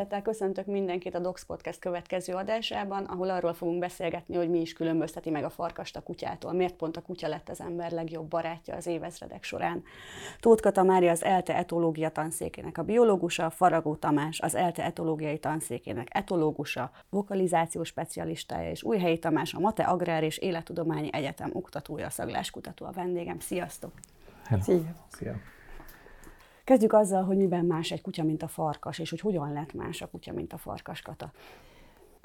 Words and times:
Szeretettel 0.00 0.32
köszöntök 0.32 0.66
mindenkit 0.66 1.14
a 1.14 1.18
Docs 1.18 1.44
Podcast 1.44 1.78
következő 1.78 2.34
adásában, 2.34 3.04
ahol 3.04 3.30
arról 3.30 3.52
fogunk 3.52 3.78
beszélgetni, 3.78 4.36
hogy 4.36 4.50
mi 4.50 4.60
is 4.60 4.72
különbözteti 4.72 5.30
meg 5.30 5.44
a 5.44 5.50
farkast 5.50 5.96
a 5.96 6.00
kutyától, 6.00 6.52
miért 6.52 6.74
pont 6.74 6.96
a 6.96 7.00
kutya 7.00 7.28
lett 7.28 7.48
az 7.48 7.60
ember 7.60 7.90
legjobb 7.90 8.28
barátja 8.28 8.74
az 8.74 8.86
évezredek 8.86 9.42
során. 9.42 9.82
Tóth 10.40 10.62
Kata 10.62 10.96
az 11.10 11.24
ELTE 11.24 11.56
etológia 11.56 12.08
tanszékének 12.08 12.78
a 12.78 12.82
biológusa, 12.82 13.50
Faragó 13.50 13.94
Tamás 13.94 14.40
az 14.40 14.54
ELTE 14.54 14.84
etológiai 14.84 15.38
tanszékének 15.38 16.08
etológusa, 16.10 16.90
vokalizációs 17.08 17.88
specialistája, 17.88 18.70
és 18.70 18.82
Újhelyi 18.82 19.18
Tamás 19.18 19.54
a 19.54 19.60
Mate 19.60 19.82
Agrár 19.82 20.22
és 20.22 20.38
Élettudományi 20.38 21.08
Egyetem 21.12 21.50
oktatója, 21.52 22.10
szagláskutató 22.10 22.86
a 22.86 22.92
vendégem. 22.92 23.38
Sziasztok! 23.38 23.92
Hello. 24.44 24.62
Szia! 24.62 24.94
Szia! 25.08 25.34
Kezdjük 26.70 26.92
azzal, 26.92 27.22
hogy 27.22 27.36
miben 27.36 27.64
más 27.64 27.90
egy 27.90 28.02
kutya, 28.02 28.24
mint 28.24 28.42
a 28.42 28.48
farkas, 28.48 28.98
és 28.98 29.10
hogy 29.10 29.20
hogyan 29.20 29.52
lett 29.52 29.74
más 29.74 30.02
a 30.02 30.06
kutya, 30.06 30.32
mint 30.32 30.52
a 30.52 30.56
farkas, 30.56 31.02
Kata. 31.02 31.30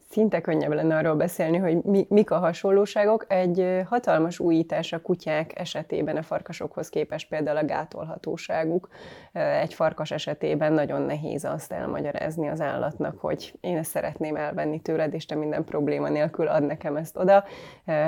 Szinte 0.10 0.42
könnyebb 0.42 0.72
lenne 0.72 0.98
arról 0.98 1.16
beszélni, 1.16 1.58
hogy 1.58 1.84
mi, 1.84 2.06
mik 2.10 2.32
a 2.32 2.38
hasonlóságok. 2.38 3.26
Egy 3.28 3.82
hatalmas 3.86 4.40
újítás 4.40 4.94
a 4.94 5.02
kutyák 5.02 5.60
esetében 5.60 6.18
a 6.18 6.22
farkasokhoz 6.22 6.90
képest 6.90 7.30
például 7.30 7.58
a 7.58 7.66
gátolhatóságuk. 7.66 8.90
Egy 9.34 9.74
farkas 9.74 10.12
esetében 10.12 10.74
nagyon 10.74 11.02
nehéz 11.02 11.46
azt 11.46 11.72
elmagyarázni 11.72 12.48
az 12.48 12.62
állatnak, 12.62 13.20
hogy 13.20 13.54
én 13.60 13.78
ezt 13.78 13.90
szeretném 13.90 14.36
elvenni 14.36 14.80
tőled, 14.80 15.14
és 15.14 15.26
te 15.26 15.36
minden 15.36 15.64
probléma 15.64 16.10
nélkül 16.10 16.48
ad 16.48 16.66
nekem 16.66 16.96
ezt 16.96 17.18
oda. 17.18 17.44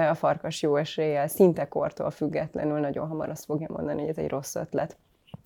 A 0.09 0.13
farkas 0.13 0.61
jó 0.61 0.75
eséllyel, 0.75 1.27
szinte 1.27 1.67
kortól 1.67 2.11
függetlenül 2.11 2.79
nagyon 2.79 3.07
hamar 3.07 3.29
azt 3.29 3.45
fogja 3.45 3.67
mondani, 3.69 3.99
hogy 3.99 4.09
ez 4.09 4.17
egy 4.17 4.29
rossz 4.29 4.55
ötlet. 4.55 4.97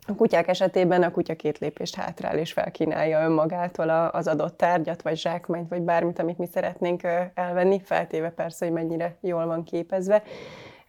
A 0.08 0.16
kutyák 0.16 0.48
esetében 0.48 1.04
a 1.04 1.12
kutya 1.12 1.36
két 1.36 1.58
lépést 1.58 1.96
hátrál 1.96 2.38
és 2.38 2.54
felkínálja 2.54 3.24
önmagától 3.24 3.90
az 3.90 4.28
adott 4.28 4.58
tárgyat, 4.58 5.02
vagy 5.02 5.18
zsákmányt, 5.18 5.70
vagy 5.70 5.82
bármit, 5.82 6.20
amit 6.20 6.38
mi 6.38 6.48
szeretnénk 6.54 7.02
elvenni, 7.34 7.82
feltéve 7.84 8.30
persze, 8.30 8.66
hogy 8.66 8.74
mennyire 8.74 9.16
jól 9.22 9.46
van 9.46 9.64
képezve. 9.64 10.24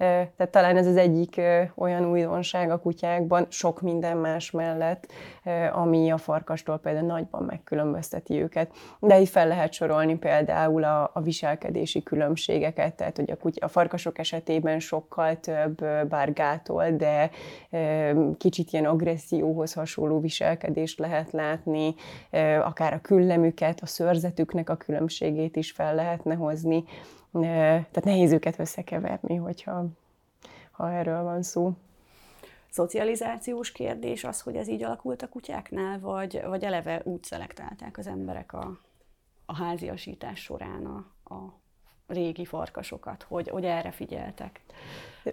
Tehát 0.02 0.50
talán 0.50 0.76
ez 0.76 0.86
az 0.86 0.96
egyik 0.96 1.40
olyan 1.74 2.10
újdonság 2.10 2.70
a 2.70 2.78
kutyákban, 2.78 3.46
sok 3.48 3.80
minden 3.80 4.16
más 4.16 4.50
mellett, 4.50 5.12
ami 5.72 6.10
a 6.10 6.16
farkastól 6.16 6.78
például 6.78 7.06
nagyban 7.06 7.42
megkülönbözteti 7.42 8.40
őket. 8.40 8.70
De 9.00 9.20
így 9.20 9.28
fel 9.28 9.48
lehet 9.48 9.72
sorolni 9.72 10.18
például 10.18 10.84
a, 10.84 11.10
a 11.14 11.20
viselkedési 11.20 12.02
különbségeket, 12.02 12.94
tehát 12.94 13.16
hogy 13.16 13.30
a, 13.30 13.36
kutya, 13.36 13.64
a 13.64 13.68
farkasok 13.68 14.18
esetében 14.18 14.80
sokkal 14.80 15.40
több 15.40 15.84
bár 16.08 16.32
gátol, 16.32 16.90
de 16.90 17.30
kicsit 18.38 18.72
ilyen 18.72 18.84
agresszióhoz 18.84 19.72
hasonló 19.72 20.20
viselkedést 20.20 20.98
lehet 20.98 21.30
látni, 21.30 21.94
akár 22.62 22.92
a 22.92 23.00
küllemüket, 23.00 23.80
a 23.80 23.86
szörzetüknek 23.86 24.70
a 24.70 24.76
különbségét 24.76 25.56
is 25.56 25.70
fel 25.70 25.94
lehetne 25.94 26.34
hozni 26.34 26.84
tehát 27.40 28.04
nehéz 28.04 28.32
őket 28.32 28.58
összekeverni, 28.58 29.36
hogyha 29.36 29.86
ha 30.70 30.92
erről 30.92 31.22
van 31.22 31.42
szó. 31.42 31.72
Szocializációs 32.70 33.72
kérdés 33.72 34.24
az, 34.24 34.40
hogy 34.40 34.56
ez 34.56 34.68
így 34.68 34.82
alakult 34.82 35.22
a 35.22 35.28
kutyáknál, 35.28 36.00
vagy, 36.00 36.42
vagy 36.46 36.64
eleve 36.64 37.00
úgy 37.04 37.22
szelektálták 37.24 37.98
az 37.98 38.06
emberek 38.06 38.52
a, 38.52 38.80
a 39.46 39.56
háziasítás 39.56 40.40
során 40.40 40.86
a, 40.86 41.06
a 41.34 41.60
régi 42.12 42.44
farkasokat, 42.44 43.26
hogy, 43.28 43.48
hogy 43.48 43.64
erre 43.64 43.90
figyeltek? 43.90 44.60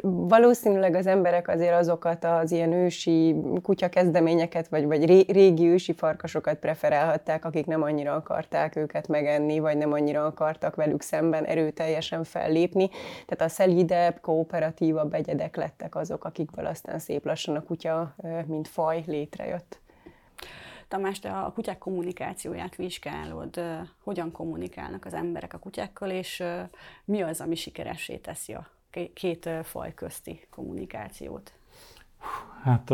Valószínűleg 0.02 0.96
az 0.96 1.08
emberek 1.08 1.48
azért 1.48 1.74
azokat 1.74 2.24
az 2.24 2.52
ilyen 2.52 2.72
ősi 2.72 3.36
kutya 3.64 3.90
kezdeményeket, 3.90 4.68
vagy, 4.68 4.86
vagy 4.86 5.06
régi 5.32 5.68
ősi 5.68 5.94
farkasokat 5.94 6.58
preferálhatták, 6.58 7.46
akik 7.46 7.66
nem 7.66 7.82
annyira 7.82 8.14
akarták 8.14 8.76
őket 8.76 9.08
megenni, 9.08 9.60
vagy 9.60 9.78
nem 9.78 9.94
annyira 9.94 10.26
akartak 10.26 10.76
velük 10.76 11.02
szemben 11.02 11.46
erőteljesen 11.46 12.24
fellépni. 12.24 12.90
Tehát 13.26 13.52
a 13.52 13.56
szelidebb, 13.56 14.20
kooperatívabb 14.22 15.14
egyedek 15.14 15.56
lettek 15.56 15.96
azok, 15.96 16.26
akikből 16.26 16.66
aztán 16.66 17.00
szép 17.00 17.26
lassan 17.26 17.56
a 17.56 17.64
kutya, 17.64 18.16
mint 18.48 18.68
faj 18.68 19.04
létrejött. 19.06 19.80
Tamás, 20.90 21.20
te 21.20 21.40
a 21.40 21.52
kutyák 21.54 21.78
kommunikációját 21.78 22.76
vizsgálod, 22.76 23.62
hogyan 24.04 24.32
kommunikálnak 24.32 25.06
az 25.06 25.14
emberek 25.14 25.54
a 25.54 25.58
kutyákkal, 25.58 26.10
és 26.10 26.44
mi 27.06 27.22
az, 27.22 27.42
ami 27.42 27.56
sikeressé 27.56 28.18
teszi 28.18 28.54
a 28.54 28.68
két 29.14 29.50
faj 29.64 29.94
közti 29.94 30.48
kommunikációt? 30.50 31.54
Hát 32.64 32.90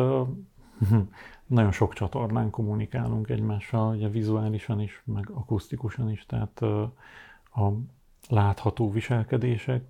nagyon 1.45 1.72
sok 1.72 1.94
csatornán 1.94 2.50
kommunikálunk 2.50 3.29
egymással, 3.29 3.95
ugye 3.95 4.07
vizuálisan 4.07 4.79
is, 4.79 5.01
meg 5.06 5.29
akusztikusan 5.29 6.09
is, 6.09 6.25
tehát 6.25 6.62
a 7.51 7.73
látható 8.29 8.91
viselkedések 8.91 9.83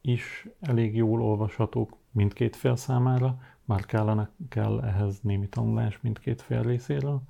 is 0.00 0.48
elég 0.60 0.96
jól 0.96 1.22
olvashatók 1.22 1.96
mindkét 2.10 2.56
fél 2.56 2.76
számára, 2.76 3.38
már 3.64 3.86
kellene, 3.86 4.30
kell 4.48 4.80
ehhez 4.84 5.20
némi 5.20 5.48
tanulás 5.48 6.00
mindkét 6.00 6.42
fél 6.42 6.62
részéről, 6.62 7.22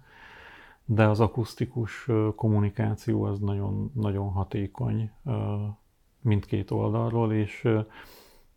de 0.93 1.07
az 1.09 1.21
akusztikus 1.21 2.09
kommunikáció 2.37 3.23
az 3.23 3.39
nagyon, 3.39 3.91
nagyon 3.95 4.31
hatékony 4.31 5.11
mindkét 6.21 6.71
oldalról, 6.71 7.33
és 7.33 7.69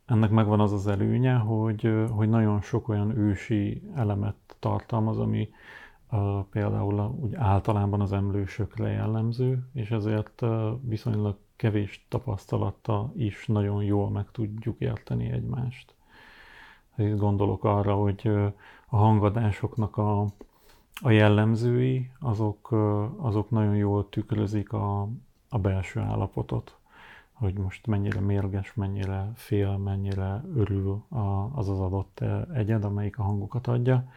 ennek 0.06 0.30
megvan 0.30 0.60
az 0.60 0.72
az 0.72 0.88
előnye, 0.88 1.34
hogy, 1.34 1.94
hogy 2.10 2.30
nagyon 2.30 2.62
sok 2.62 2.88
olyan 2.88 3.18
ősi 3.18 3.82
elemet 3.96 4.36
tartalmaz, 4.60 5.20
ami 5.20 5.50
például 6.50 7.16
úgy 7.22 7.36
általában 7.36 8.02
az 8.02 8.12
emlősökre 8.12 8.90
jellemző, 8.90 9.70
és 9.74 9.92
ezért 9.92 10.42
viszonylag 10.82 11.38
kevés 11.56 12.06
tapasztalattal 12.10 13.12
is 13.16 13.48
nagyon 13.48 13.84
jól 13.84 14.10
meg 14.10 14.32
tudjuk 14.32 14.80
érteni 14.80 15.32
egymást. 15.32 15.96
Itt 16.98 17.18
gondolok 17.18 17.64
arra, 17.64 17.96
hogy 17.96 18.28
a 18.88 18.98
hangadásoknak 18.98 19.98
a, 19.98 20.26
a 21.02 21.10
jellemzői, 21.10 22.12
azok, 22.20 22.72
azok 23.18 23.50
nagyon 23.50 23.76
jól 23.76 24.10
tükrözik 24.10 24.74
a, 24.74 25.10
a 25.50 25.58
belső 25.60 26.00
állapotot 26.00 26.78
hogy 27.44 27.54
most 27.54 27.88
mennyire 27.88 28.20
mérges, 28.20 28.74
mennyire 28.74 29.32
fél, 29.36 29.78
mennyire 29.78 30.44
örül 30.56 31.04
az 31.54 31.70
az 31.70 31.80
adott 31.80 32.24
egyed, 32.54 32.84
amelyik 32.84 33.20
a 33.20 33.24
hangokat 33.24 33.68
adja. 33.68 34.12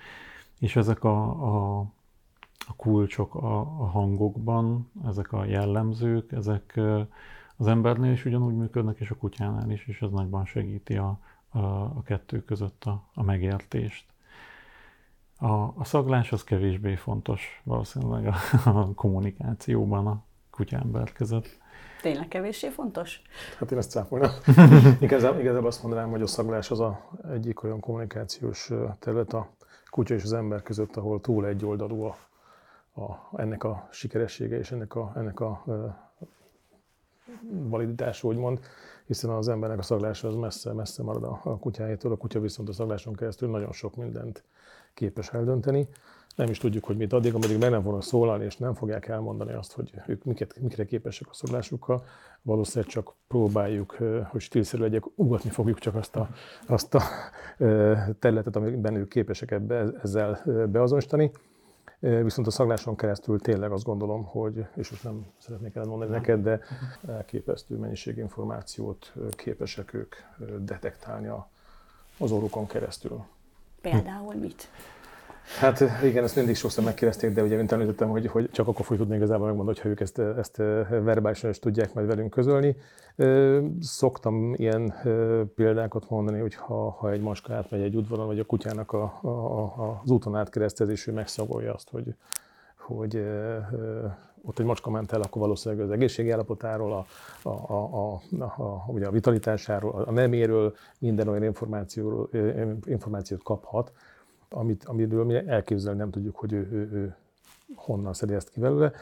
És 0.59 0.76
ezek 0.76 1.04
a, 1.04 1.22
a, 1.28 1.78
a 2.67 2.75
kulcsok 2.76 3.34
a, 3.34 3.61
a 3.61 3.87
hangokban, 3.87 4.90
ezek 5.06 5.32
a 5.32 5.44
jellemzők, 5.44 6.32
ezek 6.32 6.81
az 7.56 7.67
embernél 7.67 8.12
is 8.12 8.25
ugyanúgy 8.25 8.55
működnek, 8.55 8.99
és 8.99 9.11
a 9.11 9.17
kutyánál 9.17 9.70
is, 9.70 9.87
és 9.87 10.02
ez 10.02 10.11
nagyban 10.11 10.44
segíti 10.44 10.96
a, 10.96 11.19
a, 11.49 11.58
a 11.82 12.02
kettő 12.05 12.44
között 12.44 12.84
a, 12.84 13.02
a 13.14 13.22
megértést. 13.22 14.05
A, 15.38 15.53
a 15.53 15.85
szaglás 15.85 16.33
az 16.33 16.44
kevésbé 16.44 16.94
fontos 16.94 17.61
valószínűleg 17.65 18.27
a, 18.27 18.35
a 18.81 18.94
kommunikációban 18.94 20.06
a 20.06 20.23
kutya-ember 20.50 21.12
között. 21.12 21.59
Tényleg 22.03 22.29
kevéssé 22.29 22.69
fontos? 22.69 23.23
Hát 23.59 23.73
én 23.73 23.79
ezt 23.79 23.91
cáfolnám. 23.91 24.31
igazából, 25.00 25.41
igazából 25.41 25.69
azt 25.69 25.83
mondanám, 25.83 26.11
hogy 26.11 26.23
a 26.23 26.27
szaglás 26.27 26.71
az 26.71 26.81
a 26.81 27.11
egyik 27.31 27.62
olyan 27.62 27.81
kommunikációs 27.81 28.71
terület 28.99 29.33
a 29.33 29.49
kutya 29.91 30.15
és 30.15 30.23
az 30.23 30.33
ember 30.33 30.62
között, 30.62 30.97
ahol 30.97 31.21
túl 31.21 31.47
egyoldalú 31.47 32.03
a, 32.03 32.17
a, 33.00 33.31
ennek 33.37 33.65
a 33.65 33.89
sikeressége 33.91 34.59
és 34.59 34.71
ennek 34.71 34.94
a, 34.94 35.12
ennek 35.17 35.41
a 35.41 35.65
validitása, 37.50 38.29
úgymond, 38.29 38.61
hiszen 39.06 39.31
az 39.31 39.49
embernek 39.49 39.79
a 39.79 39.82
szaglása 39.82 40.29
az 40.29 40.35
messze, 40.35 40.73
messze 40.73 41.03
marad 41.03 41.25
a, 41.25 41.41
a 41.43 41.59
kutyájától, 41.59 42.12
a 42.12 42.17
kutya 42.17 42.41
viszont 42.41 42.69
a 42.69 42.73
szagláson 42.73 43.15
keresztül 43.15 43.50
nagyon 43.50 43.73
sok 43.73 43.97
mindent 43.97 44.44
képes 44.96 45.28
eldönteni. 45.28 45.88
nem 46.37 46.50
is 46.50 46.58
tudjuk, 46.58 46.84
hogy 46.84 46.96
mit 46.96 47.12
addig, 47.12 47.34
ameddig 47.34 47.58
meg 47.58 47.70
nem 47.70 47.82
fognak 47.82 48.02
szólalni, 48.02 48.44
és 48.44 48.56
nem 48.56 48.75
fogják 48.75 49.08
elmondani 49.08 49.52
azt, 49.52 49.72
hogy 49.72 49.94
ők 50.06 50.25
miket, 50.25 50.58
mikre 50.60 50.84
képesek 50.84 51.28
a 51.31 51.34
szobrásukkal, 51.34 52.04
valószínűleg 52.43 52.93
csak 52.93 53.14
próbáljuk, 53.28 53.96
hogy 54.28 54.40
stílszerű 54.40 54.82
legyek, 54.82 55.02
ugatni 55.14 55.50
fogjuk 55.50 55.78
csak 55.78 55.94
azt 55.94 56.16
a, 56.16 56.28
azt 56.66 56.94
a 56.94 57.02
területet, 58.19 58.56
amiben 58.56 58.94
ők 58.94 59.08
képesek 59.08 59.50
ebbe, 59.50 59.93
ezzel 60.02 60.43
beazonosítani. 60.70 61.31
Viszont 61.98 62.46
a 62.46 62.50
szagláson 62.50 62.96
keresztül 62.96 63.40
tényleg 63.40 63.72
azt 63.72 63.84
gondolom, 63.84 64.25
hogy, 64.25 64.66
és 64.75 64.90
most 64.90 65.04
nem 65.04 65.26
szeretnék 65.38 65.75
elmondani 65.75 66.10
neked, 66.10 66.43
de 66.43 66.60
elképesztő 67.08 67.76
mennyiség 67.76 68.16
információt 68.16 69.12
képesek 69.31 69.94
ők 69.94 70.14
detektálni 70.60 71.28
az 72.19 72.32
orrukon 72.32 72.66
keresztül. 72.66 73.25
Például 73.91 74.35
mit? 74.35 74.69
Hát 75.59 75.85
igen, 76.03 76.25
ezt 76.25 76.37
mindig 76.37 76.56
sokszor 76.56 76.85
megkérdezték, 76.85 77.33
de 77.33 77.43
ugye, 77.43 77.56
mint 77.56 77.73
említettem, 77.73 78.09
hogy, 78.09 78.27
hogy 78.27 78.50
csak 78.50 78.69
akkor 78.69 78.85
fogjuk 78.85 79.00
tudni 79.00 79.17
igazából 79.17 79.47
megmondani, 79.47 79.77
hogyha 79.77 79.91
ők 79.91 80.00
ezt, 80.00 80.19
ezt 80.19 80.56
verbálisan 80.88 81.50
is 81.50 81.59
tudják 81.59 81.94
majd 81.94 82.06
velünk 82.06 82.31
közölni. 82.31 82.77
Szoktam 83.81 84.55
ilyen 84.55 84.94
példákat 85.55 86.11
mondani, 86.11 86.38
hogy 86.38 86.55
ha, 86.55 86.91
ha 86.91 87.11
egy 87.11 87.21
macska 87.21 87.55
átmegy 87.55 87.81
egy 87.81 87.97
udvaron, 87.97 88.27
vagy 88.27 88.38
a 88.38 88.44
kutyának 88.44 88.93
a, 88.93 89.19
a, 89.23 89.29
a, 89.29 90.00
az 90.03 90.11
úton 90.11 90.37
átkeresztez, 90.37 90.89
és 90.89 91.06
ő 91.06 91.12
megszagolja 91.12 91.75
azt, 91.75 91.91
hogy, 91.91 92.15
hogy 92.77 93.25
ott 94.46 94.58
egy 94.58 94.66
macska 94.66 94.90
ment 94.90 95.12
el, 95.12 95.20
akkor 95.20 95.43
valószínűleg 95.43 95.84
az 95.84 95.90
egészségi 95.90 96.31
állapotáról, 96.31 96.93
a, 96.93 97.06
a, 97.48 97.72
a, 97.72 98.20
a, 98.38 98.44
a, 98.44 98.84
ugye 98.87 99.06
a 99.06 99.10
vitalitásáról, 99.10 100.02
a 100.02 100.10
neméről, 100.10 100.75
minden 100.98 101.28
olyan 101.28 101.43
információról, 101.43 102.28
információt 102.84 103.43
kaphat, 103.43 103.93
amit, 104.50 104.84
amiről 104.84 105.25
mi 105.25 105.34
elképzelni 105.46 105.98
nem 105.98 106.10
tudjuk, 106.10 106.37
hogy 106.37 106.52
ő, 106.52 106.69
ő, 106.72 106.90
ő 106.93 107.16
honnan 107.75 108.12
szedi 108.12 108.34
ezt 108.34 108.50
ki 108.50 108.60
belőle. 108.60 108.93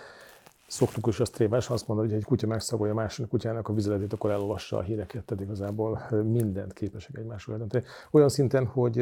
Szoktuk 0.67 1.07
is 1.07 1.21
azt 1.21 1.33
tréfás 1.33 1.71
azt 1.71 1.89
mondani, 1.89 2.09
hogy 2.09 2.19
egy 2.19 2.25
kutya 2.25 2.47
megszagolja 2.47 2.93
a 2.93 2.97
másik 2.97 3.29
kutyának 3.29 3.69
a 3.69 3.73
vizeletét, 3.73 4.13
akkor 4.13 4.31
elolvassa 4.31 4.77
a 4.77 4.83
híreket, 4.83 5.25
tehát 5.25 5.45
igazából 5.45 6.07
mindent 6.11 6.73
képesek 6.73 7.19
egymásról 7.19 7.55
eldönteni. 7.55 7.85
Olyan 8.11 8.29
szinten, 8.29 8.67
hogy 8.67 8.99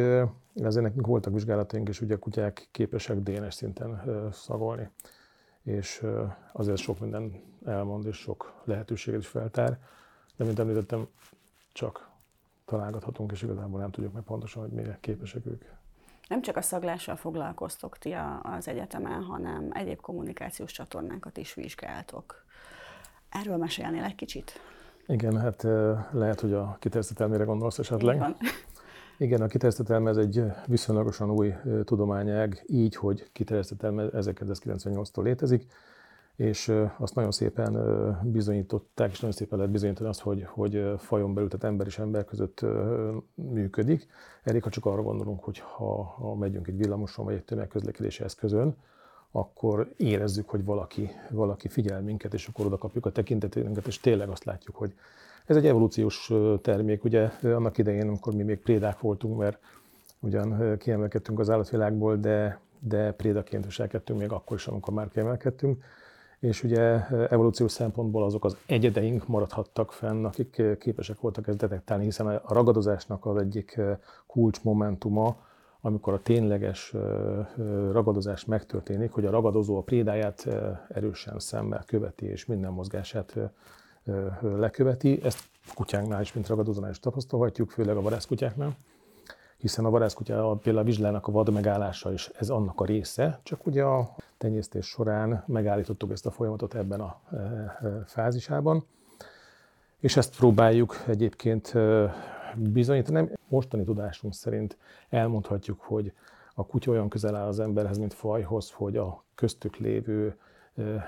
ezért 0.55 0.85
nekünk 0.85 1.07
voltak 1.07 1.33
vizsgálataink, 1.33 1.89
és 1.89 2.01
ugye 2.01 2.15
a 2.15 2.19
kutyák 2.19 2.69
képesek 2.71 3.21
DNS 3.21 3.55
szinten 3.55 4.03
szagolni. 4.33 4.89
És 5.63 6.07
azért 6.53 6.79
sok 6.79 7.01
minden 7.01 7.43
elmond, 7.65 8.07
és 8.07 8.17
sok 8.17 8.63
lehetőséget 8.65 9.21
is 9.21 9.27
feltár. 9.27 9.79
De 10.37 10.45
mint 10.45 10.59
említettem, 10.59 11.09
csak 11.73 12.11
találgathatunk, 12.65 13.33
és 13.33 13.43
igazából 13.43 13.81
nem 13.81 13.91
tudjuk 13.91 14.13
meg 14.13 14.23
pontosan, 14.23 14.63
hogy 14.63 14.73
mire 14.73 14.99
képesek 15.01 15.47
ők 15.47 15.65
nem 16.33 16.43
csak 16.43 16.57
a 16.57 16.63
szaglással 16.63 17.17
foglalkoztok 17.17 17.99
ti 17.99 18.17
az 18.43 18.69
egyetemen, 18.69 19.23
hanem 19.23 19.69
egyéb 19.73 20.01
kommunikációs 20.01 20.73
csatornákat 20.73 21.37
is 21.37 21.55
vizsgáltok. 21.55 22.45
Erről 23.29 23.57
mesélnél 23.57 24.05
egy 24.05 24.15
kicsit? 24.15 24.53
Igen, 25.07 25.41
hát 25.41 25.63
lehet, 26.13 26.41
hogy 26.41 26.53
a 26.53 26.77
kiterjesztetelmére 26.81 27.45
gondolsz 27.45 27.79
esetleg. 27.79 28.23
Igen, 29.19 29.41
a 29.41 29.47
kiterjesztetelme 29.47 30.11
ez 30.11 30.17
egy 30.17 30.45
viszonylagosan 30.67 31.31
új 31.31 31.55
tudományág, 31.85 32.63
így, 32.67 32.97
hogy 32.97 33.31
kiterjesztetelme 33.33 34.09
1998-tól 34.13 35.23
létezik 35.23 35.67
és 36.37 36.73
azt 36.99 37.15
nagyon 37.15 37.31
szépen 37.31 37.77
bizonyították, 38.23 39.11
és 39.11 39.21
nagyon 39.21 39.37
szépen 39.37 39.59
lehet 39.59 39.73
bizonyítani 39.73 40.09
azt, 40.09 40.21
hogy, 40.21 40.45
hogy 40.49 40.95
fajon 40.99 41.35
belül, 41.35 41.49
tehát 41.49 41.65
ember 41.65 41.87
és 41.87 41.99
ember 41.99 42.25
között 42.25 42.65
működik. 43.35 44.09
Elég, 44.43 44.63
ha 44.63 44.71
csak 44.71 44.87
arra 44.87 45.03
gondolunk, 45.03 45.45
hogy 45.45 45.59
ha, 45.59 46.03
ha 46.03 46.35
megyünk 46.35 46.69
egy 46.69 46.77
villamoson 46.77 47.25
vagy 47.25 47.35
egy 47.35 47.45
tömegközlekedési 47.45 48.23
eszközön, 48.23 48.77
akkor 49.31 49.93
érezzük, 49.97 50.49
hogy 50.49 50.65
valaki, 50.65 51.11
valaki 51.31 51.69
figyel 51.69 52.01
minket, 52.01 52.35
és 52.35 52.47
akkor 52.47 52.67
oda 52.67 52.79
kapjuk 52.79 53.07
a 53.07 53.13
tekintetünket, 53.13 53.87
és 53.87 54.01
tényleg 54.01 54.29
azt 54.29 54.45
látjuk, 54.45 54.77
hogy 54.77 54.95
ez 55.47 55.57
egy 55.57 55.67
evolúciós 55.67 56.33
termék. 56.63 57.05
Ugye 57.05 57.31
annak 57.43 57.79
idején, 57.79 58.09
amikor 58.09 58.35
mi 58.35 58.43
még 58.43 58.59
prédák 58.59 59.01
voltunk, 59.01 59.39
mert 59.39 59.59
ugyan 60.21 60.79
kiemelkedtünk 60.79 61.39
az 61.39 61.51
állatvilágból, 61.51 62.17
de, 62.17 62.61
de 62.79 63.13
prédaként 63.13 63.65
viselkedtünk 63.65 64.19
még 64.19 64.31
akkor 64.31 64.57
is, 64.57 64.67
amikor 64.67 64.95
már 64.95 65.09
kiemelkedtünk 65.09 65.85
és 66.43 66.63
ugye 66.63 67.07
evolúciós 67.09 67.73
szempontból 67.73 68.25
azok 68.25 68.45
az 68.45 68.57
egyedeink 68.67 69.27
maradhattak 69.27 69.93
fenn, 69.93 70.25
akik 70.25 70.63
képesek 70.79 71.21
voltak 71.21 71.49
ezt 71.49 71.59
detektálni, 71.59 72.05
hiszen 72.05 72.27
a 72.27 72.55
ragadozásnak 72.55 73.27
az 73.27 73.37
egyik 73.37 73.81
kulcsmomentuma, 74.27 75.37
amikor 75.81 76.13
a 76.13 76.23
tényleges 76.23 76.95
ragadozás 77.93 78.45
megtörténik, 78.45 79.13
hogy 79.13 79.25
a 79.25 79.31
ragadozó 79.31 79.77
a 79.77 79.83
prédáját 79.83 80.49
erősen 80.89 81.39
szemmel 81.39 81.85
követi, 81.87 82.27
és 82.27 82.47
minden 82.47 82.73
mozgását 82.73 83.37
leköveti. 84.41 85.21
Ezt 85.23 85.49
kutyánknál 85.75 86.21
is, 86.21 86.33
mint 86.33 86.49
ragadozónál 86.49 86.91
is 86.91 87.01
tapasztalhatjuk, 87.01 87.71
főleg 87.71 87.97
a 87.97 88.03
vadászkutyáknál 88.03 88.77
hiszen 89.63 89.85
a 89.85 89.91
vadászkutya 89.91 90.59
például 90.63 90.85
a 90.85 90.87
vizslának 90.87 91.27
a 91.27 91.33
vad 91.33 91.53
megállása 91.53 92.13
is 92.13 92.31
ez 92.39 92.51
annak 92.51 92.81
a 92.81 92.85
része, 92.85 93.41
csak 93.43 93.67
ugye 93.67 93.83
a 93.83 94.15
tenyésztés 94.39 94.87
során 94.87 95.45
megállítottuk 95.47 96.11
ezt 96.11 96.27
a 96.27 96.31
folyamatot 96.31 96.75
ebben 96.75 97.01
a 97.01 97.21
fázisában, 98.07 98.85
és 100.01 100.17
ezt 100.17 100.37
próbáljuk 100.37 101.05
egyébként 101.07 101.75
bizonyítani. 102.57 103.29
Mostani 103.49 103.85
tudásunk 103.85 104.35
szerint 104.35 104.77
elmondhatjuk, 105.09 105.81
hogy 105.81 106.13
a 106.55 106.67
kutya 106.67 106.91
olyan 106.91 107.09
közel 107.09 107.37
áll 107.37 107.47
az 107.47 107.61
emberhez, 107.61 107.99
mint 107.99 108.15
fajhoz, 108.15 108.71
hogy 108.71 108.97
a 108.97 109.25
köztük 109.35 109.77
lévő 109.77 110.37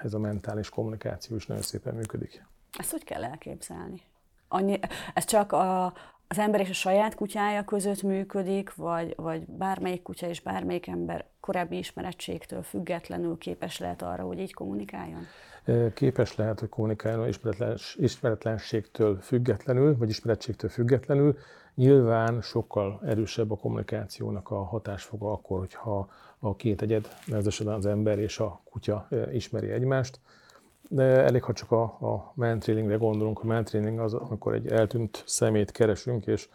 ez 0.02 0.14
a 0.14 0.19
mentális 0.19 0.69
kommunikáció 0.69 1.37
is 1.37 1.46
nagyon 1.46 1.62
szépen 1.62 1.94
működik. 1.94 2.44
Ezt 2.79 2.91
hogy 2.91 3.05
kell 3.05 3.25
elképzelni? 3.25 4.00
Annyi, 4.49 4.79
ez 5.15 5.25
csak 5.25 5.53
a, 5.53 5.85
az 6.29 6.38
ember 6.38 6.61
és 6.61 6.71
a 6.71 6.73
saját 6.73 7.15
kutyája 7.15 7.65
között 7.65 8.03
működik, 8.03 8.75
vagy, 8.75 9.15
vagy 9.17 9.47
bármelyik 9.47 10.03
kutya 10.03 10.29
és 10.29 10.41
bármelyik 10.41 10.87
ember 10.87 11.25
korábbi 11.41 11.79
ismerettségtől 11.79 12.62
függetlenül 12.62 13.38
képes 13.38 13.79
lehet 13.79 14.03
arra, 14.03 14.23
hogy 14.23 14.38
így 14.38 14.55
kommunikáljon? 14.55 15.26
Képes 15.94 16.37
lehet, 16.37 16.61
hogy 16.61 16.69
kommunikáljon 16.69 17.29
ismeretlenségtől 17.97 19.20
függetlenül, 19.20 19.97
vagy 19.97 20.09
ismerettségtől 20.09 20.70
függetlenül. 20.70 21.38
Nyilván 21.75 22.41
sokkal 22.43 23.00
erősebb 23.05 23.50
a 23.50 23.56
kommunikációnak 23.56 24.50
a 24.50 24.62
hatásfoga 24.62 25.32
akkor, 25.32 25.59
hogyha 25.59 26.09
a 26.38 26.56
két 26.56 26.82
egyed, 26.82 27.09
nevezetesen 27.27 27.67
az 27.67 27.87
ember 27.87 28.19
és 28.19 28.38
a 28.38 28.61
kutya 28.65 29.09
ismeri 29.32 29.70
egymást 29.70 30.20
de 30.88 31.03
elég, 31.03 31.43
ha 31.43 31.53
csak 31.53 31.70
a, 31.70 31.82
a 31.82 32.32
mantrailingre 32.34 32.96
gondolunk. 32.96 33.43
A 33.43 33.46
mantrailing 33.46 33.98
az, 33.98 34.14
amikor 34.14 34.55
egy 34.55 34.67
eltűnt 34.67 35.22
szemét 35.26 35.70
keresünk, 35.70 36.26
és 36.26 36.48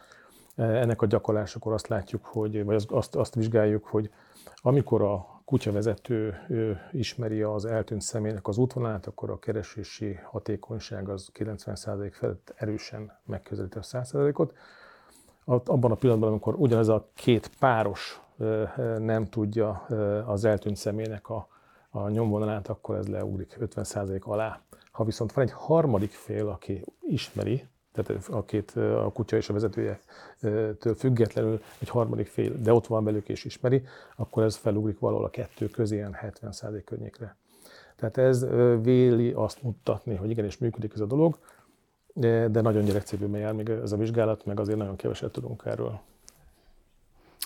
e, 0.56 0.62
ennek 0.62 1.02
a 1.02 1.06
gyakorlásakor 1.06 1.72
azt 1.72 1.88
látjuk, 1.88 2.24
hogy, 2.24 2.64
vagy 2.64 2.84
azt, 2.88 3.14
azt 3.14 3.34
vizsgáljuk, 3.34 3.84
hogy 3.84 4.10
amikor 4.56 5.02
a 5.02 5.40
kutyavezető 5.44 6.34
ismeri 6.92 7.42
az 7.42 7.64
eltűnt 7.64 8.02
személynek 8.02 8.48
az 8.48 8.58
útvonalát, 8.58 9.06
akkor 9.06 9.30
a 9.30 9.38
keresési 9.38 10.18
hatékonyság 10.24 11.08
az 11.08 11.30
90% 11.34 12.10
felett 12.12 12.54
erősen 12.56 13.18
megközelíti 13.26 13.78
a 13.78 13.80
100%-ot. 13.80 14.54
Abban 15.44 15.90
a 15.90 15.94
pillanatban, 15.94 16.30
amikor 16.30 16.54
ugyanez 16.54 16.88
a 16.88 17.08
két 17.14 17.50
páros 17.58 18.20
nem 18.98 19.26
tudja 19.26 19.70
az 20.26 20.44
eltűnt 20.44 20.76
személynek 20.76 21.28
a 21.28 21.48
a 21.90 22.08
nyomvonalát, 22.08 22.68
akkor 22.68 22.96
ez 22.96 23.06
leugrik 23.06 23.56
50% 23.60 24.22
alá. 24.22 24.60
Ha 24.92 25.04
viszont 25.04 25.32
van 25.32 25.44
egy 25.44 25.52
harmadik 25.52 26.10
fél, 26.10 26.48
aki 26.48 26.84
ismeri, 27.00 27.64
tehát 27.92 28.28
a 28.28 28.44
két, 28.44 28.70
a 28.76 29.10
kutya 29.14 29.36
és 29.36 29.48
a 29.48 29.52
vezetője 29.52 30.00
től 30.78 30.94
függetlenül 30.96 31.62
egy 31.78 31.88
harmadik 31.88 32.26
fél, 32.26 32.52
de 32.62 32.72
ott 32.72 32.86
van 32.86 33.04
velük 33.04 33.28
és 33.28 33.44
ismeri, 33.44 33.82
akkor 34.16 34.42
ez 34.42 34.56
felugrik 34.56 34.98
valahol 34.98 35.24
a 35.24 35.30
kettő 35.30 35.68
közé, 35.68 35.96
ilyen 35.96 36.16
70% 36.22 36.82
környékre. 36.84 37.36
Tehát 37.96 38.16
ez 38.16 38.46
véli 38.82 39.32
azt 39.32 39.62
mutatni, 39.62 40.14
hogy 40.14 40.30
igenis 40.30 40.58
működik 40.58 40.92
ez 40.94 41.00
a 41.00 41.06
dolog, 41.06 41.38
de 42.14 42.60
nagyon 42.60 42.84
gyerekcipőben 42.84 43.40
jár 43.40 43.52
még 43.52 43.68
ez 43.68 43.92
a 43.92 43.96
vizsgálat, 43.96 44.44
meg 44.44 44.60
azért 44.60 44.78
nagyon 44.78 44.96
keveset 44.96 45.32
tudunk 45.32 45.62
erről. 45.64 46.00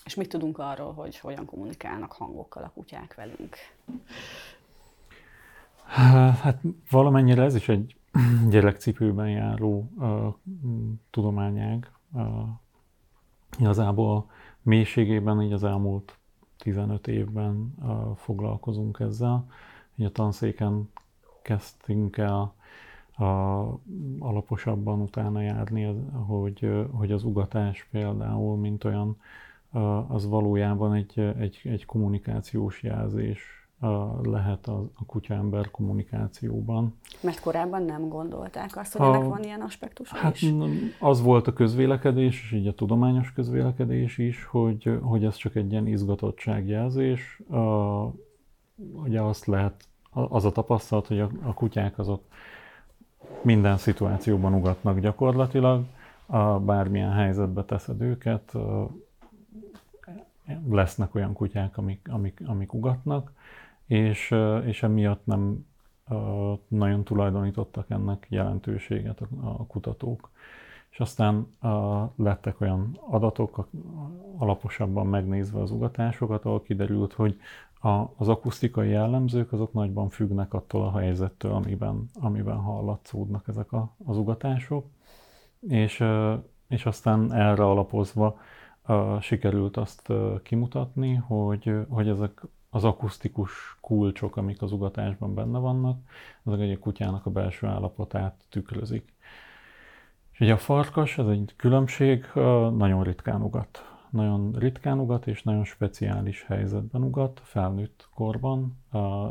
És 0.04 0.14
mit 0.14 0.28
tudunk 0.28 0.58
arról, 0.58 0.92
hogy 0.92 1.18
hogyan 1.18 1.44
kommunikálnak 1.44 2.12
hangokkal 2.12 2.62
a 2.62 2.70
kutyák 2.74 3.14
velünk? 3.14 3.56
Hát 6.40 6.60
valamennyire 6.90 7.42
ez 7.42 7.54
is 7.54 7.68
egy 7.68 7.96
gyerekcipőben 8.48 9.30
járó 9.30 9.90
uh, 9.96 10.34
tudományág. 11.10 11.90
Uh, 12.12 12.48
igazából 13.58 14.30
mélységében 14.62 15.42
így 15.42 15.52
az 15.52 15.64
elmúlt 15.64 16.18
15 16.58 17.06
évben 17.06 17.74
uh, 17.78 18.16
foglalkozunk 18.16 19.00
ezzel. 19.00 19.46
Így 19.96 20.06
a 20.06 20.12
tanszéken 20.12 20.90
kezdtünk 21.42 22.16
el 22.16 22.54
uh, 23.18 23.26
alaposabban 24.18 25.00
utána 25.00 25.40
járni, 25.40 25.84
hogy, 26.26 26.88
hogy 26.92 27.12
az 27.12 27.24
ugatás 27.24 27.88
például, 27.90 28.56
mint 28.56 28.84
olyan 28.84 29.16
az 30.08 30.28
valójában 30.28 30.94
egy, 30.94 31.18
egy, 31.38 31.60
egy 31.64 31.84
kommunikációs 31.84 32.82
jelzés 32.82 33.64
lehet 34.22 34.66
a, 34.66 34.90
a 34.94 35.04
kutya-ember 35.06 35.70
kommunikációban. 35.70 36.94
Mert 37.20 37.40
korábban 37.40 37.82
nem 37.82 38.08
gondolták 38.08 38.76
azt, 38.76 38.96
hogy 38.96 39.06
a, 39.06 39.14
ennek 39.14 39.28
van 39.28 39.42
ilyen 39.42 39.60
aspektus 39.60 40.10
hát 40.10 40.34
is? 40.34 40.54
Az 41.00 41.22
volt 41.22 41.46
a 41.46 41.52
közvélekedés, 41.52 42.42
és 42.42 42.52
így 42.52 42.66
a 42.66 42.74
tudományos 42.74 43.32
közvélekedés 43.32 44.18
is, 44.18 44.44
hogy, 44.44 44.98
hogy 45.02 45.24
ez 45.24 45.36
csak 45.36 45.56
egy 45.56 45.70
ilyen 45.70 45.86
izgatottságjelzés. 45.86 47.40
A, 47.50 47.58
ugye 48.92 49.20
azt 49.20 49.46
lehet, 49.46 49.88
az 50.10 50.44
a 50.44 50.52
tapasztalat, 50.52 51.06
hogy 51.06 51.20
a, 51.20 51.30
a 51.42 51.54
kutyák 51.54 51.98
azok 51.98 52.22
minden 53.42 53.76
szituációban 53.76 54.54
ugatnak 54.54 54.98
gyakorlatilag, 54.98 55.84
a 56.26 56.58
bármilyen 56.58 57.12
helyzetbe 57.12 57.64
teszed 57.64 58.00
őket, 58.00 58.52
lesznek 60.68 61.14
olyan 61.14 61.32
kutyák, 61.32 61.76
amik, 61.76 62.08
amik, 62.10 62.42
amik 62.46 62.72
ugatnak, 62.72 63.32
és, 63.86 64.34
és 64.64 64.82
emiatt 64.82 65.26
nem 65.26 65.66
nagyon 66.68 67.04
tulajdonítottak 67.04 67.90
ennek 67.90 68.26
jelentőséget 68.30 69.20
a, 69.20 69.66
kutatók. 69.66 70.30
És 70.90 71.00
aztán 71.00 71.46
lettek 72.16 72.60
olyan 72.60 72.98
adatok, 73.10 73.68
alaposabban 74.36 75.06
megnézve 75.06 75.60
az 75.60 75.70
ugatásokat, 75.70 76.44
ahol 76.44 76.62
kiderült, 76.62 77.12
hogy 77.12 77.40
a, 77.80 78.12
az 78.16 78.28
akusztikai 78.28 78.88
jellemzők 78.88 79.52
azok 79.52 79.72
nagyban 79.72 80.08
függnek 80.08 80.54
attól 80.54 80.86
a 80.86 80.98
helyzettől, 80.98 81.52
amiben, 81.52 82.10
amiben 82.20 82.56
hallatszódnak 82.56 83.48
ezek 83.48 83.72
a, 83.72 83.94
az 84.04 84.16
ugatások. 84.16 84.86
És, 85.68 86.04
és 86.68 86.86
aztán 86.86 87.32
erre 87.32 87.64
alapozva 87.64 88.38
sikerült 89.20 89.76
azt 89.76 90.12
kimutatni, 90.42 91.14
hogy, 91.14 91.72
hogy 91.88 92.08
ezek 92.08 92.42
az 92.70 92.84
akusztikus 92.84 93.76
kulcsok, 93.80 94.36
amik 94.36 94.62
az 94.62 94.72
ugatásban 94.72 95.34
benne 95.34 95.58
vannak, 95.58 95.98
azok 96.42 96.60
egy 96.60 96.78
kutyának 96.78 97.26
a 97.26 97.30
belső 97.30 97.66
állapotát 97.66 98.44
tükrözik. 98.48 99.14
És 100.32 100.40
ugye 100.40 100.52
a 100.52 100.58
farkas, 100.58 101.18
ez 101.18 101.26
egy 101.26 101.52
különbség, 101.56 102.24
nagyon 102.76 103.02
ritkán 103.02 103.42
ugat. 103.42 103.92
Nagyon 104.10 104.52
ritkán 104.58 104.98
ugat, 104.98 105.26
és 105.26 105.42
nagyon 105.42 105.64
speciális 105.64 106.44
helyzetben 106.44 107.02
ugat, 107.02 107.40
felnőtt 107.44 108.08
korban. 108.14 108.78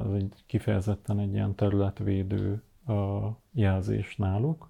Ez 0.05 0.13
egy 0.13 0.43
kifejezetten 0.45 1.19
egy 1.19 1.33
ilyen 1.33 1.55
területvédő 1.55 2.63
jelzés 3.51 4.15
náluk. 4.15 4.69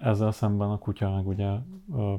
Ezzel 0.00 0.32
szemben 0.32 0.70
a 0.70 0.78
kutya 0.78 1.10
meg 1.10 1.26
ugye 1.26 1.50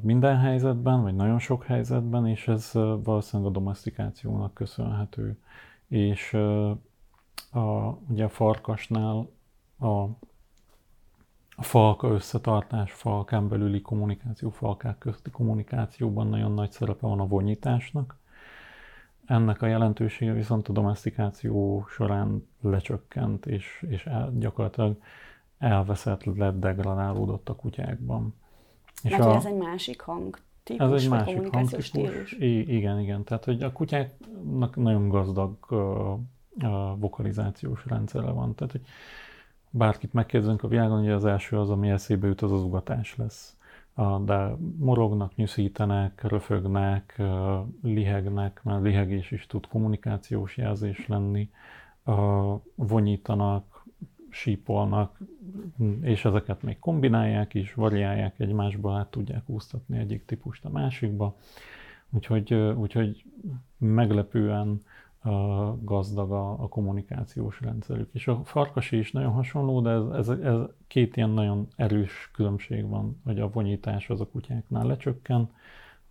minden 0.01 0.38
helyzetben, 0.38 1.01
vagy 1.01 1.15
nagyon 1.15 1.39
sok 1.39 1.63
helyzetben, 1.63 2.27
és 2.27 2.48
ez 2.48 2.72
valószínűleg 3.03 3.51
a 3.51 3.53
domestikációnak 3.53 4.53
köszönhető. 4.53 5.39
És 5.88 6.34
a, 7.51 7.98
ugye 8.08 8.24
a 8.24 8.29
farkasnál 8.29 9.29
a, 9.77 9.88
a 11.55 11.63
falka 11.63 12.08
összetartás, 12.08 12.91
falkán 12.91 13.48
belüli 13.48 13.82
kommunikáció, 13.82 14.50
falkák 14.50 14.98
közti 14.98 15.29
kommunikációban 15.29 16.27
nagyon 16.27 16.53
nagy 16.53 16.72
szerepe 16.72 17.08
van 17.08 17.20
a 17.20 17.27
vonyításnak. 17.27 18.17
Ennek 19.25 19.62
a 19.62 19.65
jelentősége 19.65 20.34
viszont 20.34 20.67
a 20.67 20.74
domestikáció 20.74 21.86
során 21.89 22.48
lecsökkent, 22.62 23.46
és, 23.46 23.86
és 23.89 24.10
gyakorlatilag 24.34 24.98
elveszett, 25.63 26.24
lett, 26.24 26.60
degradálódott 26.60 27.50
a 27.50 27.55
kutyákban. 27.55 28.34
És 29.03 29.12
Mert 29.12 29.24
a, 29.24 29.36
ez 29.36 29.46
egy 29.46 29.58
másik 29.58 30.01
hang 30.01 30.38
típus, 30.63 30.86
ez 30.86 31.03
egy 31.03 31.10
másik 31.10 31.48
hangtípus. 31.51 32.32
I- 32.32 32.75
igen, 32.75 33.00
igen. 33.00 33.24
Tehát, 33.24 33.46
hogy 33.46 33.63
a 33.63 33.72
kutyáknak 33.72 34.75
nagyon 34.75 35.10
gazdag 35.10 35.58
uh, 35.70 35.79
uh, 35.79 37.00
vokalizációs 37.00 37.86
rendszere 37.86 38.32
van. 38.32 38.55
Tehát, 38.55 38.72
hogy 38.72 38.82
bárkit 39.70 40.13
megkérdezünk 40.13 40.63
a 40.63 40.67
világon, 40.67 41.00
hogy 41.00 41.12
az 41.12 41.25
első 41.25 41.60
az, 41.60 41.70
ami 41.70 41.89
eszébe 41.89 42.27
jut, 42.27 42.41
az 42.41 42.51
az 42.51 42.63
ugatás 42.63 43.15
lesz. 43.15 43.58
Uh, 43.96 44.24
de 44.24 44.55
morognak, 44.77 45.36
nyűszítenek, 45.36 46.22
röfögnek, 46.24 47.15
uh, 47.17 47.60
lihegnek, 47.82 48.62
mert 48.63 48.84
lihegés 48.84 49.32
is 49.32 49.48
tud 49.48 49.67
kommunikációs 49.67 50.58
jelzés 50.58 51.08
lenni, 51.08 51.50
uh, 52.05 52.60
vonyítanak, 52.75 53.73
sípolnak, 54.34 55.18
és 56.02 56.25
ezeket 56.25 56.62
még 56.62 56.80
kombinálják 56.80 57.54
is, 57.54 57.74
variálják 57.74 58.40
egymásba, 58.40 58.98
át 58.98 59.12
tudják 59.12 59.50
úsztatni 59.50 59.98
egyik 59.98 60.25
típust 60.25 60.66
a 60.66 60.70
másikba. 60.70 61.38
Úgyhogy, 62.10 62.54
úgyhogy 62.54 63.24
meglepően 63.78 64.82
gazdag 65.82 66.32
a, 66.32 66.52
a 66.52 66.68
kommunikációs 66.68 67.62
rendszerük. 67.62 68.10
És 68.13 68.28
a 68.28 68.42
farkasi 68.44 68.98
is 68.98 69.12
nagyon 69.12 69.32
hasonló, 69.32 69.82
de 69.82 69.90
ez, 69.90 70.30
ez, 70.30 70.40
ez 70.40 70.60
két 70.88 71.18
ilyen 71.18 71.30
nagyon 71.30 71.68
erős 71.75 72.30
különbség 72.34 72.90
van, 72.90 73.22
hogy 73.24 73.40
a 73.40 73.50
vonyítás 73.50 74.10
az 74.10 74.22
a 74.22 74.28
kutyáknál 74.28 74.86
lecsökken, 74.86 75.50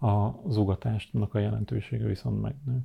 a 0.00 0.31
zugatásnak 0.49 1.35
a 1.35 1.38
jelentősége 1.38 2.07
viszont 2.07 2.41
megnő. 2.41 2.81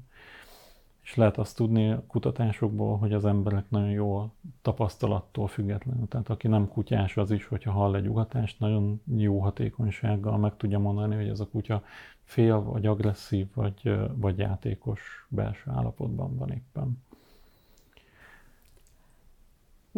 És 1.07 1.15
lehet 1.15 1.37
azt 1.37 1.55
tudni 1.55 1.91
a 1.91 2.03
kutatásokból, 2.07 2.97
hogy 2.97 3.13
az 3.13 3.25
emberek 3.25 3.69
nagyon 3.69 3.89
jó 3.89 4.31
tapasztalattól 4.61 5.47
függetlenül. 5.47 6.07
Tehát 6.07 6.29
aki 6.29 6.47
nem 6.47 6.67
kutyás, 6.67 7.17
az 7.17 7.31
is, 7.31 7.45
hogyha 7.45 7.71
hall 7.71 7.95
egy 7.95 8.07
ugatást, 8.07 8.59
nagyon 8.59 9.01
jó 9.15 9.39
hatékonysággal 9.39 10.37
meg 10.37 10.57
tudja 10.57 10.79
mondani, 10.79 11.15
hogy 11.15 11.27
ez 11.27 11.39
a 11.39 11.47
kutya 11.47 11.83
fél, 12.23 12.61
vagy 12.61 12.85
agresszív, 12.85 13.47
vagy, 13.53 13.97
vagy 14.15 14.37
játékos 14.37 15.27
belső 15.29 15.71
állapotban 15.71 16.37
van 16.37 16.51
éppen. 16.51 17.03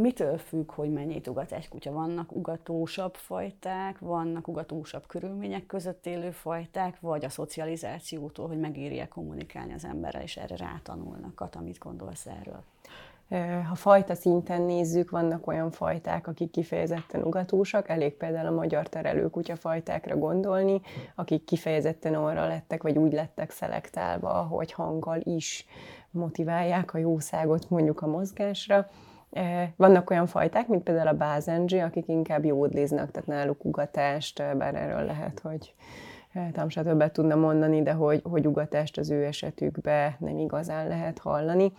Mitől 0.02 0.38
függ, 0.38 0.72
hogy 0.72 0.92
mennyit 0.92 1.28
ugat 1.28 1.52
egy 1.52 1.70
kutya? 1.70 1.92
Vannak 1.92 2.36
ugatósabb 2.36 3.16
fajták, 3.16 4.00
vannak 4.00 4.48
ugatósabb 4.48 5.04
körülmények 5.08 5.66
között 5.66 6.06
élő 6.06 6.32
fajták, 6.32 7.00
vagy 7.00 7.26
a 7.26 7.30
szocializációtól, 7.30 8.48
hogy 8.48 8.60
megírja 8.60 9.08
kommunikálni 9.08 9.74
az 9.74 9.86
emberrel, 9.86 10.22
és 10.22 10.38
erre 10.38 10.56
rátanulnak. 10.56 11.36
Kata, 11.36 11.60
mit 11.60 11.78
gondolsz 11.78 12.26
erről? 12.26 12.64
Ha 13.68 13.76
fajta 13.76 14.16
szinten 14.16 14.62
nézzük, 14.62 15.10
vannak 15.10 15.48
olyan 15.48 15.72
fajták, 15.72 16.28
akik 16.28 16.52
kifejezetten 16.52 17.24
ugatósak, 17.24 17.90
elég 17.90 18.14
például 18.14 18.48
a 18.48 18.52
magyar 18.52 18.90
terelőkutya 18.90 19.56
fajtákra 19.56 20.18
gondolni, 20.18 20.82
akik 21.16 21.44
kifejezetten 21.44 22.14
arra 22.14 22.48
lettek, 22.48 22.84
vagy 22.84 22.98
úgy 22.98 23.14
lettek 23.14 23.52
szelektálva, 23.52 24.34
hogy 24.34 24.72
hanggal 24.72 25.20
is 25.24 25.66
motiválják 26.12 26.94
a 26.94 26.98
jószágot 26.98 27.70
mondjuk 27.70 28.02
a 28.02 28.08
mozgásra, 28.08 28.90
vannak 29.76 30.10
olyan 30.10 30.28
fajták, 30.28 30.68
mint 30.68 30.84
például 30.84 31.08
a 31.08 31.14
bázendzsi, 31.14 31.80
akik 31.80 32.08
inkább 32.08 32.46
jódliznak, 32.46 33.12
tehát 33.12 33.28
náluk 33.28 33.66
ugatást, 33.66 34.58
bár 34.58 34.76
erről 34.76 35.06
lehet, 35.06 35.40
hogy 35.40 35.74
Tamsa 36.52 36.84
többet 36.84 37.14
tudna 37.14 37.36
mondani, 37.36 37.84
de 37.84 37.92
hogy, 37.92 38.22
hogy 38.24 38.48
ugatást 38.48 38.98
az 38.98 39.10
ő 39.10 39.26
esetükben 39.26 40.16
nem 40.20 40.38
igazán 40.38 40.88
lehet 40.88 41.20
hallani. 41.20 41.72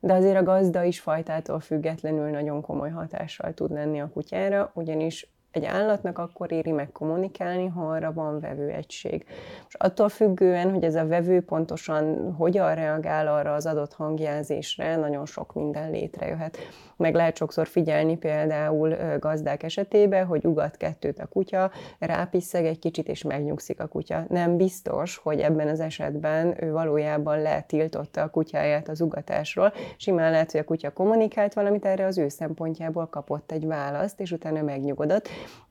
De 0.00 0.12
azért 0.12 0.36
a 0.36 0.42
gazda 0.42 0.82
is 0.82 1.00
fajtától 1.00 1.60
függetlenül 1.60 2.30
nagyon 2.30 2.60
komoly 2.60 2.90
hatással 2.90 3.54
tud 3.54 3.70
lenni 3.70 4.00
a 4.00 4.10
kutyára, 4.12 4.70
ugyanis 4.74 5.30
egy 5.50 5.64
állatnak 5.64 6.18
akkor 6.18 6.52
éri 6.52 6.70
meg 6.70 6.92
kommunikálni, 6.92 7.66
ha 7.66 7.90
arra 7.90 8.12
van 8.12 8.40
vevőegység. 8.40 9.24
És 9.68 9.74
attól 9.74 10.08
függően, 10.08 10.70
hogy 10.70 10.84
ez 10.84 10.94
a 10.94 11.06
vevő 11.06 11.40
pontosan 11.40 12.34
hogyan 12.34 12.74
reagál 12.74 13.28
arra 13.28 13.54
az 13.54 13.66
adott 13.66 13.92
hangjelzésre, 13.92 14.96
nagyon 14.96 15.26
sok 15.26 15.54
minden 15.54 15.90
létrejöhet 15.90 16.58
meg 17.00 17.14
lehet 17.14 17.36
sokszor 17.36 17.66
figyelni 17.66 18.16
például 18.16 18.96
gazdák 19.18 19.62
esetében, 19.62 20.26
hogy 20.26 20.44
ugat 20.44 20.76
kettőt 20.76 21.18
a 21.18 21.26
kutya, 21.26 21.70
rápiszeg 21.98 22.66
egy 22.66 22.78
kicsit 22.78 23.08
és 23.08 23.22
megnyugszik 23.22 23.80
a 23.80 23.86
kutya. 23.86 24.24
Nem 24.28 24.56
biztos, 24.56 25.16
hogy 25.16 25.40
ebben 25.40 25.68
az 25.68 25.80
esetben 25.80 26.64
ő 26.64 26.72
valójában 26.72 27.42
letiltotta 27.42 28.22
a 28.22 28.28
kutyáját 28.28 28.88
az 28.88 29.00
ugatásról. 29.00 29.72
Simán 29.96 30.30
lehet, 30.30 30.50
hogy 30.50 30.60
a 30.60 30.64
kutya 30.64 30.90
kommunikált 30.90 31.54
valamit 31.54 31.84
erre 31.84 32.06
az 32.06 32.18
ő 32.18 32.28
szempontjából 32.28 33.06
kapott 33.06 33.52
egy 33.52 33.66
választ, 33.66 34.20
és 34.20 34.32
utána 34.32 34.62
megnyugodott. 34.62 35.28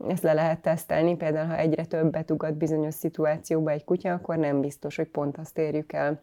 Ezt 0.07 0.23
le 0.23 0.33
lehet 0.33 0.61
tesztelni, 0.61 1.15
például 1.15 1.47
ha 1.47 1.57
egyre 1.57 1.85
többet 1.85 2.31
ugat 2.31 2.53
bizonyos 2.53 2.93
szituációba 2.93 3.69
egy 3.69 3.83
kutya, 3.83 4.13
akkor 4.13 4.37
nem 4.37 4.61
biztos, 4.61 4.95
hogy 4.95 5.07
pont 5.07 5.37
azt 5.37 5.57
érjük 5.57 5.93
el, 5.93 6.21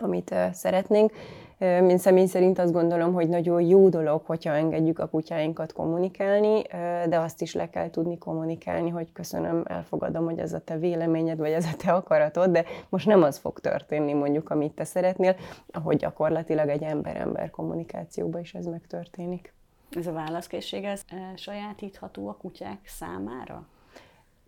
amit 0.00 0.34
szeretnénk. 0.52 1.12
Mint 1.58 1.98
személy 1.98 2.26
szerint 2.26 2.58
azt 2.58 2.72
gondolom, 2.72 3.12
hogy 3.12 3.28
nagyon 3.28 3.60
jó 3.60 3.88
dolog, 3.88 4.22
hogyha 4.26 4.52
engedjük 4.52 4.98
a 4.98 5.08
kutyáinkat 5.08 5.72
kommunikálni, 5.72 6.62
de 7.08 7.18
azt 7.18 7.42
is 7.42 7.54
le 7.54 7.70
kell 7.70 7.90
tudni 7.90 8.18
kommunikálni, 8.18 8.88
hogy 8.88 9.12
köszönöm, 9.12 9.62
elfogadom, 9.66 10.24
hogy 10.24 10.38
ez 10.38 10.52
a 10.52 10.60
te 10.60 10.78
véleményed, 10.78 11.38
vagy 11.38 11.50
ez 11.50 11.64
a 11.64 11.76
te 11.76 11.92
akaratod, 11.92 12.50
de 12.50 12.64
most 12.88 13.06
nem 13.06 13.22
az 13.22 13.38
fog 13.38 13.60
történni 13.60 14.12
mondjuk, 14.12 14.50
amit 14.50 14.72
te 14.72 14.84
szeretnél, 14.84 15.36
ahogy 15.70 15.96
gyakorlatilag 15.96 16.68
egy 16.68 16.82
ember-ember 16.82 17.50
kommunikációban 17.50 18.40
is 18.40 18.54
ez 18.54 18.66
megtörténik. 18.66 19.52
Ez 19.96 20.06
a 20.06 20.12
válaszkészség, 20.12 20.84
ez 20.84 21.04
sajátítható 21.36 22.28
a 22.28 22.36
kutyák 22.36 22.80
számára? 22.84 23.66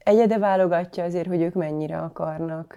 egyede 0.04 0.38
válogatja 0.38 1.04
azért, 1.04 1.26
hogy 1.26 1.42
ők 1.42 1.54
mennyire 1.54 1.98
akarnak 1.98 2.74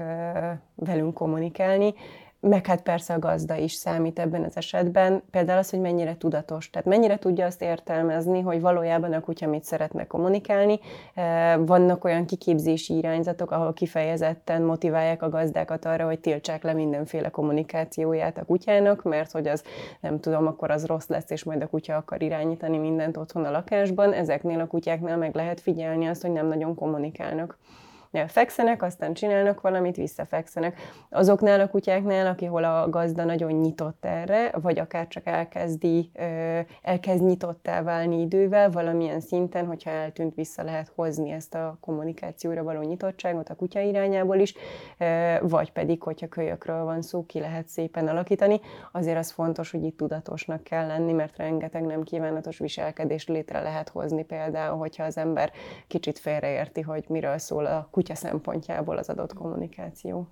velünk 0.76 1.14
kommunikálni, 1.14 1.94
meg 2.39 2.65
hát 2.65 2.82
persze 2.82 3.13
a 3.13 3.20
gazda 3.20 3.56
is 3.56 3.74
számít 3.74 4.20
ebben 4.20 4.44
az 4.44 4.58
esetben, 4.58 5.24
például 5.32 5.60
az, 5.60 5.70
hogy 5.70 5.79
mennyire 5.79 6.17
tudatos, 6.17 6.70
tehát 6.70 6.88
mennyire 6.88 7.17
tudja 7.20 7.46
azt 7.46 7.62
értelmezni, 7.62 8.41
hogy 8.41 8.62
valójában 8.62 9.13
a 9.13 9.20
kutya 9.20 9.48
mit 9.48 9.63
szeretne 9.63 10.08
kommunikálni. 10.08 10.79
Vannak 11.58 12.03
olyan 12.03 12.25
kiképzési 12.25 12.98
irányzatok, 12.98 13.51
ahol 13.51 13.74
kifejezetten 13.74 14.62
motiválják 14.62 15.22
a 15.22 15.29
gazdákat 15.29 15.86
arra, 15.86 16.06
hogy 16.06 16.20
tiltsák 16.20 16.63
le 16.63 16.74
mindenféle 16.74 17.29
kommunikációját 17.29 18.38
a 18.38 18.46
kutyának, 18.46 19.03
mert 19.03 19.32
hogy 19.32 19.48
az, 19.48 19.63
nem 20.01 20.20
tudom, 20.20 20.48
akkor 20.48 20.72
az 20.72 20.86
rossz 20.86 21.08
lesz, 21.08 21.29
és 21.29 21.44
majd 21.44 21.62
a 21.62 21.67
kutya 21.67 21.96
akar 21.96 22.22
irányítani 22.22 22.77
mindent 22.77 23.17
otthon 23.17 23.46
a 23.46 23.51
lakásban. 23.51 24.13
Ezeknél 24.13 24.60
a 24.60 24.67
kutyáknál 24.67 25.17
meg 25.17 25.36
lehet 25.36 25.60
figyelni 25.60 26.08
azt, 26.08 26.22
hogy 26.22 26.32
nem 26.32 26.48
nagyon 26.48 26.75
kommunikálnak 26.75 27.58
fekszenek, 28.28 28.84
aztán 28.84 29.14
csinálnak 29.14 29.62
valamit, 29.62 29.96
visszafekszenek. 29.96 30.80
Azoknál 31.10 31.60
a 31.60 31.70
kutyáknál, 31.70 32.28
akihol 32.28 32.64
a 32.64 32.90
gazda 32.90 33.24
nagyon 33.24 33.52
nyitott 33.52 34.06
erre, 34.06 34.52
vagy 34.62 34.80
akár 34.80 35.08
csak 35.08 35.28
elkezdi, 35.28 36.12
elkezd 36.82 37.24
nyitottá 37.24 37.82
válni 37.82 38.22
idővel, 38.22 38.70
valamilyen 38.72 39.20
szinten, 39.20 39.66
hogyha 39.66 39.90
eltűnt, 39.90 40.36
vissza 40.36 40.64
lehet 40.64 40.92
hozni 40.96 41.32
ezt 41.32 41.56
a 41.56 41.78
kommunikációra 41.82 42.64
való 42.64 42.82
nyitottságot 42.82 43.50
a 43.50 43.56
kutya 43.56 43.80
irányából 43.80 44.38
is, 44.38 44.54
vagy 45.42 45.72
pedig, 45.72 46.04
hogyha 46.04 46.28
kölyökről 46.28 46.84
van 46.84 47.02
szó, 47.02 47.26
ki 47.26 47.40
lehet 47.40 47.68
szépen 47.68 48.08
alakítani. 48.08 48.60
Azért 48.92 49.18
az 49.18 49.32
fontos, 49.32 49.72
hogy 49.72 49.84
itt 49.84 49.98
tudatosnak 49.98 50.64
kell 50.64 50.88
lenni, 50.88 51.12
mert 51.12 51.38
rengeteg 51.38 51.86
nem 51.86 52.04
kívánatos 52.04 52.58
viselkedés 52.58 53.28
létre 53.28 53.62
lehet 53.62 53.90
hozni 53.90 54.24
például, 54.24 54.78
hogyha 54.78 55.04
az 55.04 55.18
ember 55.18 55.52
kicsit 55.88 56.20
félreérti, 56.20 56.82
hogy 56.82 57.06
miről 57.08 57.38
szól 57.38 57.66
a 57.66 57.88
kutya 57.98 58.16
szempontjából 58.16 58.98
az 58.98 59.10
adott 59.10 59.34
kommunikáció. 59.34 60.27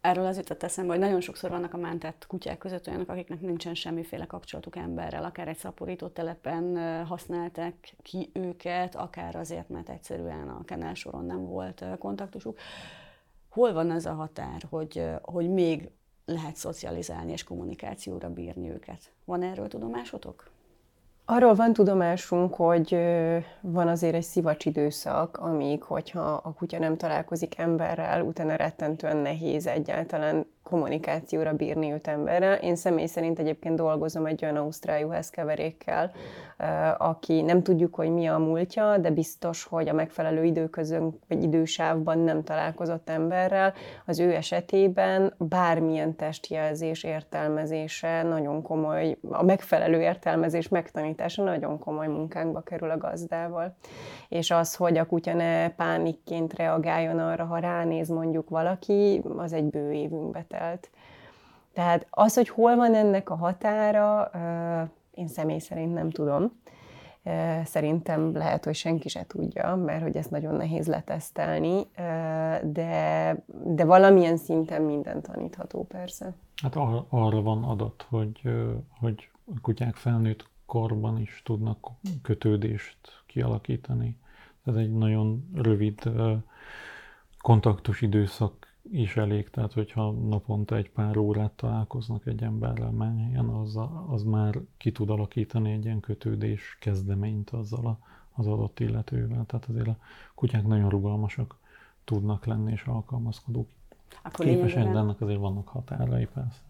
Erről 0.00 0.26
az 0.26 0.36
jutott 0.36 0.62
eszembe, 0.62 0.92
hogy 0.92 1.00
nagyon 1.00 1.20
sokszor 1.20 1.50
vannak 1.50 1.74
a 1.74 1.76
mentett 1.76 2.26
kutyák 2.26 2.58
között 2.58 2.88
olyanok, 2.88 3.08
akiknek 3.08 3.40
nincsen 3.40 3.74
semmiféle 3.74 4.26
kapcsolatuk 4.26 4.76
emberrel, 4.76 5.24
akár 5.24 5.48
egy 5.48 5.56
szaporító 5.56 6.06
telepen 6.06 6.76
használták 7.04 7.94
ki 8.02 8.30
őket, 8.32 8.94
akár 8.94 9.36
azért, 9.36 9.68
mert 9.68 9.88
egyszerűen 9.88 10.48
a 10.48 10.64
kenel 10.64 10.94
soron 10.94 11.24
nem 11.24 11.46
volt 11.46 11.84
kontaktusuk. 11.98 12.58
Hol 13.48 13.72
van 13.72 13.90
ez 13.90 14.06
a 14.06 14.12
határ, 14.12 14.62
hogy, 14.70 15.04
hogy 15.22 15.50
még 15.50 15.90
lehet 16.24 16.56
szocializálni 16.56 17.32
és 17.32 17.44
kommunikációra 17.44 18.30
bírni 18.30 18.70
őket? 18.70 19.12
Van 19.24 19.42
erről 19.42 19.68
tudomásotok? 19.68 20.50
Arról 21.34 21.54
van 21.54 21.72
tudomásunk, 21.72 22.54
hogy 22.54 22.96
van 23.60 23.88
azért 23.88 24.14
egy 24.14 24.22
szivacs 24.22 24.64
időszak, 24.64 25.36
amíg, 25.36 25.82
hogyha 25.82 26.20
a 26.20 26.52
kutya 26.52 26.78
nem 26.78 26.96
találkozik 26.96 27.58
emberrel, 27.58 28.22
utána 28.22 28.56
rettentően 28.56 29.16
nehéz 29.16 29.66
egyáltalán 29.66 30.46
kommunikációra 30.62 31.52
bírni 31.52 31.92
őt 31.92 32.06
emberrel. 32.06 32.54
Én 32.54 32.76
személy 32.76 33.06
szerint 33.06 33.38
egyébként 33.38 33.76
dolgozom 33.76 34.26
egy 34.26 34.44
olyan 34.44 34.56
ausztrál 34.56 34.98
juhászkeverékkel, 34.98 36.12
aki 36.98 37.40
nem 37.40 37.62
tudjuk, 37.62 37.94
hogy 37.94 38.10
mi 38.10 38.26
a 38.26 38.38
múltja, 38.38 38.98
de 38.98 39.10
biztos, 39.10 39.64
hogy 39.64 39.88
a 39.88 39.92
megfelelő 39.92 40.44
időközön 40.44 41.18
vagy 41.28 41.42
idősávban 41.42 42.18
nem 42.18 42.44
találkozott 42.44 43.08
emberrel. 43.08 43.72
Az 44.06 44.18
ő 44.18 44.34
esetében 44.34 45.34
bármilyen 45.38 46.16
testjelzés 46.16 47.02
értelmezése 47.02 48.22
nagyon 48.22 48.62
komoly, 48.62 49.16
a 49.30 49.42
megfelelő 49.42 50.00
értelmezés 50.00 50.68
megtanítása 50.68 51.42
nagyon 51.42 51.78
komoly 51.78 52.06
munkánkba 52.06 52.60
kerül 52.60 52.90
a 52.90 52.98
gazdával. 52.98 53.74
És 54.28 54.50
az, 54.50 54.74
hogy 54.74 54.98
a 54.98 55.06
kutya 55.06 55.34
ne 55.34 55.70
pánikként 55.70 56.54
reagáljon 56.54 57.18
arra, 57.18 57.44
ha 57.44 57.58
ránéz 57.58 58.08
mondjuk 58.08 58.48
valaki, 58.48 59.22
az 59.36 59.52
egy 59.52 59.64
bő 59.64 59.92
évünkbe 59.92 60.44
telt. 60.52 60.90
Tehát 61.72 62.06
az, 62.10 62.34
hogy 62.34 62.48
hol 62.48 62.76
van 62.76 62.94
ennek 62.94 63.30
a 63.30 63.34
határa, 63.34 64.30
én 65.14 65.28
személy 65.28 65.58
szerint 65.58 65.94
nem 65.94 66.10
tudom. 66.10 66.60
Szerintem 67.64 68.32
lehet, 68.36 68.64
hogy 68.64 68.74
senki 68.74 69.08
se 69.08 69.26
tudja, 69.26 69.76
mert 69.76 70.02
hogy 70.02 70.16
ezt 70.16 70.30
nagyon 70.30 70.54
nehéz 70.54 70.86
letesztelni, 70.86 71.86
de, 72.62 73.36
de 73.64 73.84
valamilyen 73.84 74.36
szinten 74.36 74.82
minden 74.82 75.22
tanítható 75.22 75.84
persze. 75.84 76.34
Hát 76.62 76.76
ar- 76.76 77.06
arra 77.08 77.42
van 77.42 77.64
adat, 77.64 78.06
hogy, 78.08 78.40
hogy 79.00 79.30
a 79.54 79.60
kutyák 79.60 79.94
felnőtt 79.94 80.50
korban 80.66 81.20
is 81.20 81.42
tudnak 81.44 81.88
kötődést 82.22 82.98
kialakítani. 83.26 84.18
Ez 84.64 84.74
egy 84.74 84.92
nagyon 84.92 85.50
rövid 85.54 86.02
kontaktus 87.38 88.00
időszak 88.00 88.61
is 88.90 89.16
elég, 89.16 89.50
tehát 89.50 89.72
hogyha 89.72 90.10
naponta 90.10 90.76
egy 90.76 90.90
pár 90.90 91.16
órát 91.16 91.52
találkoznak 91.52 92.26
egy 92.26 92.42
emberrel 92.42 92.90
menjen, 92.90 93.48
az, 93.48 93.78
az 94.08 94.22
már 94.22 94.58
ki 94.76 94.92
tud 94.92 95.10
alakítani 95.10 95.72
egy 95.72 95.84
ilyen 95.84 96.00
kötődés 96.00 96.76
kezdeményt 96.80 97.50
azzal 97.50 97.86
a, 97.86 97.98
az 98.32 98.46
adott 98.46 98.80
illetővel. 98.80 99.44
Tehát 99.46 99.66
azért 99.68 99.88
a 99.88 99.96
kutyák 100.34 100.66
nagyon 100.66 100.88
rugalmasak 100.88 101.56
tudnak 102.04 102.44
lenni 102.44 102.72
és 102.72 102.84
alkalmazkodók. 102.84 103.68
Akkor 104.22 104.46
képesek, 104.46 104.92
de 104.92 104.98
ennek 104.98 105.20
azért 105.20 105.38
vannak 105.38 105.68
határai 105.68 106.26
persze. 106.26 106.60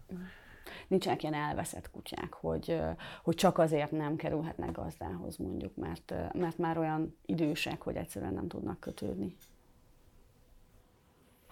Nincsenek 0.87 1.21
ilyen 1.21 1.33
elveszett 1.33 1.91
kutyák, 1.91 2.33
hogy, 2.33 2.81
hogy 3.23 3.35
csak 3.35 3.57
azért 3.57 3.91
nem 3.91 4.15
kerülhetnek 4.15 4.71
gazdához 4.71 5.37
mondjuk, 5.37 5.75
mert, 5.75 6.13
mert 6.33 6.57
már 6.57 6.77
olyan 6.77 7.15
idősek, 7.25 7.81
hogy 7.81 7.95
egyszerűen 7.95 8.33
nem 8.33 8.47
tudnak 8.47 8.79
kötődni. 8.79 9.35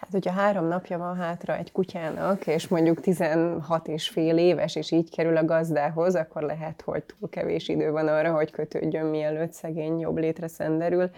Hát, 0.01 0.11
hogyha 0.11 0.31
három 0.31 0.67
napja 0.67 0.97
van 0.97 1.15
hátra 1.15 1.57
egy 1.57 1.71
kutyának, 1.71 2.47
és 2.47 2.67
mondjuk 2.67 3.01
16 3.01 3.87
és 3.87 4.09
fél 4.09 4.37
éves, 4.37 4.75
és 4.75 4.91
így 4.91 5.09
kerül 5.09 5.37
a 5.37 5.45
gazdához, 5.45 6.15
akkor 6.15 6.41
lehet, 6.41 6.81
hogy 6.81 7.03
túl 7.03 7.29
kevés 7.29 7.67
idő 7.67 7.91
van 7.91 8.07
arra, 8.07 8.33
hogy 8.33 8.51
kötődjön, 8.51 9.05
mielőtt 9.05 9.51
szegény 9.51 9.99
jobb 9.99 10.17
létre 10.17 10.47
szenderül. 10.47 11.09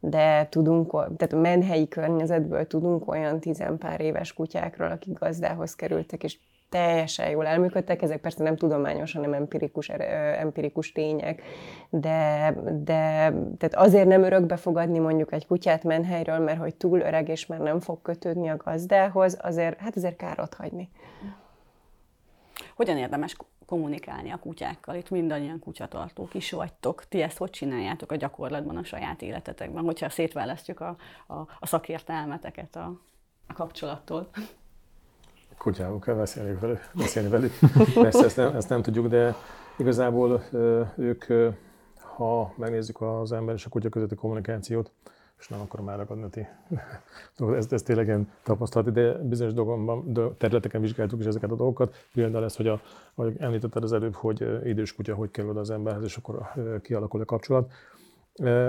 De 0.00 0.46
tudunk, 0.48 0.90
tehát 0.90 1.32
a 1.32 1.40
menhelyi 1.40 1.88
környezetből 1.88 2.66
tudunk 2.66 3.08
olyan 3.10 3.40
tizenpár 3.40 4.00
éves 4.00 4.32
kutyákról, 4.32 4.90
akik 4.90 5.18
gazdához 5.18 5.74
kerültek, 5.74 6.22
és 6.24 6.38
teljesen 6.76 7.30
jól 7.30 7.46
elműködtek, 7.46 8.02
ezek 8.02 8.20
persze 8.20 8.42
nem 8.42 8.56
tudományos, 8.56 9.12
hanem 9.12 9.32
empirikus, 9.32 9.88
empirikus 9.88 10.92
tények, 10.92 11.42
de, 11.90 12.54
de 12.84 13.32
tehát 13.58 13.74
azért 13.74 14.06
nem 14.06 14.22
örökbe 14.22 14.56
fogadni 14.56 14.98
mondjuk 14.98 15.32
egy 15.32 15.46
kutyát 15.46 15.84
menhelyről, 15.84 16.38
mert 16.38 16.58
hogy 16.58 16.74
túl 16.74 17.00
öreg 17.00 17.28
és 17.28 17.46
már 17.46 17.60
nem 17.60 17.80
fog 17.80 18.02
kötődni 18.02 18.48
a 18.48 18.56
gazdához, 18.56 19.38
azért, 19.40 19.78
hát 19.78 19.96
azért 19.96 20.16
kár 20.16 20.40
ott 20.40 20.54
hagyni. 20.54 20.88
Hogyan 22.74 22.96
érdemes 22.96 23.36
kommunikálni 23.66 24.30
a 24.30 24.36
kutyákkal? 24.36 24.94
Itt 24.94 25.10
mindannyian 25.10 25.58
kutyatartók 25.58 26.34
is 26.34 26.50
vagytok. 26.50 27.04
Ti 27.08 27.22
ezt 27.22 27.38
hogy 27.38 27.50
csináljátok 27.50 28.12
a 28.12 28.16
gyakorlatban, 28.16 28.76
a 28.76 28.84
saját 28.84 29.22
életetekben, 29.22 29.84
hogyha 29.84 30.08
szétválasztjuk 30.08 30.80
a, 30.80 30.96
a, 31.26 31.34
a 31.34 31.66
szakértelmeteket 31.66 32.76
a, 32.76 33.00
a 33.46 33.52
kapcsolattól? 33.52 34.30
Kutyával 35.66 36.14
beszélni 36.16 36.58
velük. 36.60 36.90
Beszélni 36.94 37.28
velük. 37.28 37.52
Persze 37.94 38.24
ezt 38.24 38.36
nem, 38.36 38.54
ezt 38.54 38.68
nem 38.68 38.82
tudjuk, 38.82 39.06
de 39.06 39.34
igazából 39.76 40.42
ők, 40.96 41.24
ha 42.16 42.52
megnézzük 42.56 43.00
az 43.00 43.32
ember 43.32 43.54
és 43.54 43.64
a 43.64 43.68
kutya 43.68 43.88
közötti 43.88 44.14
kommunikációt, 44.14 44.90
és 45.38 45.48
nem 45.48 45.60
akarom 45.60 45.88
elragadni 45.88 46.24
a 47.38 47.48
ez, 47.56 47.66
ez 47.70 47.82
tényleg 47.82 48.06
ilyen 48.06 48.30
tapasztalat, 48.42 48.92
de 48.92 49.12
bizonyos 49.12 49.52
dolgokban, 49.52 50.12
területeken 50.38 50.80
vizsgáltuk 50.80 51.20
is 51.20 51.26
ezeket 51.26 51.50
a 51.50 51.56
dolgokat. 51.56 51.94
Például 52.14 52.44
ez, 52.44 52.56
hogy 52.56 52.66
a, 52.66 52.80
ahogy 53.14 53.36
említetted 53.38 53.82
az 53.82 53.92
előbb, 53.92 54.14
hogy 54.14 54.60
idős 54.64 54.94
kutya 54.94 55.14
hogy 55.14 55.30
kerül 55.30 55.58
az 55.58 55.70
emberhez, 55.70 56.04
és 56.04 56.16
akkor 56.16 56.40
kialakul 56.82 57.20
a 57.20 57.24
kapcsolat. 57.24 57.70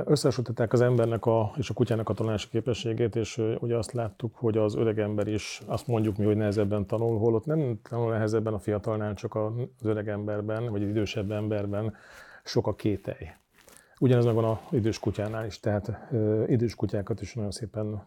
Összehasonlították 0.06 0.74
az 0.74 0.82
embernek 0.82 1.26
a, 1.26 1.52
és 1.58 1.70
a 1.70 1.74
kutyának 1.74 2.10
a 2.10 2.14
tanulási 2.14 2.48
képességét, 2.50 3.16
és 3.16 3.42
ugye 3.60 3.78
azt 3.78 3.92
láttuk, 3.92 4.36
hogy 4.36 4.58
az 4.58 4.76
öreg 4.76 5.00
ember 5.00 5.28
is, 5.28 5.62
azt 5.66 5.88
mondjuk 5.88 6.18
mi, 6.18 6.26
hogy 6.26 6.38
nehezebben 6.38 6.86
tanul, 6.86 7.18
holott 7.18 7.46
nem 7.46 7.80
tanul 7.90 8.12
nehezebben 8.12 8.54
a 8.54 8.60
fiatalnál, 8.60 9.14
csak 9.14 9.36
az 9.36 9.52
öreg 9.84 10.08
emberben, 10.08 10.72
vagy 10.72 10.84
az 10.84 10.90
idősebb 10.90 11.32
emberben 11.32 11.94
sok 12.44 12.68
a 12.68 12.76
kételj. 12.76 13.28
Ugyanez 14.00 14.26
megvan 14.26 14.44
a 14.44 14.62
idős 14.72 15.00
kutyánál 15.00 15.46
is, 15.46 15.60
tehát 15.60 16.08
ö, 16.12 16.44
idős 16.48 16.76
kutyákat 16.76 17.22
is 17.22 17.34
nagyon 17.34 17.52
szépen 17.52 18.04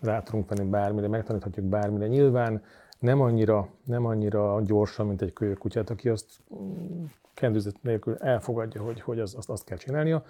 rá 0.00 0.22
tudunk 0.22 0.48
venni 0.48 0.70
bármire, 0.70 1.08
megtaníthatjuk 1.08 1.66
bármire. 1.66 2.06
Nyilván 2.06 2.62
nem 2.98 3.20
annyira, 3.20 3.68
nem 3.84 4.04
annyira 4.06 4.60
gyorsan, 4.62 5.06
mint 5.06 5.22
egy 5.22 5.32
kölyök 5.32 5.58
kutyát, 5.58 5.90
aki 5.90 6.08
azt 6.08 6.26
mm, 6.54 7.04
kendőzet 7.34 7.76
nélkül 7.82 8.16
elfogadja, 8.16 8.82
hogy, 8.82 9.00
hogy 9.00 9.20
az, 9.20 9.34
azt, 9.34 9.50
azt 9.50 9.64
kell 9.64 9.76
csinálnia, 9.76 10.24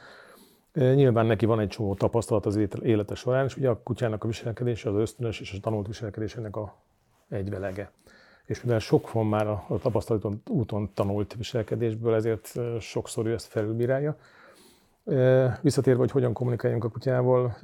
Nyilván 0.74 1.26
neki 1.26 1.46
van 1.46 1.60
egy 1.60 1.68
csomó 1.68 1.94
tapasztalat 1.94 2.46
az 2.46 2.56
élete 2.82 3.14
során, 3.14 3.44
és 3.44 3.56
ugye 3.56 3.68
a 3.68 3.80
kutyának 3.82 4.24
a 4.24 4.26
viselkedése, 4.26 4.88
az 4.88 4.96
ösztönös 4.96 5.40
és 5.40 5.52
a 5.52 5.60
tanult 5.60 5.86
viselkedés 5.86 6.36
ennek 6.36 6.56
a 6.56 6.74
egyvelege. 7.28 7.90
És 8.44 8.62
mivel 8.62 8.78
sok 8.78 9.12
van 9.12 9.26
már 9.26 9.46
a, 9.46 9.66
tapasztalaton 9.82 10.42
úton 10.48 10.90
tanult 10.94 11.34
viselkedésből, 11.34 12.14
ezért 12.14 12.52
sokszor 12.80 13.26
ő 13.26 13.32
ezt 13.32 13.46
felülbírálja. 13.46 14.16
Visszatérve, 15.60 15.98
hogy 15.98 16.10
hogyan 16.10 16.32
kommunikáljunk 16.32 16.84
a 16.84 16.88
kutyával, 16.88 17.56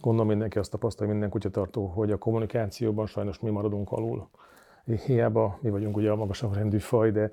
gondolom 0.00 0.26
mindenki 0.26 0.58
azt 0.58 0.70
tapasztalja, 0.70 1.12
minden 1.12 1.30
kutyatartó, 1.30 1.86
hogy 1.86 2.10
a 2.10 2.18
kommunikációban 2.18 3.06
sajnos 3.06 3.38
mi 3.38 3.50
maradunk 3.50 3.92
alul. 3.92 4.28
Hiába 5.06 5.58
mi 5.60 5.70
vagyunk 5.70 5.96
ugye 5.96 6.10
a 6.10 6.16
magasabb 6.16 6.54
rendű 6.54 6.78
faj, 6.78 7.10
de 7.10 7.32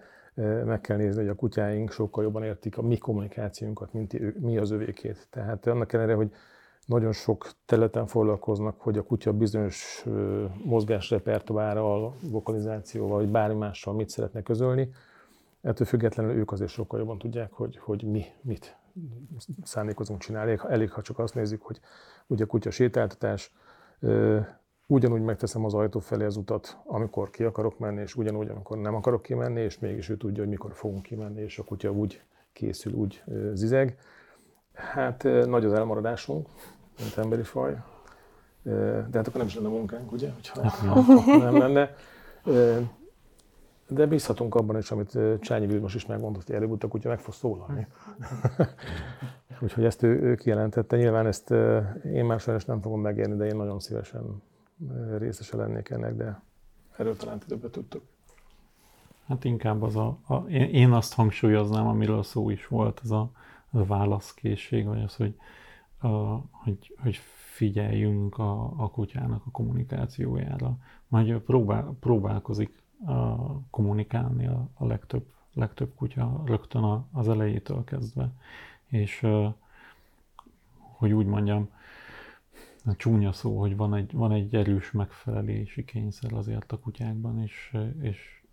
meg 0.65 0.81
kell 0.81 0.97
nézni, 0.97 1.21
hogy 1.21 1.29
a 1.29 1.35
kutyáink 1.35 1.91
sokkal 1.91 2.23
jobban 2.23 2.43
értik 2.43 2.77
a 2.77 2.81
mi 2.81 2.97
kommunikációnkat, 2.97 3.93
mint 3.93 4.39
mi 4.39 4.57
az 4.57 4.71
övékét. 4.71 5.27
Tehát 5.29 5.67
annak 5.67 5.93
ellenére, 5.93 6.17
hogy 6.17 6.31
nagyon 6.85 7.11
sok 7.11 7.49
területen 7.65 8.07
foglalkoznak, 8.07 8.81
hogy 8.81 8.97
a 8.97 9.03
kutya 9.03 9.33
bizonyos 9.33 10.05
mozgásrepertoárral, 10.63 12.15
vokalizációval, 12.21 13.17
vagy 13.17 13.29
bármi 13.29 13.57
mással 13.57 13.93
mit 13.93 14.09
szeretne 14.09 14.41
közölni. 14.41 14.89
Ettől 15.61 15.87
függetlenül 15.87 16.35
ők 16.35 16.51
azért 16.51 16.71
sokkal 16.71 16.99
jobban 16.99 17.17
tudják, 17.17 17.51
hogy, 17.51 17.77
hogy 17.77 18.03
mi 18.03 18.25
mit 18.41 18.77
szándékozunk 19.63 20.19
csinálni. 20.19 20.51
Elég, 20.51 20.65
elég, 20.69 20.91
ha 20.91 21.01
csak 21.01 21.19
azt 21.19 21.35
nézzük, 21.35 21.61
hogy 21.61 21.79
ugye 22.27 22.43
a 22.43 22.47
kutya 22.47 22.71
sétáltatás, 22.71 23.51
ugyanúgy 24.87 25.21
megteszem 25.21 25.65
az 25.65 25.73
ajtó 25.73 25.99
felé 25.99 26.25
az 26.25 26.37
utat, 26.37 26.77
amikor 26.85 27.29
ki 27.29 27.43
akarok 27.43 27.79
menni, 27.79 28.01
és 28.01 28.15
ugyanúgy, 28.15 28.49
amikor 28.49 28.77
nem 28.77 28.95
akarok 28.95 29.21
kimenni, 29.21 29.61
és 29.61 29.79
mégis 29.79 30.09
ő 30.09 30.17
tudja, 30.17 30.41
hogy 30.41 30.51
mikor 30.51 30.73
fogunk 30.73 31.01
kimenni, 31.01 31.41
és 31.41 31.59
a 31.59 31.63
kutya 31.63 31.91
úgy 31.91 32.21
készül, 32.53 32.93
úgy 32.93 33.23
zizeg. 33.53 33.97
Hát 34.73 35.23
nagy 35.23 35.65
az 35.65 35.73
elmaradásunk, 35.73 36.47
mint 36.99 37.17
emberi 37.17 37.43
faj. 37.43 37.77
De 38.63 39.09
hát 39.13 39.27
akkor 39.27 39.37
nem 39.37 39.45
is 39.45 39.55
lenne 39.55 39.67
munkánk, 39.67 40.11
ugye? 40.11 40.31
Hogyha 40.31 40.61
hát, 40.61 41.05
nem 41.25 41.57
lenne. 41.57 41.95
De 43.87 44.05
bízhatunk 44.05 44.55
abban 44.55 44.77
is, 44.77 44.91
amit 44.91 45.17
Csányi 45.39 45.65
Vilmos 45.65 45.95
is 45.95 46.05
megmondott, 46.05 46.45
hogy 46.45 46.55
előbb 46.55 46.83
a 46.83 46.87
kutya 46.87 47.09
meg 47.09 47.19
fog 47.19 47.33
szólalni. 47.33 47.87
Úgyhogy 49.61 49.85
ezt 49.85 50.03
ő, 50.03 50.21
ő 50.21 50.35
kijelentette. 50.35 50.97
Nyilván 50.97 51.27
ezt 51.27 51.51
én 52.03 52.25
már 52.25 52.39
sajnos 52.39 52.65
nem 52.65 52.81
fogom 52.81 53.01
megérni, 53.01 53.35
de 53.35 53.45
én 53.45 53.55
nagyon 53.55 53.79
szívesen 53.79 54.41
részese 55.17 55.57
lennék 55.57 55.89
ennek, 55.89 56.15
de 56.15 56.41
erről 56.97 57.15
talán 57.15 57.39
többet 57.39 57.71
tudtok. 57.71 58.03
Hát 59.27 59.43
inkább 59.43 59.81
az 59.81 59.95
a, 59.95 60.17
a 60.27 60.35
én 60.49 60.91
azt 60.91 61.13
hangsúlyoznám, 61.13 61.87
amiről 61.87 62.23
szó 62.23 62.49
is 62.49 62.67
volt, 62.67 62.99
az 62.99 63.11
a, 63.11 63.31
az 63.69 63.79
a 63.79 63.85
válaszkészség, 63.85 64.85
vagy 64.85 65.01
az, 65.01 65.15
hogy, 65.15 65.35
a, 65.99 66.07
hogy, 66.51 66.95
hogy 66.97 67.15
figyeljünk 67.55 68.37
a, 68.37 68.73
a 68.77 68.89
kutyának 68.89 69.41
a 69.45 69.51
kommunikációjára. 69.51 70.77
Majd 71.07 71.37
próbál, 71.37 71.95
próbálkozik 71.99 72.81
a, 73.05 73.35
kommunikálni 73.69 74.47
a, 74.47 74.67
a 74.73 74.85
legtöbb, 74.85 75.25
legtöbb 75.53 75.95
kutya 75.95 76.41
rögtön 76.45 76.83
a, 76.83 77.05
az 77.11 77.29
elejétől 77.29 77.83
kezdve. 77.83 78.31
És 78.87 79.27
hogy 80.77 81.11
úgy 81.11 81.25
mondjam, 81.25 81.69
a 82.85 82.95
csúnya 82.95 83.31
szó, 83.31 83.59
hogy 83.59 83.75
van 83.75 83.93
egy, 83.93 84.11
van 84.13 84.31
egy 84.31 84.55
erős 84.55 84.91
megfelelési 84.91 85.85
kényszer 85.85 86.33
azért 86.33 86.71
a 86.71 86.79
kutyákban, 86.79 87.41
és, 87.41 87.77
és 88.01 88.43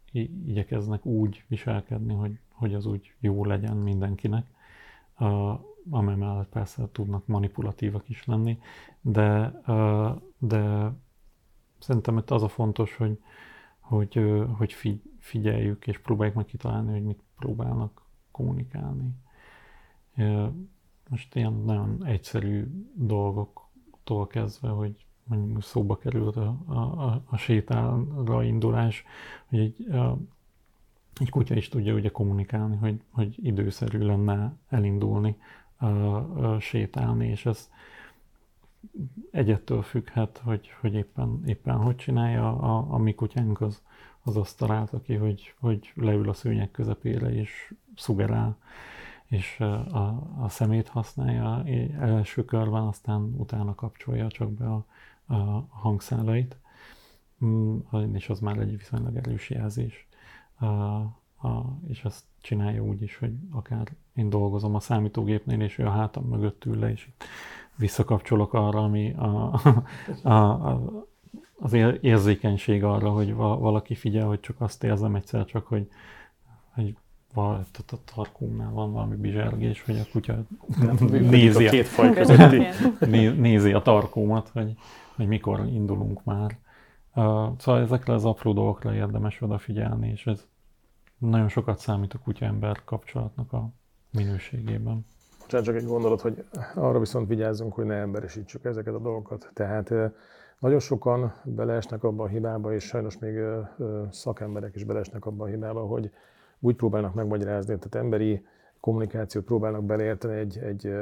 igyekeznek 0.47 1.07
úgy 1.07 1.45
viselkedni, 1.49 2.15
hogy, 2.15 2.39
hogy 2.49 2.75
az 2.75 2.87
úgy 2.87 3.15
jó 3.21 3.45
legyen 3.45 3.77
mindenkinek. 3.77 4.47
Uh, 5.19 5.61
amely 5.91 6.17
mellett 6.17 6.49
persze 6.49 6.89
tudnak 6.93 7.27
manipulatívak 7.27 8.09
is 8.09 8.25
lenni, 8.25 8.59
de, 9.01 9.61
de 10.39 10.93
szerintem 11.79 12.19
itt 12.19 12.31
az 12.31 12.43
a 12.43 12.49
fontos, 12.49 12.97
hogy, 12.97 13.19
hogy, 13.79 14.43
hogy 14.57 14.77
figyeljük 15.19 15.87
és 15.87 15.99
próbáljuk 15.99 16.37
meg 16.37 16.45
kitalálni, 16.45 16.93
hogy 16.93 17.05
mit 17.05 17.23
próbálnak 17.39 18.07
kommunikálni. 18.31 19.11
Most 21.09 21.35
ilyen 21.35 21.53
nagyon 21.53 22.05
egyszerű 22.05 22.67
dolgok 22.95 23.71
attól 24.03 24.27
kezdve, 24.27 24.69
hogy 24.69 25.07
mondjuk 25.25 25.63
szóba 25.63 25.97
került 25.97 26.37
a, 26.37 26.57
a, 26.67 27.23
a 27.27 27.37
sétálra 27.37 28.43
indulás, 28.43 29.05
hogy 29.49 29.59
egy, 29.59 29.91
a, 29.91 30.19
egy 31.21 31.31
kutya 31.31 31.55
is 31.55 31.69
tudja 31.69 31.95
ugye 31.95 32.09
kommunikálni, 32.09 32.77
hogy, 32.77 33.01
hogy 33.11 33.47
időszerű 33.47 33.99
lenne 33.99 34.57
elindulni, 34.69 35.37
a, 35.77 35.87
a 35.87 36.61
sétálni, 36.61 37.29
és 37.29 37.47
ez 37.47 37.71
egyettől 39.31 39.83
függhet, 39.83 40.41
hogy, 40.45 40.71
hogy 40.81 40.95
éppen, 40.95 41.43
éppen 41.47 41.77
hogy 41.77 41.97
csinálja. 41.97 42.59
A, 42.59 42.95
a 42.95 42.99
mi 42.99 43.15
kutyánk 43.15 43.61
az, 43.61 43.83
az 44.23 44.37
azt 44.37 44.59
találta 44.59 45.01
ki, 45.01 45.15
hogy, 45.15 45.55
hogy 45.59 45.93
leül 45.95 46.29
a 46.29 46.33
szőnyek 46.33 46.71
közepére 46.71 47.35
és 47.35 47.75
szugerál 47.97 48.59
és 49.33 49.61
a, 49.61 50.29
a 50.39 50.49
szemét 50.49 50.89
használja 50.89 51.65
első 52.01 52.45
körben, 52.45 52.83
aztán 52.83 53.35
utána 53.37 53.75
kapcsolja 53.75 54.29
csak 54.29 54.51
be 54.51 54.67
a, 54.67 54.85
a 55.35 55.67
hangszálait, 55.69 56.57
mm, 57.45 57.79
és 58.13 58.29
az 58.29 58.41
már 58.41 58.59
egy 58.59 58.77
viszonylag 58.77 59.17
erős 59.17 59.51
jelzés. 59.51 60.07
A, 60.59 60.65
a, 60.67 61.79
és 61.89 62.05
ezt 62.05 62.25
csinálja 62.41 62.83
úgy 62.83 63.03
is, 63.03 63.17
hogy 63.17 63.33
akár 63.51 63.89
én 64.15 64.31
dolgozom 64.31 64.75
a 64.75 64.81
számítógépnél, 64.81 65.61
és 65.61 65.79
ő 65.79 65.87
a 65.87 65.91
hátam 65.91 66.25
mögött 66.25 66.65
ül 66.65 66.79
le, 66.79 66.91
és 66.91 67.09
visszakapcsolok 67.77 68.53
arra, 68.55 68.85
ami 68.85 69.13
a, 69.13 69.61
a, 70.23 70.33
a, 70.33 71.07
az 71.59 71.73
érzékenység 72.01 72.85
arra, 72.85 73.11
hogy 73.11 73.35
valaki 73.35 73.95
figyel, 73.95 74.27
hogy 74.27 74.41
csak 74.41 74.61
azt 74.61 74.85
érzem 74.85 75.15
egyszer 75.15 75.45
csak, 75.45 75.67
hogy, 75.67 75.91
hogy 76.71 76.97
valahogy 77.35 77.67
a 77.91 77.97
tarkónál 78.15 78.71
van 78.71 78.93
valami 78.93 79.17
bizsergés, 79.17 79.83
hogy 79.83 79.99
a 79.99 80.11
kutya 80.13 80.39
nézi 81.09 81.67
a, 81.67 81.71
két 81.71 81.87
faj 81.87 82.13
közötti. 82.13 82.63
nézi 83.41 83.73
a 83.73 83.83
tarkómat, 83.83 84.49
hogy, 84.49 84.75
hogy 85.17 85.27
mikor 85.27 85.61
indulunk 85.67 86.25
már. 86.25 86.59
Uh, 87.15 87.25
szóval 87.59 87.81
ezekre 87.81 88.13
az 88.13 88.25
apró 88.25 88.53
dolgokra 88.53 88.95
érdemes 88.95 89.41
odafigyelni, 89.41 90.11
és 90.11 90.27
ez 90.27 90.47
nagyon 91.19 91.49
sokat 91.49 91.79
számít 91.79 92.15
a 92.15 92.19
kutya-ember 92.19 92.85
kapcsolatnak 92.85 93.53
a 93.53 93.69
minőségében. 94.11 95.07
Csak, 95.47 95.63
csak 95.63 95.75
egy 95.75 95.85
gondolat, 95.85 96.21
hogy 96.21 96.45
arra 96.75 96.99
viszont 96.99 97.29
vigyázzunk, 97.29 97.73
hogy 97.75 97.85
ne 97.85 97.95
emberesítsük 97.95 98.65
ezeket 98.65 98.95
a 98.95 98.99
dolgokat. 98.99 99.51
Tehát 99.55 99.91
nagyon 100.59 100.79
sokan 100.79 101.33
beleesnek 101.45 102.05
abba 102.05 102.25
a 102.25 102.27
hibába, 102.27 102.75
és 102.75 102.85
sajnos 102.85 103.19
még 103.19 103.39
szakemberek 104.11 104.75
is 104.75 104.85
beleesnek 104.85 105.27
abba 105.27 105.45
a 105.45 105.49
hibába, 105.49 105.81
hogy 105.81 106.11
úgy 106.63 106.77
próbálnak 106.77 107.15
megmagyarázni, 107.15 107.79
tehát 107.79 107.95
emberi 107.95 108.45
kommunikációt 108.81 109.45
próbálnak 109.45 109.85
beleérteni 109.85 110.39
egy, 110.39 110.59
egy, 110.59 110.95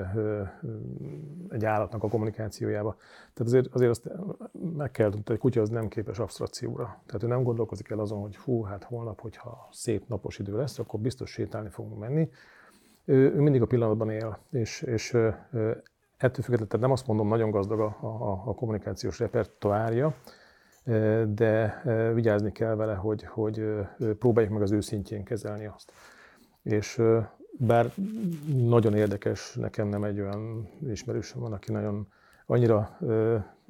egy 1.48 1.64
állatnak 1.64 2.02
a 2.02 2.08
kommunikációjába. 2.08 2.96
Tehát 3.32 3.52
azért, 3.52 3.74
azért 3.74 3.90
azt 3.90 4.10
meg 4.76 4.90
kell 4.90 5.10
tudni, 5.10 5.24
hogy 5.26 5.38
kutya 5.38 5.60
az 5.60 5.68
nem 5.68 5.88
képes 5.88 6.18
abstrakcióra. 6.18 7.02
Tehát 7.06 7.22
ő 7.22 7.26
nem 7.26 7.42
gondolkozik 7.42 7.90
el 7.90 7.98
azon, 7.98 8.20
hogy 8.20 8.36
hú, 8.36 8.62
hát 8.62 8.84
holnap, 8.84 9.20
hogyha 9.20 9.68
szép 9.72 10.08
napos 10.08 10.38
idő 10.38 10.56
lesz, 10.56 10.78
akkor 10.78 11.00
biztos 11.00 11.30
sétálni 11.30 11.68
fogunk 11.68 11.98
menni. 11.98 12.30
Ő, 13.04 13.34
ő 13.34 13.40
mindig 13.40 13.62
a 13.62 13.66
pillanatban 13.66 14.10
él, 14.10 14.38
és, 14.50 14.82
és 14.82 15.12
ettől 16.16 16.44
függetlenül 16.44 16.66
tehát 16.66 16.80
nem 16.80 16.90
azt 16.90 17.06
mondom, 17.06 17.28
nagyon 17.28 17.50
gazdag 17.50 17.80
a, 17.80 17.96
a, 18.00 18.42
a 18.46 18.54
kommunikációs 18.54 19.18
repertoárja, 19.18 20.14
de 21.34 21.82
vigyázni 22.14 22.52
kell 22.52 22.74
vele, 22.74 22.94
hogy, 22.94 23.24
hogy 23.24 23.62
próbáljuk 24.18 24.52
meg 24.52 24.62
az 24.62 24.70
őszintjén 24.70 25.24
kezelni 25.24 25.66
azt. 25.66 25.92
És 26.62 27.02
bár 27.58 27.92
nagyon 28.56 28.94
érdekes, 28.94 29.54
nekem 29.54 29.88
nem 29.88 30.04
egy 30.04 30.20
olyan 30.20 30.68
ismerősöm 30.88 31.40
van, 31.40 31.52
aki 31.52 31.72
nagyon 31.72 32.08
annyira 32.46 32.98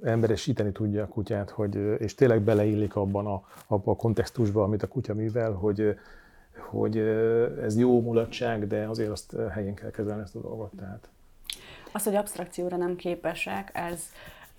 emberesíteni 0.02 0.72
tudja 0.72 1.02
a 1.02 1.08
kutyát, 1.08 1.50
hogy, 1.50 1.74
és 1.98 2.14
tényleg 2.14 2.40
beleillik 2.40 2.96
abban 2.96 3.26
a, 3.26 3.42
abban 3.66 3.94
a 3.94 3.96
kontextusban, 3.96 4.64
amit 4.64 4.82
a 4.82 4.86
kutya 4.86 5.14
művel, 5.14 5.52
hogy, 5.52 5.96
hogy 6.58 6.98
ez 7.62 7.78
jó 7.78 8.00
mulatság, 8.00 8.66
de 8.66 8.88
azért 8.88 9.10
azt 9.10 9.36
helyén 9.50 9.74
kell 9.74 9.90
kezelni 9.90 10.22
ezt 10.22 10.36
a 10.36 10.40
dolgot. 10.40 10.70
Tehát. 10.76 11.08
Az, 11.92 12.04
hogy 12.04 12.14
abstrakcióra 12.14 12.76
nem 12.76 12.96
képesek, 12.96 13.70
ez 13.72 14.02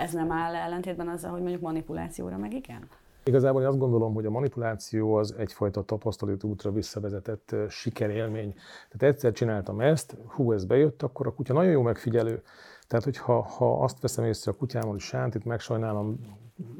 ez 0.02 0.14
nem 0.14 0.32
áll 0.32 0.56
ellentétben 0.56 1.08
azzal, 1.08 1.32
hogy 1.32 1.42
mondjuk 1.42 1.62
manipulációra 1.62 2.38
meg 2.38 2.54
igen? 2.54 2.88
Igazából 3.24 3.62
én 3.62 3.68
azt 3.68 3.78
gondolom, 3.78 4.14
hogy 4.14 4.26
a 4.26 4.30
manipuláció 4.30 5.14
az 5.16 5.36
egyfajta 5.38 5.84
tapasztalat 5.84 6.44
útra 6.44 6.72
visszavezetett 6.72 7.56
sikerélmény. 7.70 8.54
Tehát 8.90 9.16
egyszer 9.16 9.32
csináltam 9.32 9.80
ezt, 9.82 10.16
hú, 10.26 10.52
ez 10.52 10.66
bejött, 10.66 11.02
akkor 11.02 11.28
a 11.28 11.34
kutya 11.34 11.54
nagyon 11.54 11.72
jó 11.72 11.82
megfigyelő. 11.82 12.44
Tehát, 12.88 13.06
hogyha 13.06 13.42
ha 13.42 13.84
azt 13.84 14.02
veszem 14.02 14.26
észre 14.26 14.52
a 14.52 14.56
kutyámmal 14.56 14.96
is 14.96 15.04
sántit, 15.04 15.46
megsajnálom, 15.46 16.20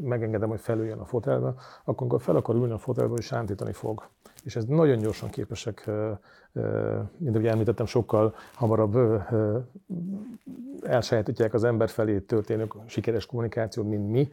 megengedem, 0.02 0.50
hogy 0.50 0.60
felüljön 0.60 1.00
a 1.00 1.06
fotelbe, 1.06 1.48
akkor 1.48 1.96
amikor 1.98 2.22
fel 2.22 2.36
akar 2.36 2.56
ülni 2.56 2.72
a 2.72 2.78
fotelbe, 2.78 3.12
hogy 3.12 3.22
sántítani 3.22 3.74
fog. 3.74 4.10
És 4.44 4.56
ez 4.56 4.66
nagyon 4.66 4.98
gyorsan 4.98 5.30
képesek, 5.30 5.90
mint 7.18 7.38
ugye 7.38 7.52
említettem, 7.52 7.86
sokkal 7.86 8.36
hamarabb 8.54 9.22
elsajátítják 10.84 11.54
az 11.54 11.64
ember 11.64 11.90
felé 11.90 12.20
történő 12.20 12.68
sikeres 12.86 13.26
kommunikációt, 13.26 13.88
mint 13.88 14.10
mi. 14.10 14.30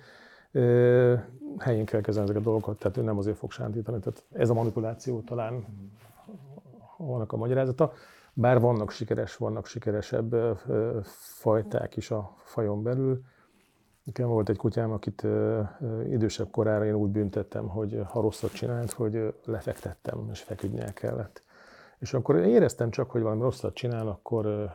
Helyén 1.58 1.84
kell 1.84 2.00
kezelni 2.00 2.28
ezeket 2.28 2.46
a 2.46 2.50
dolgokat, 2.50 2.78
tehát 2.78 2.96
ő 2.96 3.02
nem 3.02 3.18
azért 3.18 3.36
fog 3.36 3.52
sántítani. 3.52 3.98
Tehát 3.98 4.24
ez 4.32 4.50
a 4.50 4.54
manipuláció 4.54 5.20
talán 5.20 5.64
annak 6.96 7.32
a 7.32 7.36
magyarázata. 7.36 7.92
bár 8.38 8.60
vannak 8.60 8.90
sikeres, 8.90 9.36
vannak 9.36 9.66
sikeresebb 9.66 10.58
fajták 11.12 11.96
is 11.96 12.10
a 12.10 12.34
fajon 12.36 12.82
belül. 12.82 13.22
Nekem 14.04 14.28
volt 14.28 14.48
egy 14.48 14.56
kutyám, 14.56 14.92
akit 14.92 15.26
idősebb 16.08 16.50
korára 16.50 16.84
én 16.84 16.94
úgy 16.94 17.10
büntettem, 17.10 17.68
hogy 17.68 18.02
ha 18.08 18.20
rosszat 18.20 18.52
csinált, 18.52 18.92
hogy 18.92 19.34
lefektettem, 19.44 20.28
és 20.32 20.40
feküdnie 20.40 20.92
kellett. 20.92 21.42
És 21.98 22.14
akkor 22.14 22.36
éreztem 22.36 22.90
csak, 22.90 23.10
hogy 23.10 23.22
valami 23.22 23.40
rosszat 23.40 23.74
csinál, 23.74 24.08
akkor 24.08 24.74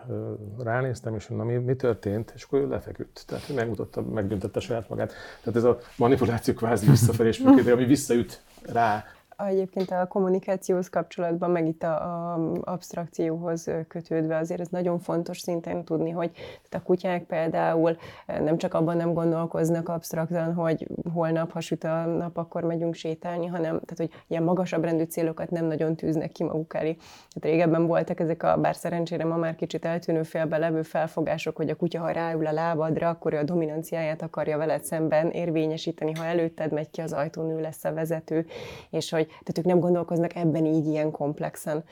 ránéztem, 0.57 1.15
és 1.15 1.27
na 1.27 1.43
mi, 1.43 1.55
mi 1.55 1.75
történt, 1.75 2.31
és 2.35 2.43
akkor 2.43 2.59
ő 2.59 2.67
lefeküdt. 2.67 3.23
Tehát 3.27 3.55
megmutatta, 3.55 4.01
megbüntette 4.01 4.59
saját 4.59 4.89
magát. 4.89 5.13
Tehát 5.43 5.55
ez 5.55 5.63
a 5.63 5.77
manipuláció 5.97 6.53
kvázi 6.53 6.89
visszafelé 6.89 7.29
is 7.29 7.39
működik, 7.39 7.73
ami 7.73 7.85
visszaüt 7.85 8.41
rá 8.65 9.03
Egyébként 9.47 9.91
a 9.91 10.07
kommunikációhoz 10.07 10.89
kapcsolatban, 10.89 11.51
meg 11.51 11.67
itt 11.67 11.83
a, 11.83 12.33
a 12.33 12.39
abstrakcióhoz 12.61 13.69
kötődve 13.87 14.37
azért 14.37 14.59
ez 14.59 14.67
nagyon 14.67 14.99
fontos 14.99 15.39
szinten 15.39 15.85
tudni, 15.85 16.09
hogy 16.09 16.31
a 16.71 16.81
kutyák 16.81 17.23
például 17.23 17.97
nem 18.25 18.57
csak 18.57 18.73
abban 18.73 18.97
nem 18.97 19.13
gondolkoznak 19.13 19.89
abstraktan, 19.89 20.53
hogy 20.53 20.87
holnap, 21.13 21.51
ha 21.51 21.59
süt 21.59 21.83
a 21.83 22.05
nap, 22.05 22.37
akkor 22.37 22.63
megyünk 22.63 22.93
sétálni, 22.93 23.45
hanem 23.45 23.79
tehát, 23.79 23.97
hogy 23.97 24.09
ilyen 24.27 24.43
magasabb 24.43 24.83
rendű 24.83 25.03
célokat 25.03 25.49
nem 25.49 25.65
nagyon 25.65 25.95
tűznek 25.95 26.31
ki 26.31 26.43
maguk 26.43 26.73
elé. 26.73 26.93
Tehát 26.93 27.57
régebben 27.57 27.85
voltak 27.85 28.19
ezek 28.19 28.43
a, 28.43 28.57
bár 28.57 28.75
szerencsére 28.75 29.25
ma 29.25 29.35
már 29.35 29.55
kicsit 29.55 29.85
eltűnő 29.85 30.23
félbe 30.23 30.57
levő 30.57 30.81
felfogások, 30.81 31.55
hogy 31.55 31.69
a 31.69 31.75
kutya, 31.75 31.99
ha 31.99 32.11
ráül 32.11 32.47
a 32.47 32.51
lábadra, 32.51 33.09
akkor 33.09 33.33
ő 33.33 33.37
a 33.37 33.43
dominanciáját 33.43 34.21
akarja 34.21 34.57
veled 34.57 34.83
szemben 34.83 35.29
érvényesíteni, 35.29 36.11
ha 36.11 36.25
előtted 36.25 36.71
megy 36.71 36.89
ki 36.89 37.01
az 37.01 37.13
ajtón, 37.13 37.49
ő 37.49 37.61
lesz 37.61 37.83
a 37.83 37.93
vezető, 37.93 38.45
és 38.89 39.09
hogy 39.09 39.27
tehát 39.39 39.57
ők 39.57 39.65
nem 39.65 39.79
gondolkoznak 39.79 40.35
ebben 40.35 40.65
így 40.65 40.87
ilyen 40.87 41.11
komplexen. 41.11 41.83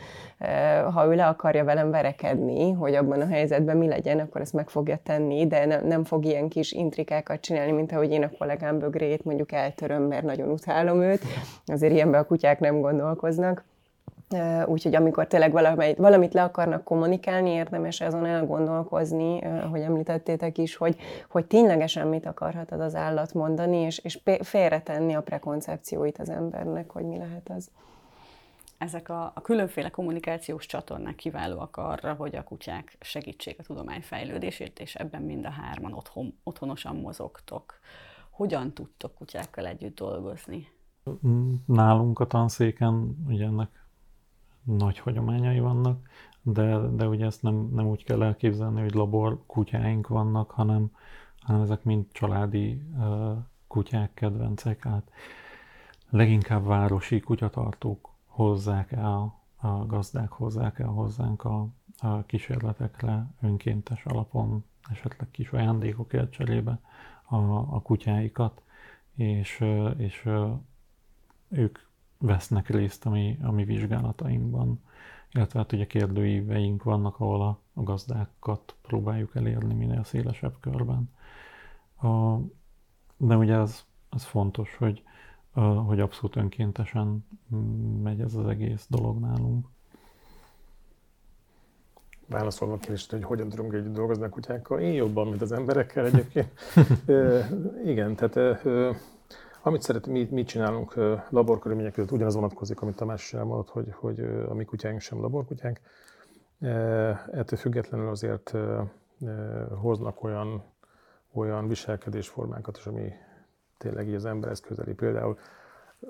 Ha 0.94 1.06
ő 1.06 1.16
le 1.16 1.28
akarja 1.28 1.64
velem 1.64 1.92
verekedni, 1.92 2.72
hogy 2.72 2.96
abban 2.96 3.22
a 3.22 3.28
helyzetben 3.28 3.78
mi 3.78 3.88
legyen, 3.88 4.20
akkor 4.20 4.42
ezt 4.42 4.54
meg 4.54 4.70
fogja 4.70 5.00
tenni, 5.04 5.48
de 5.48 5.66
nem, 5.66 5.88
nem 5.88 6.04
fog 6.04 6.26
ilyen 6.26 6.50
kis 6.50 6.72
intrikákat 6.72 7.42
csinálni, 7.42 7.72
mint 7.72 7.92
ahogy 7.92 8.12
én 8.12 8.24
a 8.24 8.32
kollégám 8.38 8.80
bögrét 8.80 9.24
mondjuk 9.26 9.52
eltöröm, 9.52 10.04
mert 10.04 10.24
nagyon 10.24 10.50
utálom 10.50 11.02
őt. 11.02 11.22
Azért 11.66 11.94
ilyenben 11.94 12.22
a 12.22 12.26
kutyák 12.26 12.60
nem 12.60 12.82
gondolkoznak. 12.82 13.70
Úgyhogy 14.66 14.96
amikor 14.96 15.28
tényleg 15.28 15.52
valamit, 15.52 15.98
valamit 15.98 16.34
le 16.34 16.44
akarnak 16.44 16.84
kommunikálni, 16.84 17.50
érdemes 17.50 18.02
azon 18.02 18.26
elgondolkozni, 18.26 19.42
hogy 19.70 19.82
említettétek 19.82 20.58
is, 20.58 20.76
hogy, 20.76 20.96
hogy 21.30 21.46
ténylegesen 21.46 22.08
mit 22.08 22.26
akarhat 22.26 22.72
az 22.72 22.80
az 22.80 22.96
állat 22.96 23.34
mondani, 23.34 23.78
és, 23.78 23.98
és 23.98 24.20
félretenni 24.42 25.14
a 25.14 25.22
prekoncepcióit 25.22 26.18
az 26.18 26.30
embernek, 26.30 26.92
hogy 26.92 27.04
mi 27.04 27.18
lehet 27.18 27.50
az. 27.50 27.70
Ezek 28.78 29.10
a, 29.10 29.32
a 29.36 29.42
különféle 29.42 29.90
kommunikációs 29.90 30.66
csatornák 30.66 31.16
kiválóak 31.16 31.78
arra, 31.78 32.14
hogy 32.14 32.36
a 32.36 32.44
kutyák 32.44 32.98
segítsék 33.00 33.60
a 33.60 33.64
tudomány 33.64 34.02
fejlődését, 34.02 34.80
és 34.80 34.96
ebben 34.96 35.22
mind 35.22 35.46
a 35.46 35.50
hárman 35.50 35.94
otthon, 35.94 36.34
otthonosan 36.44 36.96
mozogtok. 36.96 37.80
Hogyan 38.30 38.74
tudtok 38.74 39.16
kutyákkal 39.16 39.66
együtt 39.66 39.96
dolgozni? 39.96 40.68
Nálunk 41.66 42.20
a 42.20 42.26
tanszéken 42.26 43.16
ugye 43.28 43.46
ennek 43.46 43.81
nagy 44.64 45.00
hagyományai 45.00 45.60
vannak, 45.60 46.10
de, 46.42 46.78
de 46.78 47.08
ugye 47.08 47.26
ezt 47.26 47.42
nem, 47.42 47.70
nem 47.74 47.88
úgy 47.88 48.04
kell 48.04 48.24
elképzelni, 48.24 48.82
hogy 48.82 48.94
labor 48.94 49.44
kutyáink 49.46 50.08
vannak, 50.08 50.52
hanem, 50.52 50.92
hanem 51.40 51.62
ezek 51.62 51.84
mind 51.84 52.06
családi 52.12 52.82
uh, 52.98 53.38
kutyák, 53.68 54.14
kedvencek, 54.14 54.84
hát 54.84 55.12
leginkább 56.10 56.66
városi 56.66 57.20
kutyatartók 57.20 58.10
hozzák 58.26 58.92
el, 58.92 59.40
a 59.58 59.86
gazdák 59.86 60.30
hozzák 60.30 60.80
el 60.80 60.88
hozzánk 60.88 61.44
a, 61.44 61.68
a 61.98 62.26
kísérletekre 62.26 63.34
önkéntes 63.42 64.06
alapon, 64.06 64.66
esetleg 64.92 65.32
kis 65.32 65.50
ajándékokért 65.50 66.32
cserébe 66.32 66.80
a, 67.24 67.36
a 67.76 67.82
kutyáikat, 67.82 68.62
és, 69.16 69.64
és 69.98 70.30
ők 71.50 71.80
vesznek 72.22 72.70
részt 72.70 73.06
a 73.06 73.10
mi, 73.10 73.38
a 73.42 73.52
mi 73.52 73.64
vizsgálatainkban, 73.64 74.82
illetve 75.32 75.60
hát 75.60 75.72
ugye 75.72 75.88
kérdőíveink 75.88 76.84
vannak, 76.84 77.20
ahol 77.20 77.42
a, 77.42 77.60
a 77.74 77.84
gazdákat 77.84 78.76
próbáljuk 78.82 79.36
elérni 79.36 79.74
minél 79.74 80.04
szélesebb 80.04 80.54
körben. 80.60 81.10
A, 82.02 82.38
de 83.18 83.36
ugye 83.36 83.56
az, 83.56 83.86
az 84.10 84.24
fontos, 84.24 84.76
hogy, 84.76 85.04
a, 85.52 85.62
hogy 85.62 86.00
abszolút 86.00 86.36
önkéntesen 86.36 87.26
megy 88.04 88.22
ez 88.22 88.36
az 88.36 88.48
egész 88.48 88.86
dolog 88.90 89.20
nálunk. 89.20 89.68
Válaszolva 92.28 92.74
a 92.74 92.78
kérdést, 92.78 93.12
hogy 93.12 93.24
hogyan 93.24 93.50
tudunk 93.50 93.74
együtt 93.74 93.94
dolgozni 93.94 94.24
a 94.24 94.30
kutyákkal, 94.30 94.80
én 94.80 94.94
jobban, 94.94 95.28
mint 95.28 95.42
az 95.42 95.52
emberekkel 95.52 96.06
egyébként. 96.06 96.52
igen, 97.92 98.16
tehát 98.16 98.64
amit 99.64 99.82
szeret, 99.82 100.08
mi, 100.08 100.28
mit 100.32 100.48
csinálunk 100.48 100.94
laborkörülmények 101.30 101.94
között, 101.94 102.12
ugyanaz 102.12 102.36
vonatkozik, 102.36 102.82
amit 102.82 102.96
Tamás 102.96 103.22
is 103.22 103.34
elmondott, 103.34 103.70
hogy, 103.70 103.94
hogy 103.94 104.20
a 104.50 104.54
mi 104.54 104.66
kutyánk 104.66 105.00
sem 105.00 105.22
laborkutyánk. 105.22 105.80
Ettől 107.32 107.60
függetlenül 107.60 108.10
azért 108.10 108.54
hoznak 109.82 110.24
olyan, 110.24 110.64
olyan 111.34 111.68
viselkedésformákat 111.68 112.78
is, 112.78 112.86
ami 112.86 113.12
tényleg 113.78 114.08
így 114.08 114.16
az 114.16 114.26
emberhez 114.26 114.60
közeli. 114.60 114.94
Például 114.94 115.38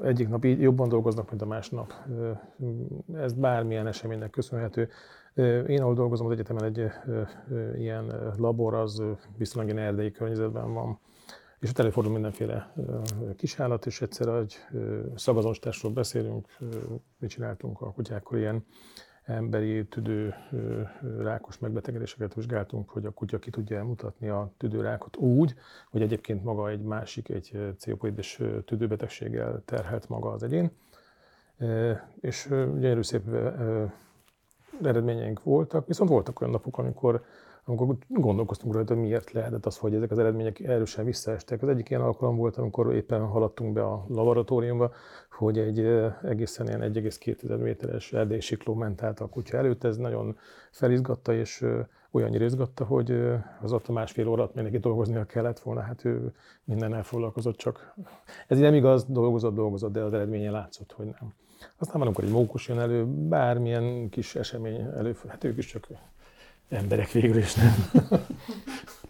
egyik 0.03 0.29
nap 0.29 0.45
így 0.45 0.61
jobban 0.61 0.89
dolgoznak, 0.89 1.29
mint 1.29 1.41
a 1.41 1.45
másnap. 1.45 1.93
Ez 3.13 3.33
bármilyen 3.33 3.87
eseménynek 3.87 4.29
köszönhető. 4.29 4.89
Én, 5.67 5.81
ahol 5.81 5.93
dolgozom 5.93 6.25
az 6.25 6.31
egyetemen, 6.31 6.63
egy 6.63 6.91
ilyen 7.75 8.33
labor, 8.37 8.73
az 8.73 9.03
viszonylag 9.37 9.77
erdei 9.77 10.11
környezetben 10.11 10.73
van 10.73 10.99
és 11.61 11.69
ott 11.69 11.79
előfordul 11.79 12.13
mindenféle 12.13 12.73
kisállat, 13.37 13.85
és 13.85 14.01
egyszer 14.01 14.27
egy 14.27 14.55
szagazonstásról 15.15 15.91
beszélünk, 15.91 16.47
mit 17.17 17.29
csináltunk 17.29 17.81
a 17.81 17.91
kutyákkal, 17.91 18.37
ilyen 18.37 18.65
emberi 19.23 19.87
tüdő 19.87 20.33
rákos 21.17 21.57
megbetegedéseket 21.59 22.33
vizsgáltunk, 22.33 22.89
hogy 22.89 23.05
a 23.05 23.11
kutya 23.11 23.39
ki 23.39 23.49
tudja 23.49 23.77
elmutatni 23.77 24.29
a 24.29 24.53
tüdőrákot 24.57 25.17
úgy, 25.17 25.55
hogy 25.89 26.01
egyébként 26.01 26.43
maga 26.43 26.69
egy 26.69 26.81
másik, 26.81 27.29
egy 27.29 27.73
COPD-es 27.79 28.41
tüdőbetegséggel 28.65 29.61
terhelt 29.65 30.09
maga 30.09 30.31
az 30.31 30.43
egyén. 30.43 30.71
És 32.19 32.47
gyönyörű 32.49 33.01
szép 33.01 33.23
eredményeink 34.81 35.43
voltak, 35.43 35.87
viszont 35.87 36.09
voltak 36.09 36.41
olyan 36.41 36.53
napok, 36.53 36.77
amikor 36.77 37.23
amikor 37.71 37.97
gondolkoztunk 38.07 38.73
rajta, 38.73 38.95
miért 38.95 39.31
lehetett 39.31 39.65
az, 39.65 39.77
hogy 39.77 39.95
ezek 39.95 40.11
az 40.11 40.19
eredmények 40.19 40.59
erősen 40.59 41.05
visszaestek. 41.05 41.61
Az 41.61 41.69
egyik 41.69 41.89
ilyen 41.89 42.01
alkalom 42.01 42.35
volt, 42.35 42.57
amikor 42.57 42.93
éppen 42.95 43.25
haladtunk 43.25 43.73
be 43.73 43.83
a 43.83 44.05
laboratóriumba, 44.07 44.91
hogy 45.31 45.57
egy 45.57 45.79
egészen 46.23 46.67
ilyen 46.67 46.93
1,2 46.93 47.61
méteres 47.61 48.13
erdélyi 48.13 48.39
sikló 48.39 48.73
ment 48.73 49.03
át 49.03 49.19
a 49.19 49.27
kutya 49.27 49.57
előtt. 49.57 49.83
Ez 49.83 49.97
nagyon 49.97 50.37
felizgatta, 50.71 51.33
és 51.33 51.65
olyannyira 52.11 52.45
izgatta, 52.45 52.85
hogy 52.85 53.11
az 53.61 53.71
ott 53.73 53.87
a 53.87 53.91
másfél 53.91 54.27
órát 54.27 54.53
mindenki 54.53 54.79
dolgoznia 54.79 55.25
kellett 55.25 55.59
volna, 55.59 55.81
hát 55.81 56.05
ő 56.05 56.33
minden 56.63 56.93
elfoglalkozott, 56.93 57.57
csak 57.57 57.93
ez 58.47 58.59
nem 58.59 58.73
igaz, 58.73 59.05
dolgozott, 59.05 59.55
dolgozott, 59.55 59.91
de 59.91 60.01
az 60.01 60.13
eredménye 60.13 60.51
látszott, 60.51 60.91
hogy 60.91 61.05
nem. 61.05 61.33
Aztán 61.77 61.97
van, 61.97 62.07
amikor 62.07 62.23
egy 62.23 62.31
mókus 62.31 62.67
jön 62.67 62.79
elő, 62.79 63.05
bármilyen 63.05 64.09
kis 64.09 64.35
esemény 64.35 64.81
elő, 64.95 65.15
hát 65.27 65.43
ők 65.43 65.57
is 65.57 65.65
csak 65.65 65.87
emberek 66.71 67.11
végül 67.11 67.37
is 67.37 67.53
nem. 67.53 67.73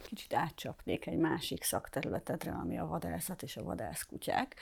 Kicsit 0.08 0.34
átcsapnék 0.34 1.08
egy 1.08 1.17
másik 1.17 1.63
szakterületedre, 1.63 2.52
ami 2.52 2.78
a 2.78 2.86
vadászat 2.86 3.41
és 3.41 3.58
a 3.58 3.63
vadászkutyák. 3.63 4.56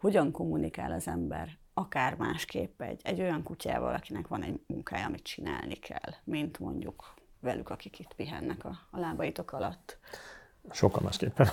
Hogyan 0.00 0.30
kommunikál 0.30 0.92
az 0.92 1.08
ember 1.08 1.48
akár 1.74 2.16
másképp 2.16 2.82
egy, 2.82 3.00
egy 3.04 3.20
olyan 3.20 3.42
kutyával, 3.42 3.94
akinek 3.94 4.28
van 4.28 4.42
egy 4.42 4.60
munkája, 4.66 5.06
amit 5.06 5.22
csinálni 5.22 5.74
kell, 5.74 6.12
mint 6.24 6.58
mondjuk 6.58 7.14
velük, 7.40 7.70
akik 7.70 7.98
itt 7.98 8.14
pihennek 8.14 8.64
a, 8.64 8.78
a 8.90 8.98
lábaitok 8.98 9.52
alatt? 9.52 9.98
Sokkal 10.70 11.02
másképpen. 11.02 11.48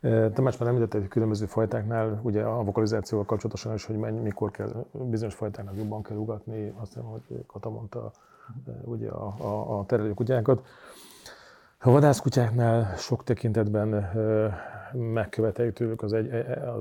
Tamás 0.34 0.56
már 0.56 0.68
említette, 0.68 0.98
hogy 0.98 1.08
különböző 1.08 1.46
fajtáknál, 1.46 2.20
ugye 2.22 2.42
a 2.42 2.62
vokalizációval 2.62 3.26
kapcsolatosan 3.26 3.74
is, 3.74 3.84
hogy 3.84 3.96
mennyi, 3.96 4.20
mikor 4.20 4.50
kell 4.50 4.86
bizonyos 4.92 5.34
fajtáknak 5.34 5.76
jobban 5.76 6.02
kell 6.02 6.16
ugatni, 6.16 6.72
azt 6.76 6.92
hiszem, 6.92 7.08
hogy 7.08 7.44
Kata 7.46 7.70
mondta, 7.70 8.12
ugye 8.84 9.08
a, 9.08 9.34
a, 9.38 9.78
a 9.78 9.84
terelőkutyákat. 9.86 10.66
A 11.78 11.90
vadászkutyáknál 11.90 12.96
sok 12.96 13.24
tekintetben 13.24 14.10
megköveteljük 14.92 15.74
tőlük, 15.74 16.02
az 16.02 16.12
egy, 16.12 16.30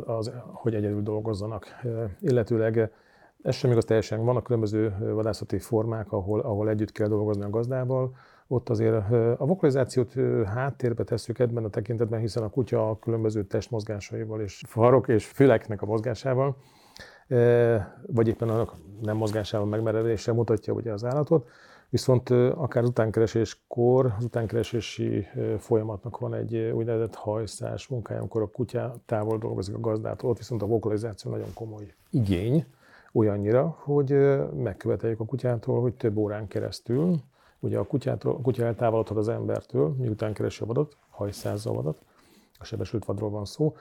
az, 0.05 0.31
hogy 0.43 0.75
egyedül 0.75 1.01
dolgozzanak. 1.01 1.65
Illetőleg 2.19 2.91
ez 3.41 3.55
sem 3.55 3.71
igaz 3.71 3.85
teljesen. 3.85 4.25
Vannak 4.25 4.43
különböző 4.43 4.95
vadászati 5.13 5.59
formák, 5.59 6.11
ahol, 6.11 6.39
ahol 6.39 6.69
együtt 6.69 6.91
kell 6.91 7.07
dolgozni 7.07 7.43
a 7.43 7.49
gazdával. 7.49 8.15
Ott 8.47 8.69
azért 8.69 9.11
a 9.37 9.45
vokalizációt 9.45 10.13
háttérbe 10.45 11.03
tesszük 11.03 11.39
ebben 11.39 11.63
a 11.63 11.69
tekintetben, 11.69 12.19
hiszen 12.19 12.43
a 12.43 12.49
kutya 12.49 12.89
a 12.89 12.99
különböző 12.99 13.43
testmozgásaival 13.43 14.41
és 14.41 14.61
farok 14.67 15.07
és 15.07 15.25
füleknek 15.25 15.81
a 15.81 15.85
mozgásával 15.85 16.55
vagy 18.07 18.27
éppen 18.27 18.49
annak 18.49 18.73
nem 19.01 19.17
mozgásával 19.17 19.67
megmerevéssel 19.67 20.33
mutatja 20.33 20.73
ugye 20.73 20.91
az 20.91 21.05
állatot. 21.05 21.47
Viszont 21.89 22.29
akár 22.29 22.83
az 22.83 22.89
utánkereséskor, 22.89 24.13
az 24.17 24.23
utánkeresési 24.23 25.27
folyamatnak 25.57 26.19
van 26.19 26.33
egy 26.33 26.55
úgynevezett 26.55 27.15
hajszás 27.15 27.87
munkája, 27.87 28.19
amikor 28.19 28.41
a 28.41 28.47
kutya 28.47 28.95
távol 29.05 29.37
dolgozik 29.37 29.75
a 29.75 29.79
gazdától, 29.79 30.29
ott 30.29 30.37
viszont 30.37 30.61
a 30.61 30.65
vokalizáció 30.65 31.31
nagyon 31.31 31.53
komoly 31.53 31.93
igény, 32.09 32.65
olyannyira, 33.13 33.77
hogy 33.79 34.09
megköveteljük 34.55 35.19
a 35.19 35.25
kutyától, 35.25 35.81
hogy 35.81 35.93
több 35.93 36.17
órán 36.17 36.47
keresztül, 36.47 37.15
ugye 37.59 37.77
a, 37.77 37.83
kutyától, 37.83 38.31
a 38.31 38.41
kutya 38.41 38.65
eltávolodhat 38.65 39.17
az 39.17 39.27
embertől, 39.27 39.95
miután 39.97 40.33
keresi 40.33 40.63
a 40.63 40.65
vadat, 40.65 40.97
hajszázza 41.09 41.69
a 41.69 41.73
vadat, 41.73 42.01
a 42.59 42.63
sebesült 42.63 43.05
vadról 43.05 43.29
van 43.29 43.45
szó, 43.45 43.75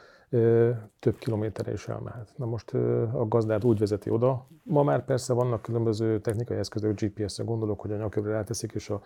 több 0.99 1.19
kilométerre 1.19 1.73
is 1.73 1.89
elmehet. 1.89 2.33
Na 2.37 2.47
most 2.47 2.75
a 3.13 3.27
gazdát 3.29 3.65
úgy 3.65 3.79
vezeti 3.79 4.11
oda. 4.11 4.47
Ma 4.63 4.83
már 4.83 5.05
persze 5.05 5.33
vannak 5.33 5.63
különböző 5.63 6.21
technikai 6.21 6.57
eszközök, 6.57 7.01
GPS-re 7.01 7.45
gondolok, 7.45 7.81
hogy 7.81 7.93
a 7.93 7.97
nyakövre 7.97 8.33
ráteszik, 8.33 8.73
és 8.73 8.91
a, 8.91 9.03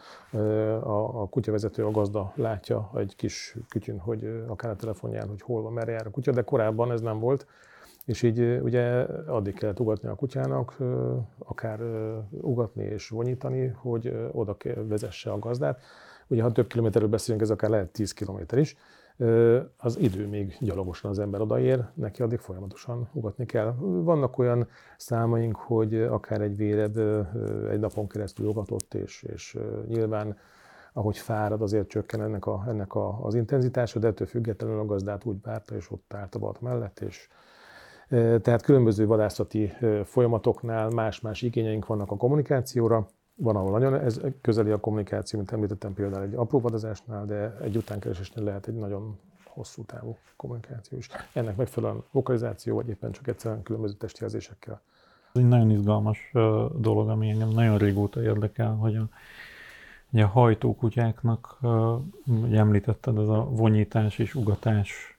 a, 0.83 1.23
a 1.23 1.29
kutyavezető, 1.29 1.85
a 1.85 1.91
gazda 1.91 2.33
látja 2.35 2.91
egy 2.95 3.17
kis 3.17 3.57
kütyün, 3.69 3.99
hogy 3.99 4.45
akár 4.47 4.71
a 4.71 4.77
telefonján, 4.77 5.29
hogy 5.29 5.41
hol 5.41 5.63
van, 5.63 5.73
merre 5.73 5.93
jár 5.93 6.07
a 6.07 6.11
kutya, 6.11 6.33
de 6.33 6.43
korábban 6.43 6.93
ez 6.93 7.01
nem 7.01 7.19
volt. 7.19 7.47
És 8.05 8.23
így 8.23 8.41
ugye 8.63 8.83
addig 9.27 9.55
kellett 9.55 9.81
ugatni 9.81 10.09
a 10.09 10.15
kutyának, 10.15 10.77
akár 11.39 11.81
ugatni 12.31 12.85
és 12.85 13.09
vonyítani, 13.09 13.67
hogy 13.67 14.29
oda 14.33 14.57
vezesse 14.89 15.31
a 15.31 15.39
gazdát. 15.39 15.81
Ugye, 16.27 16.43
ha 16.43 16.53
több 16.53 16.67
kilométerről 16.67 17.09
beszélünk, 17.09 17.43
ez 17.43 17.51
akár 17.51 17.71
lehet 17.71 17.89
10 17.89 18.13
kilométer 18.13 18.59
is 18.59 18.77
az 19.77 19.99
idő 19.99 20.27
még 20.27 20.57
gyalogosan 20.61 21.11
az 21.11 21.19
ember 21.19 21.41
odaér, 21.41 21.85
neki 21.95 22.23
addig 22.23 22.39
folyamatosan 22.39 23.09
ugatni 23.13 23.47
kell. 23.47 23.75
Vannak 23.81 24.39
olyan 24.39 24.69
számaink, 24.97 25.57
hogy 25.57 25.95
akár 25.95 26.41
egy 26.41 26.57
véred 26.57 26.97
egy 27.71 27.81
napon 27.81 28.09
keresztül 28.09 28.47
ugatott, 28.47 28.95
és, 28.95 29.23
és 29.23 29.59
nyilván 29.87 30.37
ahogy 30.93 31.19
fárad, 31.19 31.63
azért 31.63 31.89
csökken 31.89 32.23
ennek, 32.23 32.47
a, 32.47 32.65
ennek 32.69 32.95
a, 32.95 33.25
az 33.25 33.35
intenzitása, 33.35 33.99
de 33.99 34.07
ettől 34.07 34.27
függetlenül 34.27 34.79
a 34.79 34.85
gazdát 34.85 35.25
úgy 35.25 35.41
várta, 35.43 35.75
és 35.75 35.91
ott 35.91 36.15
állt 36.15 36.35
a 36.35 36.39
balt 36.39 36.61
mellett, 36.61 37.01
és 37.01 37.29
tehát 38.43 38.63
különböző 38.63 39.07
vadászati 39.07 39.73
folyamatoknál 40.05 40.89
más-más 40.89 41.43
igényeink 41.43 41.87
vannak 41.87 42.11
a 42.11 42.17
kommunikációra, 42.17 43.07
van, 43.37 43.57
ahol 43.57 43.71
nagyon 43.71 43.95
ez 43.95 44.21
közeli 44.41 44.71
a 44.71 44.81
kommunikáció, 44.81 45.39
mint 45.39 45.53
említettem 45.53 45.95
például 45.95 46.23
egy 46.23 46.35
apró 46.35 46.61
vadazásnál, 46.61 47.27
de 47.27 47.57
egy 47.61 47.77
utánkeresésnél 47.77 48.45
lehet 48.45 48.67
egy 48.67 48.75
nagyon 48.75 49.19
hosszú 49.45 49.85
távú 49.85 50.17
kommunikáció 50.37 50.99
is. 50.99 51.09
Ennek 51.33 51.57
megfelelően 51.57 52.03
lokalizáció, 52.11 52.75
vagy 52.75 52.89
éppen 52.89 53.13
csak 53.13 53.29
egyszerűen 53.29 53.63
különböző 53.63 53.95
testjelzésekkel. 53.95 54.81
Ez 55.33 55.41
egy 55.41 55.49
nagyon 55.49 55.71
izgalmas 55.71 56.33
dolog, 56.79 57.09
ami 57.09 57.31
engem 57.31 57.49
nagyon 57.49 57.79
régóta 57.79 58.23
érdekel, 58.23 58.75
hogy 58.75 58.97
a, 58.97 59.09
ugye 60.11 60.25
a 60.25 60.27
hajtókutyáknak, 60.27 61.59
ugye 62.25 62.59
említetted, 62.59 63.19
ez 63.19 63.29
a 63.29 63.49
vonyítás 63.51 64.19
és 64.19 64.35
ugatás 64.35 65.19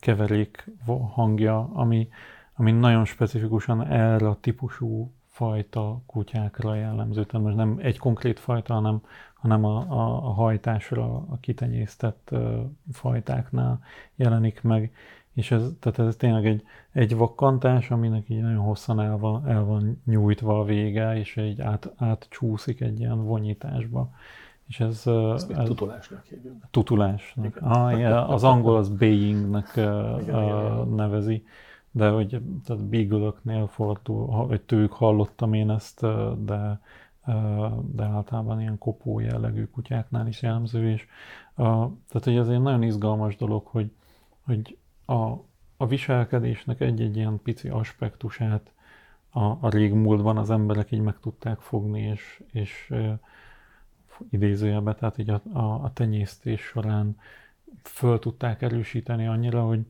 keverék 0.00 0.70
hangja, 1.12 1.70
ami, 1.72 2.08
ami 2.54 2.72
nagyon 2.72 3.04
specifikusan 3.04 3.86
erre 3.86 4.28
a 4.28 4.38
típusú 4.40 5.12
fajta 5.42 6.00
kutyákra 6.06 6.74
jellemző. 6.74 7.24
Tehát 7.24 7.46
most 7.46 7.56
nem 7.56 7.78
egy 7.82 7.98
konkrét 7.98 8.38
fajta, 8.38 8.74
hanem, 8.74 9.02
hanem 9.34 9.64
a, 9.64 9.76
a, 9.76 10.26
a 10.26 10.32
hajtásra, 10.32 11.14
a 11.14 11.38
kitenyésztett 11.40 12.28
uh, 12.32 12.60
fajtáknál 12.92 13.82
jelenik 14.14 14.62
meg. 14.62 14.92
És 15.32 15.50
ez, 15.50 15.62
tehát 15.80 15.98
ez 15.98 16.16
tényleg 16.16 16.46
egy, 16.46 16.62
egy 16.92 17.16
vakkantás, 17.16 17.90
aminek 17.90 18.28
így 18.28 18.40
nagyon 18.40 18.62
hosszan 18.62 19.00
el 19.00 19.16
van, 19.16 19.48
el 19.48 19.64
van 19.64 20.02
nyújtva 20.04 20.60
a 20.60 20.64
vége, 20.64 21.16
és 21.18 21.36
egy 21.36 21.60
át, 21.60 21.92
átcsúszik 21.96 22.80
egy 22.80 22.98
ilyen 22.98 23.24
vonyításba. 23.24 24.10
És 24.68 24.80
ez... 24.80 25.06
Ezt 25.34 25.50
ez 25.50 25.66
tutulásnak 25.66 26.24
hívjuk. 26.24 26.54
Tutulásnak. 26.70 27.56
Ah, 27.60 27.92
igen, 27.92 28.12
az 28.12 28.44
angol 28.44 28.76
az 28.76 28.88
bayingnek 28.88 29.72
uh, 29.76 29.84
uh, 30.26 30.94
nevezi. 30.94 31.32
Igen 31.32 31.71
de 31.92 32.08
hogy 32.08 32.42
tehát 32.64 32.84
beagle 32.84 33.32
fordul, 33.66 34.46
vagy 34.46 34.60
tők 34.60 34.92
hallottam 34.92 35.52
én 35.52 35.70
ezt, 35.70 36.00
de, 36.44 36.80
de 37.92 38.04
általában 38.04 38.60
ilyen 38.60 38.78
kopó 38.78 39.20
jellegű 39.20 39.64
kutyáknál 39.64 40.26
is 40.26 40.42
jellemző, 40.42 40.90
és 40.90 41.06
tehát 41.54 42.24
hogy 42.24 42.36
ez 42.36 42.48
egy 42.48 42.60
nagyon 42.60 42.82
izgalmas 42.82 43.36
dolog, 43.36 43.66
hogy, 43.66 43.90
hogy 44.42 44.76
a, 45.04 45.30
a 45.76 45.86
viselkedésnek 45.86 46.80
egy-egy 46.80 47.16
ilyen 47.16 47.40
pici 47.42 47.68
aspektusát 47.68 48.72
a, 49.30 49.44
a 49.44 49.68
régmúltban 49.70 50.36
az 50.36 50.50
emberek 50.50 50.90
így 50.90 51.00
meg 51.00 51.18
tudták 51.20 51.58
fogni, 51.58 52.00
és, 52.00 52.42
és 52.52 52.92
idézőjelbe, 54.30 54.94
tehát 54.94 55.18
így 55.18 55.30
a, 55.30 55.40
a, 55.52 55.84
a 55.84 55.90
tenyésztés 55.92 56.60
során 56.60 57.18
föl 57.82 58.18
tudták 58.18 58.62
erősíteni 58.62 59.26
annyira, 59.26 59.62
hogy, 59.64 59.86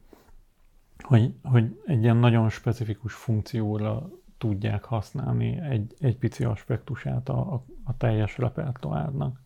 hogy, 1.03 1.35
hogy 1.43 1.81
egy 1.87 2.03
ilyen 2.03 2.17
nagyon 2.17 2.49
specifikus 2.49 3.15
funkcióra 3.15 4.11
tudják 4.39 4.85
használni 4.85 5.61
egy, 5.61 5.95
egy 5.99 6.17
pici 6.17 6.45
aspektusát 6.45 7.29
a, 7.29 7.53
a, 7.53 7.65
a 7.85 7.97
teljes 7.97 8.39
repertoárnak, 8.39 9.41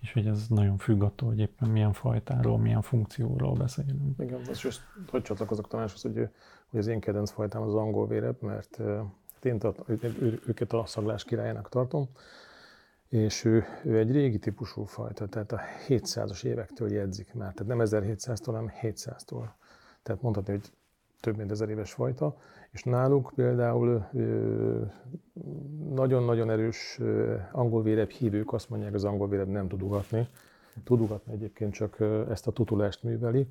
és 0.00 0.12
hogy 0.12 0.26
ez 0.26 0.46
nagyon 0.48 0.76
függ 0.76 1.02
attól, 1.02 1.28
hogy 1.28 1.38
éppen 1.38 1.68
milyen 1.68 1.92
fajtáról, 1.92 2.58
milyen 2.58 2.82
funkcióról 2.82 3.52
beszélünk. 3.52 4.18
Igen, 4.18 4.40
és 4.50 4.64
most 4.64 4.80
hogy 5.10 5.22
csatlakozok 5.22 5.68
Tamáshoz, 5.68 6.02
hogy, 6.02 6.28
hogy 6.70 6.78
az 6.78 6.86
én 6.86 7.00
kedvenc 7.00 7.30
fajtám 7.30 7.62
az 7.62 7.74
angol 7.74 8.06
vérebb, 8.06 8.42
mert 8.42 8.80
én 9.42 9.58
tart, 9.58 9.78
ő, 9.86 10.40
őket 10.46 10.72
a 10.72 10.86
szaglás 10.86 11.24
királyának 11.24 11.68
tartom, 11.68 12.08
és 13.08 13.44
ő, 13.44 13.64
ő 13.84 13.98
egy 13.98 14.10
régi 14.10 14.38
típusú 14.38 14.84
fajta, 14.84 15.26
tehát 15.26 15.52
a 15.52 15.60
700-as 15.88 16.44
évektől 16.44 16.92
jegyzik 16.92 17.34
már, 17.34 17.52
tehát 17.52 17.76
nem 17.76 17.86
1700-tól, 17.86 18.42
hanem 18.44 18.72
700-tól. 18.82 19.48
Tehát 20.02 20.22
mondhatni, 20.22 20.52
hogy 20.52 20.72
több 21.20 21.36
mint 21.36 21.50
ezer 21.50 21.68
éves 21.68 21.92
fajta, 21.92 22.36
és 22.70 22.82
náluk 22.82 23.32
például 23.34 24.06
nagyon-nagyon 25.94 26.50
erős 26.50 27.00
angol 27.52 27.82
vérebb 27.82 28.10
hívők 28.10 28.52
azt 28.52 28.70
mondják, 28.70 28.94
az 28.94 29.04
angol 29.04 29.28
vérebb 29.28 29.48
nem 29.48 29.68
tud 29.68 29.82
ugatni. 29.82 30.28
Tud 30.84 31.00
ugatni 31.00 31.32
egyébként, 31.32 31.72
csak 31.72 31.96
ezt 32.30 32.46
a 32.46 32.52
tutulást 32.52 33.02
műveli. 33.02 33.48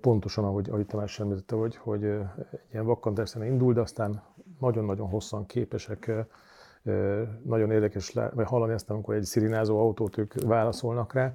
Pontosan, 0.00 0.44
ahogy, 0.44 0.70
ahogy 0.70 0.86
Tamás 0.86 1.20
említette, 1.20 1.56
hogy, 1.56 1.76
hogy 1.76 2.04
egy 2.04 2.22
ilyen 2.72 2.84
vakkantásszene 2.84 3.46
indul, 3.46 3.72
de 3.72 3.80
aztán 3.80 4.22
nagyon-nagyon 4.60 5.08
hosszan 5.08 5.46
képesek 5.46 6.12
nagyon 7.42 7.70
érdekes 7.70 8.12
hallani 8.44 8.72
ezt, 8.72 8.90
amikor 8.90 9.14
egy 9.14 9.24
szirinázó 9.24 9.80
autót 9.80 10.18
ők 10.18 10.34
válaszolnak 10.42 11.12
rá, 11.12 11.32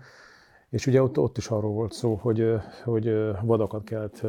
és 0.70 0.88
ugye 0.88 1.02
ott, 1.02 1.18
ott 1.18 1.38
is 1.38 1.48
arról 1.48 1.72
volt 1.72 1.92
szó, 1.92 2.16
hogy, 2.16 2.54
hogy 2.84 3.34
vadakat 3.42 3.84
kellett 3.84 4.26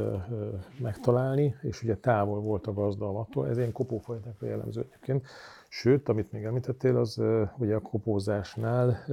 megtalálni, 0.80 1.54
és 1.62 1.82
ugye 1.82 1.96
távol 1.96 2.40
volt 2.40 2.66
a 2.66 2.72
gazda 2.72 3.18
attól, 3.18 3.48
ez 3.48 3.56
ilyen 3.58 3.72
kopófajtákra 3.72 4.46
jellemző 4.46 4.80
egyébként. 4.80 5.26
Sőt, 5.68 6.08
amit 6.08 6.32
még 6.32 6.44
említettél, 6.44 6.96
az 6.96 7.22
ugye 7.58 7.74
a 7.74 7.80
kopózásnál 7.80 9.04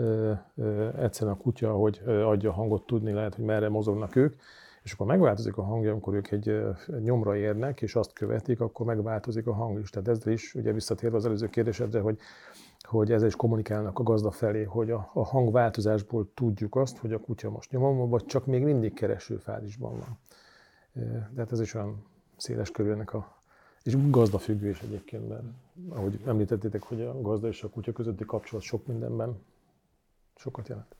egyszerűen 0.97 1.35
a 1.35 1.41
kutya, 1.41 1.71
hogy 1.71 2.01
adja 2.05 2.51
hangot, 2.51 2.85
tudni 2.85 3.11
lehet, 3.11 3.35
hogy 3.35 3.45
merre 3.45 3.69
mozognak 3.69 4.15
ők, 4.15 4.35
és 4.83 4.91
akkor 4.91 5.07
megváltozik 5.07 5.57
a 5.57 5.63
hangja, 5.63 5.91
amikor 5.91 6.13
ők 6.13 6.31
egy, 6.31 6.49
egy 6.88 7.01
nyomra 7.01 7.35
érnek, 7.35 7.81
és 7.81 7.95
azt 7.95 8.13
követik, 8.13 8.59
akkor 8.59 8.85
megváltozik 8.85 9.47
a 9.47 9.53
hang 9.53 9.79
is. 9.79 9.89
Tehát 9.89 10.07
ezzel 10.07 10.33
is, 10.33 10.53
ugye 10.53 10.71
visszatérve 10.71 11.17
az 11.17 11.25
előző 11.25 11.47
kérdésedre, 11.47 11.99
hogy 11.99 12.17
hogy 12.85 13.11
ezzel 13.11 13.27
is 13.27 13.35
kommunikálnak 13.35 13.99
a 13.99 14.03
gazda 14.03 14.31
felé, 14.31 14.63
hogy 14.63 14.91
a, 14.91 15.09
a 15.13 15.25
hangváltozásból 15.25 16.31
tudjuk 16.33 16.75
azt, 16.75 16.97
hogy 16.97 17.13
a 17.13 17.19
kutya 17.19 17.49
most 17.49 17.71
nyomon 17.71 18.09
vagy 18.09 18.25
csak 18.25 18.45
még 18.45 18.63
mindig 18.63 18.93
keresőfázisban 18.93 19.91
van. 19.91 20.17
De 21.33 21.41
hát 21.41 21.51
ez 21.51 21.59
is 21.59 21.73
olyan 21.73 22.05
széles 22.37 22.71
körülnek 22.71 23.13
a 23.13 23.35
és 23.85 24.09
gazdafüggő 24.09 24.69
is 24.69 24.81
egyébként, 24.81 25.29
mert 25.29 25.43
ahogy 25.89 26.19
említettétek, 26.25 26.83
hogy 26.83 27.01
a 27.01 27.21
gazda 27.21 27.47
és 27.47 27.63
a 27.63 27.69
kutya 27.69 27.91
közötti 27.91 28.25
kapcsolat 28.25 28.63
sok 28.63 28.87
mindenben 28.87 29.43
sokat 30.35 30.67
jelent. 30.67 30.95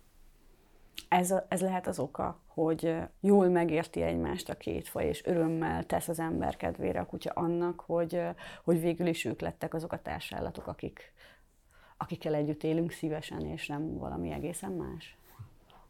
Ez, 1.10 1.32
a, 1.32 1.46
ez 1.48 1.62
lehet 1.62 1.88
az 1.88 2.00
oka, 2.00 2.40
hogy 2.48 2.96
jól 3.20 3.48
megérti 3.48 4.02
egymást 4.02 4.50
a 4.50 4.56
két 4.56 4.88
faj, 4.88 5.08
és 5.08 5.26
örömmel 5.26 5.86
tesz 5.86 6.08
az 6.08 6.20
ember 6.20 6.56
kedvére 6.56 7.00
a 7.00 7.06
kutya 7.06 7.32
annak, 7.32 7.80
hogy, 7.80 8.22
hogy 8.64 8.82
végül 8.82 9.08
is 9.08 9.26
ők 9.26 9.42
lettek 9.42 9.74
azok 9.74 9.92
a 9.92 10.02
társállatok, 10.02 10.68
akik, 10.68 11.14
akikkel 11.98 12.34
együtt 12.34 12.64
élünk 12.64 12.92
szívesen, 12.92 13.46
és 13.46 13.68
nem 13.68 13.98
valami 13.98 14.32
egészen 14.32 14.72
más? 14.72 15.18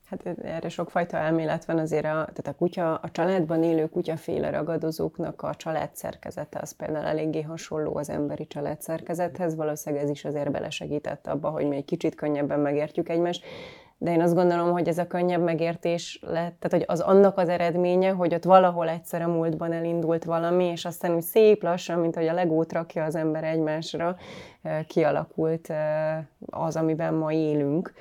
Hát 0.06 0.26
erre 0.44 0.70
sokfajta 0.70 1.18
elmélet 1.18 1.66
van 1.66 1.78
azért, 1.78 2.06
a, 2.06 2.10
tehát 2.10 2.48
a 2.48 2.56
kutya, 2.56 2.96
a 2.96 3.12
családban 3.12 3.64
élő 3.64 3.90
kutyaféle 3.90 4.50
ragadozóknak 4.50 5.42
a 5.42 5.56
családszerkezete 5.56 6.60
az 6.60 6.72
például 6.72 7.06
eléggé 7.06 7.42
hasonló 7.42 7.96
az 7.96 8.10
emberi 8.10 8.48
családszerkezethez, 8.48 9.56
valószínűleg 9.56 10.04
ez 10.04 10.10
is 10.10 10.26
azért 10.26 10.52
belesegített 10.52 11.28
abba, 11.28 11.50
hogy 11.50 11.68
még 11.68 11.86
kicsit 11.86 12.16
könnyebben 12.16 12.60
megértjük 12.60 13.10
egymást, 13.10 13.46
de 13.98 14.12
én 14.12 14.22
azt 14.22 14.36
gondolom, 14.36 14.72
hogy 14.72 14.88
ez 14.88 14.98
a 14.98 15.08
könnyebb 15.08 15.42
megértés 15.42 16.20
lett, 16.22 16.60
tehát 16.60 16.70
hogy 16.70 16.84
az 16.88 17.00
annak 17.00 17.38
az 17.38 17.50
eredménye, 17.50 18.10
hogy 18.10 18.34
ott 18.34 18.44
valahol 18.44 18.90
egyszer 18.90 19.22
a 19.22 19.28
múltban 19.28 19.72
elindult 19.72 20.24
valami, 20.24 20.64
és 20.64 20.86
aztán 20.86 21.16
úgy 21.16 21.22
szép 21.22 21.64
lassan, 21.64 22.00
mint 22.00 22.16
hogy 22.16 22.28
a 22.28 22.34
legót 22.34 22.74
rakja 22.74 23.04
az 23.04 23.16
ember 23.16 23.44
egymásra, 23.44 24.16
kialakult 24.88 25.74
az, 26.46 26.76
amiben 26.76 27.14
ma 27.14 27.32
élünk 27.34 27.94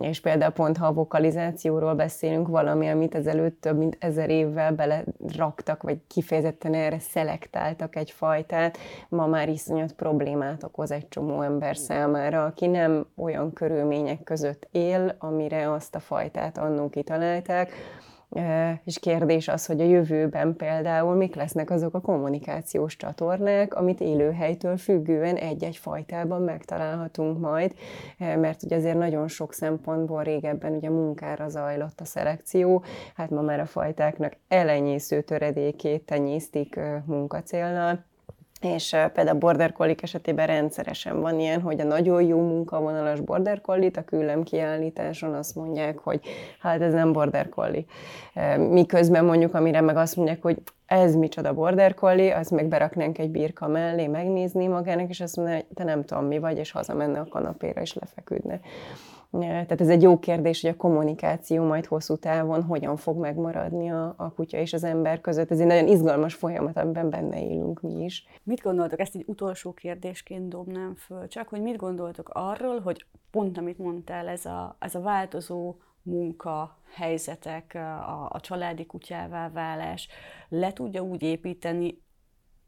és 0.00 0.20
például 0.20 0.52
pont 0.52 0.76
ha 0.76 0.86
a 0.86 0.92
vokalizációról 0.92 1.94
beszélünk, 1.94 2.48
valami, 2.48 2.88
amit 2.88 3.14
ezelőtt 3.14 3.60
több 3.60 3.78
mint 3.78 3.96
ezer 4.00 4.30
évvel 4.30 4.72
beleraktak, 4.72 5.82
vagy 5.82 5.98
kifejezetten 6.06 6.74
erre 6.74 6.98
szelektáltak 6.98 7.96
egy 7.96 8.10
fajtát, 8.10 8.78
ma 9.08 9.26
már 9.26 9.48
iszonyat 9.48 9.92
problémát 9.92 10.62
okoz 10.62 10.90
egy 10.90 11.08
csomó 11.08 11.42
ember 11.42 11.76
számára, 11.76 12.44
aki 12.44 12.66
nem 12.66 13.06
olyan 13.16 13.52
körülmények 13.52 14.22
között 14.22 14.68
él, 14.70 15.16
amire 15.18 15.72
azt 15.72 15.94
a 15.94 16.00
fajtát 16.00 16.58
annó 16.58 16.88
kitalálták, 16.88 17.72
és 18.84 18.98
kérdés 18.98 19.48
az, 19.48 19.66
hogy 19.66 19.80
a 19.80 19.84
jövőben 19.84 20.56
például 20.56 21.14
mik 21.14 21.34
lesznek 21.34 21.70
azok 21.70 21.94
a 21.94 22.00
kommunikációs 22.00 22.96
csatornák, 22.96 23.74
amit 23.74 24.00
élőhelytől 24.00 24.76
függően 24.76 25.36
egy-egy 25.36 25.76
fajtában 25.76 26.42
megtalálhatunk 26.42 27.38
majd, 27.38 27.74
mert 28.18 28.62
ugye 28.62 28.76
azért 28.76 28.98
nagyon 28.98 29.28
sok 29.28 29.52
szempontból 29.52 30.22
régebben 30.22 30.72
ugye 30.72 30.90
munkára 30.90 31.48
zajlott 31.48 32.00
a 32.00 32.04
szelekció, 32.04 32.84
hát 33.14 33.30
ma 33.30 33.40
már 33.40 33.60
a 33.60 33.66
fajtáknak 33.66 34.36
elenyésző 34.48 35.20
töredékét 35.20 36.02
tenyésztik 36.02 36.80
munkacélnal, 37.06 38.04
és 38.64 38.96
például 39.14 39.38
border 39.38 39.72
collie 39.72 39.94
esetében 40.02 40.46
rendszeresen 40.46 41.20
van 41.20 41.40
ilyen, 41.40 41.60
hogy 41.60 41.80
a 41.80 41.84
nagyon 41.84 42.22
jó 42.22 42.38
munkavonalas 42.38 43.20
border 43.20 43.60
collie 43.60 43.90
a 43.94 44.02
küllem 44.04 44.42
kiállításon 44.42 45.34
azt 45.34 45.54
mondják, 45.54 45.98
hogy 45.98 46.20
hát 46.60 46.80
ez 46.80 46.92
nem 46.92 47.12
border 47.12 47.48
collie. 47.48 47.84
Miközben 48.56 49.24
mondjuk, 49.24 49.54
amire 49.54 49.80
meg 49.80 49.96
azt 49.96 50.16
mondják, 50.16 50.42
hogy 50.42 50.58
ez 50.86 51.14
micsoda 51.14 51.54
border 51.54 51.94
collie, 51.94 52.36
azt 52.36 52.50
meg 52.50 52.66
beraknánk 52.66 53.18
egy 53.18 53.30
birka 53.30 53.68
mellé, 53.68 54.06
megnézni 54.06 54.66
magának, 54.66 55.08
és 55.08 55.20
azt 55.20 55.36
mondja, 55.36 55.54
hogy 55.54 55.64
te 55.74 55.84
nem 55.84 56.04
tudom 56.04 56.24
mi 56.24 56.38
vagy, 56.38 56.58
és 56.58 56.70
hazamenne 56.70 57.20
a 57.20 57.26
kanapéra, 57.30 57.80
és 57.80 57.94
lefeküdne. 57.94 58.60
Tehát 59.40 59.80
ez 59.80 59.88
egy 59.88 60.02
jó 60.02 60.18
kérdés, 60.18 60.60
hogy 60.60 60.70
a 60.70 60.76
kommunikáció 60.76 61.64
majd 61.64 61.86
hosszú 61.86 62.16
távon 62.16 62.62
hogyan 62.62 62.96
fog 62.96 63.18
megmaradni 63.18 63.90
a, 63.90 64.14
a 64.16 64.32
kutya 64.32 64.56
és 64.56 64.72
az 64.72 64.84
ember 64.84 65.20
között. 65.20 65.50
Ez 65.50 65.60
egy 65.60 65.66
nagyon 65.66 65.86
izgalmas 65.88 66.34
folyamat, 66.34 66.76
amiben 66.76 67.10
benne 67.10 67.42
élünk 67.42 67.80
mi 67.80 68.04
is. 68.04 68.26
Mit 68.42 68.60
gondoltok, 68.60 69.00
ezt 69.00 69.14
egy 69.14 69.24
utolsó 69.26 69.72
kérdésként 69.72 70.48
dobnám 70.48 70.94
föl, 70.94 71.28
csak 71.28 71.48
hogy 71.48 71.62
mit 71.62 71.76
gondoltok 71.76 72.30
arról, 72.32 72.80
hogy 72.80 73.06
pont 73.30 73.58
amit 73.58 73.78
mondtál, 73.78 74.28
ez 74.28 74.44
a, 74.44 74.76
ez 74.78 74.94
a 74.94 75.00
változó 75.00 75.74
munka, 76.02 76.78
helyzetek, 76.94 77.74
a, 77.74 78.28
a 78.30 78.40
családi 78.40 78.86
kutyává 78.86 79.50
válás 79.50 80.08
le 80.48 80.72
tudja 80.72 81.02
úgy 81.02 81.22
építeni 81.22 82.02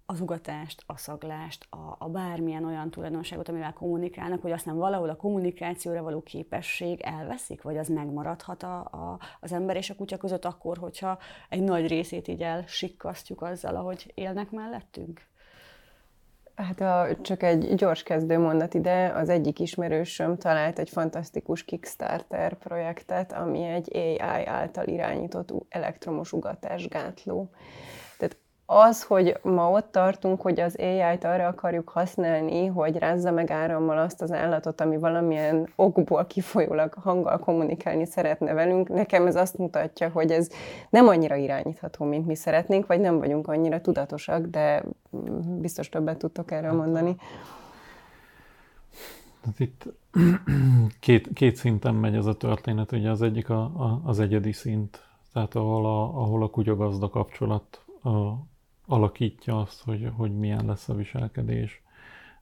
az 0.07 0.21
ugatást, 0.21 0.83
a 0.87 0.97
szaglást, 0.97 1.67
a, 1.71 1.97
a 1.99 2.09
bármilyen 2.09 2.65
olyan 2.65 2.91
tulajdonságot, 2.91 3.49
amivel 3.49 3.73
kommunikálnak, 3.73 4.43
hogy 4.43 4.51
aztán 4.51 4.77
valahol 4.77 5.09
a 5.09 5.17
kommunikációra 5.17 6.03
való 6.03 6.23
képesség 6.23 7.01
elveszik, 7.01 7.63
vagy 7.63 7.77
az 7.77 7.89
megmaradhat 7.89 8.63
a, 8.63 8.79
a, 8.79 9.19
az 9.41 9.53
ember 9.53 9.77
és 9.77 9.91
a 9.91 9.95
kutya 9.95 10.17
között 10.17 10.45
akkor, 10.45 10.79
hogyha 10.79 11.19
egy 11.49 11.63
nagy 11.63 11.87
részét 11.87 12.29
így 12.29 12.43
elsikkasztjuk 12.43 13.43
azzal, 13.43 13.77
ahogy 13.77 14.13
élnek 14.15 14.51
mellettünk? 14.51 15.21
Hát 16.55 16.81
a, 16.81 17.07
csak 17.23 17.43
egy 17.43 17.75
gyors 17.75 18.03
kezdő 18.03 18.39
mondat 18.39 18.75
ide, 18.75 19.07
az 19.07 19.29
egyik 19.29 19.59
ismerősöm 19.59 20.37
talált 20.37 20.79
egy 20.79 20.91
fantasztikus 20.91 21.65
Kickstarter 21.65 22.55
projektet, 22.55 23.33
ami 23.33 23.63
egy 23.63 23.97
AI 23.97 24.47
által 24.47 24.87
irányított 24.87 25.53
elektromos 25.69 26.33
ugatásgátló 26.33 27.51
az, 28.67 29.03
hogy 29.03 29.39
ma 29.43 29.71
ott 29.71 29.93
tartunk, 29.93 30.41
hogy 30.41 30.61
az 30.61 30.77
AI-t 30.79 31.25
arra 31.25 31.47
akarjuk 31.47 31.89
használni, 31.89 32.67
hogy 32.67 32.97
rázza 32.97 33.31
meg 33.31 33.51
árammal 33.51 33.99
azt 33.99 34.23
az 34.23 34.33
állatot, 34.33 34.81
ami 34.81 34.97
valamilyen 34.97 35.69
okból 35.77 36.27
kifolyólag 36.27 36.93
hanggal 36.93 37.39
kommunikálni 37.39 38.07
szeretne 38.07 38.53
velünk, 38.53 38.89
nekem 38.89 39.27
ez 39.27 39.37
azt 39.37 39.59
mutatja, 39.59 40.09
hogy 40.09 40.31
ez 40.31 40.49
nem 40.91 41.09
annyira 41.09 41.35
irányítható, 41.35 42.05
mint 42.05 42.27
mi 42.27 42.35
szeretnénk, 42.35 42.87
vagy 42.87 43.01
nem 43.01 43.19
vagyunk 43.19 43.49
annyira 43.49 43.81
tudatosak, 43.81 44.47
de 44.47 44.83
biztos 45.61 45.89
többet 45.89 46.19
tudtok 46.19 46.51
erről 46.51 46.71
hát, 46.71 46.79
mondani. 46.79 47.17
Hát 49.45 49.61
itt 49.61 49.85
két, 51.01 51.29
két 51.33 51.57
szinten 51.57 51.95
megy 51.95 52.15
ez 52.15 52.27
a 52.27 52.37
történet, 52.37 52.93
ugye 52.93 53.11
az 53.11 53.23
egyik 53.23 53.51
a, 53.51 53.61
a, 53.63 54.01
az 54.05 54.21
egyedi 54.21 54.53
szint, 54.53 55.03
tehát 55.33 55.55
ahol 55.55 55.87
a, 55.87 56.03
ahol 56.03 56.43
a 56.43 56.51
kutyagazda 56.51 57.09
kapcsolat 57.09 57.85
a, 58.03 58.33
alakítja 58.87 59.61
azt, 59.61 59.83
hogy, 59.83 60.11
hogy 60.17 60.39
milyen 60.39 60.65
lesz 60.65 60.89
a 60.89 60.95
viselkedés. 60.95 61.83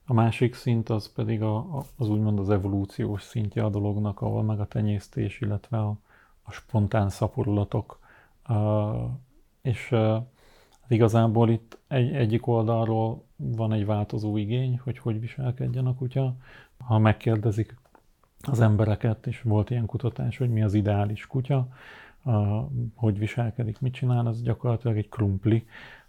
A 0.05 0.13
másik 0.13 0.53
szint 0.53 0.89
az 0.89 1.13
pedig 1.13 1.41
a, 1.41 1.83
az 1.97 2.09
úgymond 2.09 2.39
az 2.39 2.49
evolúciós 2.49 3.21
szintje 3.21 3.63
a 3.63 3.69
dolognak, 3.69 4.21
ahol 4.21 4.43
meg 4.43 4.59
a 4.59 4.67
tenyésztés, 4.67 5.41
illetve 5.41 5.77
a, 5.77 5.97
a 6.43 6.51
spontán 6.51 7.09
szaporulatok. 7.09 7.99
Uh, 8.49 9.09
és 9.61 9.91
uh, 9.91 10.15
igazából 10.87 11.49
itt 11.49 11.77
egy, 11.87 12.13
egyik 12.13 12.47
oldalról 12.47 13.23
van 13.35 13.73
egy 13.73 13.85
változó 13.85 14.37
igény, 14.37 14.79
hogy 14.83 14.97
hogy 14.97 15.19
viselkedjen 15.19 15.85
a 15.85 15.95
kutya. 15.95 16.35
Ha 16.77 16.97
megkérdezik 16.97 17.75
az 18.41 18.59
embereket, 18.59 19.27
és 19.27 19.41
volt 19.41 19.69
ilyen 19.69 19.85
kutatás, 19.85 20.37
hogy 20.37 20.49
mi 20.49 20.63
az 20.63 20.73
ideális 20.73 21.27
kutya, 21.27 21.67
uh, 22.23 22.57
hogy 22.95 23.19
viselkedik, 23.19 23.79
mit 23.79 23.93
csinál, 23.93 24.27
az 24.27 24.41
gyakorlatilag 24.41 24.97
egy 24.97 25.09
krumpli, 25.09 25.65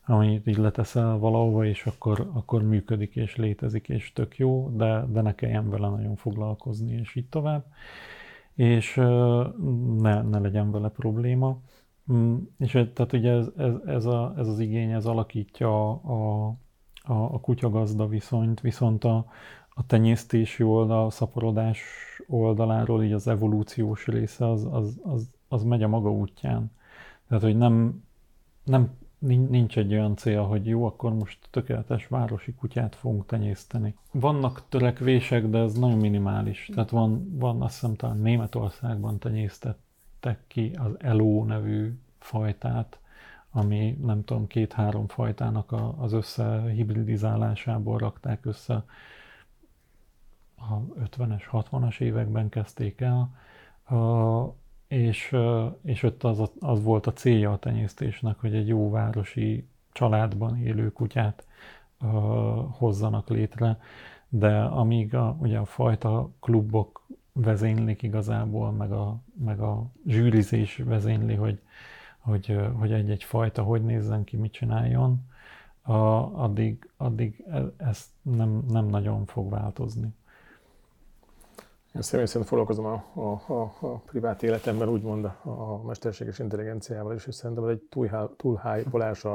amit 0.06 0.46
így 0.46 0.56
leteszel 0.56 1.18
valahova, 1.18 1.66
és 1.66 1.86
akkor, 1.86 2.30
akkor 2.32 2.62
működik, 2.62 3.16
és 3.16 3.36
létezik, 3.36 3.88
és 3.88 4.12
tök 4.12 4.38
jó, 4.38 4.70
de, 4.76 5.04
de 5.08 5.20
ne 5.20 5.34
kelljen 5.34 5.70
vele 5.70 5.88
nagyon 5.88 6.16
foglalkozni, 6.16 6.92
és 6.92 7.14
így 7.14 7.28
tovább. 7.28 7.64
És 8.54 8.94
ne, 9.98 10.22
ne 10.22 10.38
legyen 10.38 10.70
vele 10.70 10.88
probléma. 10.88 11.58
Mm, 12.12 12.36
és 12.58 12.72
tehát 12.72 13.12
ugye 13.12 13.30
ez, 13.30 13.48
ez, 13.56 13.72
ez, 13.86 14.04
a, 14.04 14.34
ez 14.36 14.48
az 14.48 14.58
igény, 14.58 14.90
ez 14.90 15.06
alakítja 15.06 15.90
a, 15.90 16.46
a, 17.02 17.12
a 17.12 17.40
kutyagazda 17.40 18.08
viszonyt, 18.08 18.60
viszont 18.60 19.04
a, 19.04 19.26
a 19.68 19.86
tenyésztési 19.86 20.62
oldal, 20.62 21.06
a 21.06 21.10
szaporodás 21.10 21.80
oldaláról, 22.26 23.04
így 23.04 23.12
az 23.12 23.28
evolúciós 23.28 24.06
része, 24.06 24.50
az, 24.50 24.68
az, 24.70 25.00
az, 25.02 25.30
az 25.48 25.62
megy 25.62 25.82
a 25.82 25.88
maga 25.88 26.10
útján. 26.12 26.70
Tehát, 27.28 27.42
hogy 27.42 27.56
nem, 27.56 28.02
nem 28.64 28.90
nincs 29.26 29.78
egy 29.78 29.92
olyan 29.92 30.16
cél, 30.16 30.42
hogy 30.42 30.66
jó, 30.66 30.86
akkor 30.86 31.14
most 31.14 31.38
tökéletes 31.50 32.06
városi 32.08 32.54
kutyát 32.54 32.94
fogunk 32.94 33.26
tenyészteni. 33.26 33.94
Vannak 34.12 34.62
törekvések, 34.68 35.46
de 35.46 35.58
ez 35.58 35.74
nagyon 35.74 35.98
minimális. 35.98 36.70
Tehát 36.74 36.90
van, 36.90 37.38
van 37.38 37.62
azt 37.62 37.74
hiszem 37.80 37.94
talán 37.94 38.18
Németországban 38.18 39.18
tenyésztettek 39.18 40.38
ki 40.46 40.76
az 40.78 40.92
Elo 40.98 41.44
nevű 41.44 41.98
fajtát, 42.18 42.98
ami 43.50 43.98
nem 44.02 44.24
tudom, 44.24 44.46
két-három 44.46 45.06
fajtának 45.06 45.72
a, 45.72 45.94
az 45.98 46.12
összehibridizálásából 46.12 47.98
rakták 47.98 48.46
össze. 48.46 48.84
A 50.56 50.80
50-es, 51.00 51.42
60-as 51.52 52.00
években 52.00 52.48
kezdték 52.48 53.00
el 53.00 53.30
és, 54.88 55.36
és 55.82 56.02
ott 56.02 56.22
az, 56.22 56.50
az 56.60 56.82
volt 56.82 57.06
a 57.06 57.12
célja 57.12 57.52
a 57.52 57.58
tenyésztésnek, 57.58 58.40
hogy 58.40 58.54
egy 58.54 58.68
jó 58.68 58.90
városi 58.90 59.68
családban 59.92 60.56
élő 60.56 60.92
kutyát 60.92 61.46
uh, 62.00 62.08
hozzanak 62.70 63.28
létre, 63.28 63.78
de 64.28 64.60
amíg 64.60 65.14
a, 65.14 65.36
ugye 65.40 65.58
a 65.58 65.64
fajta 65.64 66.30
klubok 66.40 67.06
vezénylik 67.32 68.02
igazából, 68.02 68.72
meg 68.72 68.92
a, 68.92 69.20
meg 69.44 69.60
a 69.60 69.90
zsűrizés 70.06 70.76
vezényli, 70.76 71.34
hogy, 71.34 71.60
hogy, 72.18 72.58
hogy 72.78 72.92
egy-egy 72.92 73.24
fajta 73.24 73.62
hogy 73.62 73.84
nézzen 73.84 74.24
ki, 74.24 74.36
mit 74.36 74.52
csináljon, 74.52 75.26
a, 75.82 75.92
addig, 76.42 76.90
addig 76.96 77.44
e, 77.50 77.62
ez 77.76 78.12
nem, 78.22 78.64
nem 78.68 78.86
nagyon 78.86 79.26
fog 79.26 79.50
változni. 79.50 80.14
Én 81.94 82.02
személy 82.02 82.26
szerint 82.26 82.48
foglalkozom 82.48 82.84
a, 82.84 83.04
a, 83.14 83.52
a, 83.52 83.76
a 83.80 83.98
privát 83.98 84.42
életemben, 84.42 84.88
úgymond 84.88 85.24
a, 85.24 85.40
a 85.42 85.82
mesterséges 85.82 86.38
intelligenciával 86.38 87.14
is, 87.14 87.26
és 87.26 87.34
szerintem 87.34 87.64
ez 87.64 87.70
egy 87.70 87.82
túlhájpolás 88.36 89.24
a, 89.24 89.34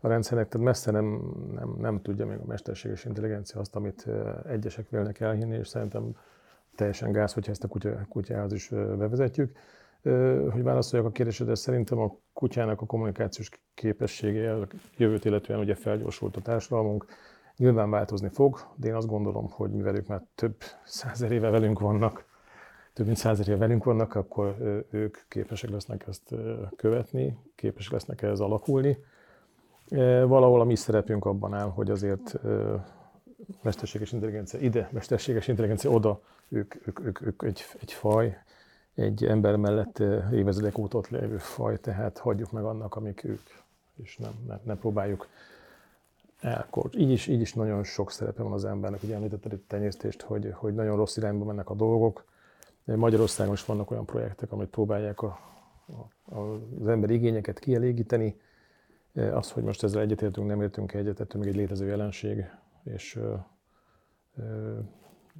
a 0.00 0.08
rendszernek, 0.08 0.48
tehát 0.48 0.66
messze 0.66 0.90
nem, 0.90 1.20
nem, 1.54 1.74
nem 1.78 2.00
tudja 2.00 2.26
még 2.26 2.38
a 2.38 2.46
mesterséges 2.46 3.04
intelligencia 3.04 3.60
azt, 3.60 3.76
amit 3.76 4.06
egyesek 4.48 4.88
vélnek 4.88 5.20
elhinni, 5.20 5.56
és 5.56 5.68
szerintem 5.68 6.16
teljesen 6.74 7.12
gáz, 7.12 7.32
hogyha 7.32 7.50
ezt 7.50 7.64
a 7.64 7.68
kutya, 7.68 8.06
kutyához 8.08 8.52
is 8.52 8.68
bevezetjük. 8.68 9.56
Hogy 10.50 10.62
válaszoljak 10.62 11.08
a 11.08 11.12
kérdésedre, 11.12 11.54
szerintem 11.54 11.98
a 11.98 12.16
kutyának 12.32 12.80
a 12.80 12.86
kommunikációs 12.86 13.50
képessége 13.74 14.56
jövőt 14.96 15.24
illetően 15.24 15.58
ugye 15.58 15.74
felgyorsult 15.74 16.36
a 16.36 16.40
társadalmunk, 16.40 17.06
Nyilván 17.62 17.90
változni 17.90 18.28
fog, 18.28 18.58
de 18.76 18.88
én 18.88 18.94
azt 18.94 19.06
gondolom, 19.06 19.50
hogy 19.50 19.70
mivel 19.70 19.94
ők 19.94 20.06
már 20.06 20.22
több 20.34 20.54
százer 20.84 21.32
éve 21.32 21.50
velünk 21.50 21.80
vannak, 21.80 22.24
több 22.92 23.06
mint 23.06 23.18
száz 23.18 23.48
éve 23.48 23.56
velünk 23.56 23.84
vannak, 23.84 24.14
akkor 24.14 24.56
ők 24.90 25.16
képesek 25.28 25.70
lesznek 25.70 26.04
ezt 26.08 26.34
követni, 26.76 27.38
képesek 27.54 27.92
lesznek 27.92 28.22
ehhez 28.22 28.40
alakulni. 28.40 28.98
Valahol 30.26 30.60
a 30.60 30.64
mi 30.64 30.76
szerepünk 30.76 31.24
abban 31.24 31.54
áll, 31.54 31.68
hogy 31.70 31.90
azért 31.90 32.38
mesterséges 33.62 34.12
intelligencia 34.12 34.60
ide, 34.60 34.88
mesterséges 34.92 35.48
intelligencia 35.48 35.90
oda, 35.90 36.20
ők, 36.48 36.74
ők, 36.86 37.00
ők, 37.00 37.20
ők 37.20 37.42
egy, 37.42 37.64
egy 37.80 37.92
faj, 37.92 38.38
egy 38.94 39.24
ember 39.24 39.56
mellett 39.56 39.98
évezredek 40.32 40.78
óta 40.78 40.98
ott 40.98 41.08
lévő 41.08 41.38
faj, 41.38 41.80
tehát 41.80 42.18
hagyjuk 42.18 42.52
meg 42.52 42.64
annak, 42.64 42.94
amik 42.94 43.24
ők, 43.24 43.48
és 44.02 44.16
nem, 44.16 44.32
nem, 44.46 44.60
nem 44.64 44.78
próbáljuk 44.78 45.28
elkor. 46.42 46.90
Így 46.96 47.10
is, 47.10 47.26
így 47.26 47.40
is 47.40 47.54
nagyon 47.54 47.84
sok 47.84 48.10
szerepe 48.10 48.42
van 48.42 48.52
az 48.52 48.64
embernek, 48.64 49.02
ugye 49.02 49.14
említetted 49.14 49.52
itt 49.52 49.68
tenyésztést, 49.68 50.22
hogy, 50.22 50.52
hogy 50.54 50.74
nagyon 50.74 50.96
rossz 50.96 51.16
irányba 51.16 51.44
mennek 51.44 51.70
a 51.70 51.74
dolgok. 51.74 52.24
Magyarországon 52.84 53.54
is 53.54 53.64
vannak 53.64 53.90
olyan 53.90 54.06
projektek, 54.06 54.52
amit 54.52 54.68
próbálják 54.68 55.22
a, 55.22 55.38
a, 56.24 56.38
az 56.80 56.88
emberi 56.88 57.14
igényeket 57.14 57.58
kielégíteni. 57.58 58.40
Az, 59.14 59.50
hogy 59.50 59.62
most 59.62 59.82
ezzel 59.82 60.00
egyetértünk, 60.00 60.46
nem 60.46 60.62
értünk 60.62 60.94
egyet, 60.94 61.20
ettől 61.20 61.40
még 61.40 61.50
egy 61.50 61.56
létező 61.56 61.86
jelenség, 61.86 62.44
és 62.84 63.16
ö, 63.16 63.34
ö, 64.36 64.78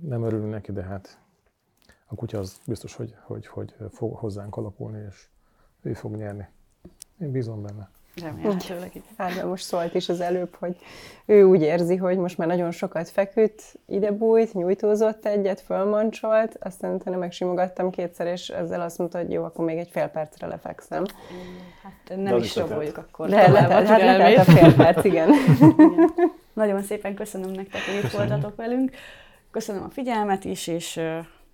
nem 0.00 0.22
örülünk 0.22 0.50
neki, 0.50 0.72
de 0.72 0.82
hát 0.82 1.18
a 2.07 2.14
kutya 2.14 2.38
az 2.38 2.61
biztos, 2.66 2.94
hogy, 2.94 3.14
hogy, 3.20 3.46
hogy 3.46 3.74
fog 3.90 4.14
hozzánk 4.14 4.57
alakulni, 4.57 5.05
és 5.09 5.28
ő 5.82 5.92
fog 5.92 6.14
nyerni. 6.14 6.48
Én 7.18 7.30
bízom 7.30 7.62
benne. 7.62 7.90
Remélhetőleg 8.21 9.03
Hát, 9.17 9.45
most 9.45 9.65
szólt 9.65 9.95
is 9.95 10.09
az 10.09 10.21
előbb, 10.21 10.57
hogy 10.59 10.77
ő 11.27 11.43
úgy 11.45 11.63
érzi, 11.63 11.97
hogy 11.97 12.17
most 12.17 12.39
már 12.39 12.49
nagyon 12.49 12.71
sokat 12.71 13.09
feküdt, 13.09 13.63
ide 13.87 14.11
bújt, 14.11 14.53
nyújtózott 14.55 15.27
egyet, 15.27 15.61
fölmancsolt, 15.61 16.57
aztán 16.61 16.95
utána 16.95 17.17
megsimogattam 17.17 17.91
kétszer, 17.91 18.27
és 18.27 18.49
ezzel 18.49 18.81
azt 18.81 18.99
mondta, 18.99 19.19
hogy 19.19 19.33
jó, 19.33 19.45
akkor 19.45 19.65
még 19.65 19.79
egy 19.79 19.89
fél 19.91 20.07
percre 20.07 20.47
lefekszem. 20.47 21.05
Hát 21.83 22.17
nem 22.17 22.37
is 22.37 22.57
roboljuk 22.57 22.97
akkor. 22.97 23.29
De 23.29 23.49
letelt, 23.49 23.87
hát 23.87 24.01
letelt 24.01 24.49
a 24.49 24.53
fél 24.53 24.75
perc, 24.75 25.05
igen. 25.05 25.31
igen. 25.61 26.15
Nagyon 26.53 26.83
szépen 26.83 27.15
köszönöm 27.15 27.51
nektek, 27.51 27.81
hogy 27.85 28.05
itt 28.05 28.11
voltatok 28.11 28.57
velünk. 28.57 28.91
Köszönöm 29.51 29.83
a 29.83 29.91
figyelmet 29.91 30.45
is, 30.45 30.67
és 30.67 31.01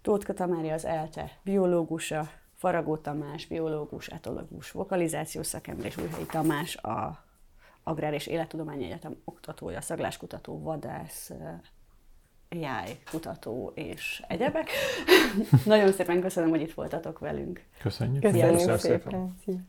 Tóth 0.03 0.33
Tamári 0.33 0.71
az 0.71 0.85
ELTE 0.85 1.31
biológusa, 1.43 2.29
Faragó 2.59 2.97
Tamás, 2.97 3.47
biológus, 3.47 4.07
etológus, 4.07 4.71
vokalizációs 4.71 5.47
szakember, 5.47 5.87
és 5.87 5.97
Újhelyi 5.97 6.27
Tamás, 6.27 6.77
a 6.77 7.25
Agrár 7.83 8.13
és 8.13 8.27
Élettudományi 8.27 8.85
Egyetem 8.85 9.17
oktatója, 9.25 9.81
szagláskutató, 9.81 10.63
vadász, 10.63 11.31
jáj, 12.49 12.99
kutató 13.11 13.73
és 13.75 14.23
egyebek. 14.29 14.71
Nagyon 15.65 15.93
szépen 15.93 16.21
köszönöm, 16.21 16.51
hogy 16.51 16.61
itt 16.61 16.75
voltatok 16.75 17.19
velünk. 17.19 17.65
Köszönjük. 17.83 18.23
Köszönjük, 18.23 18.51
Köszönjük 18.51 18.79
szépen. 18.79 19.35
szépen. 19.45 19.69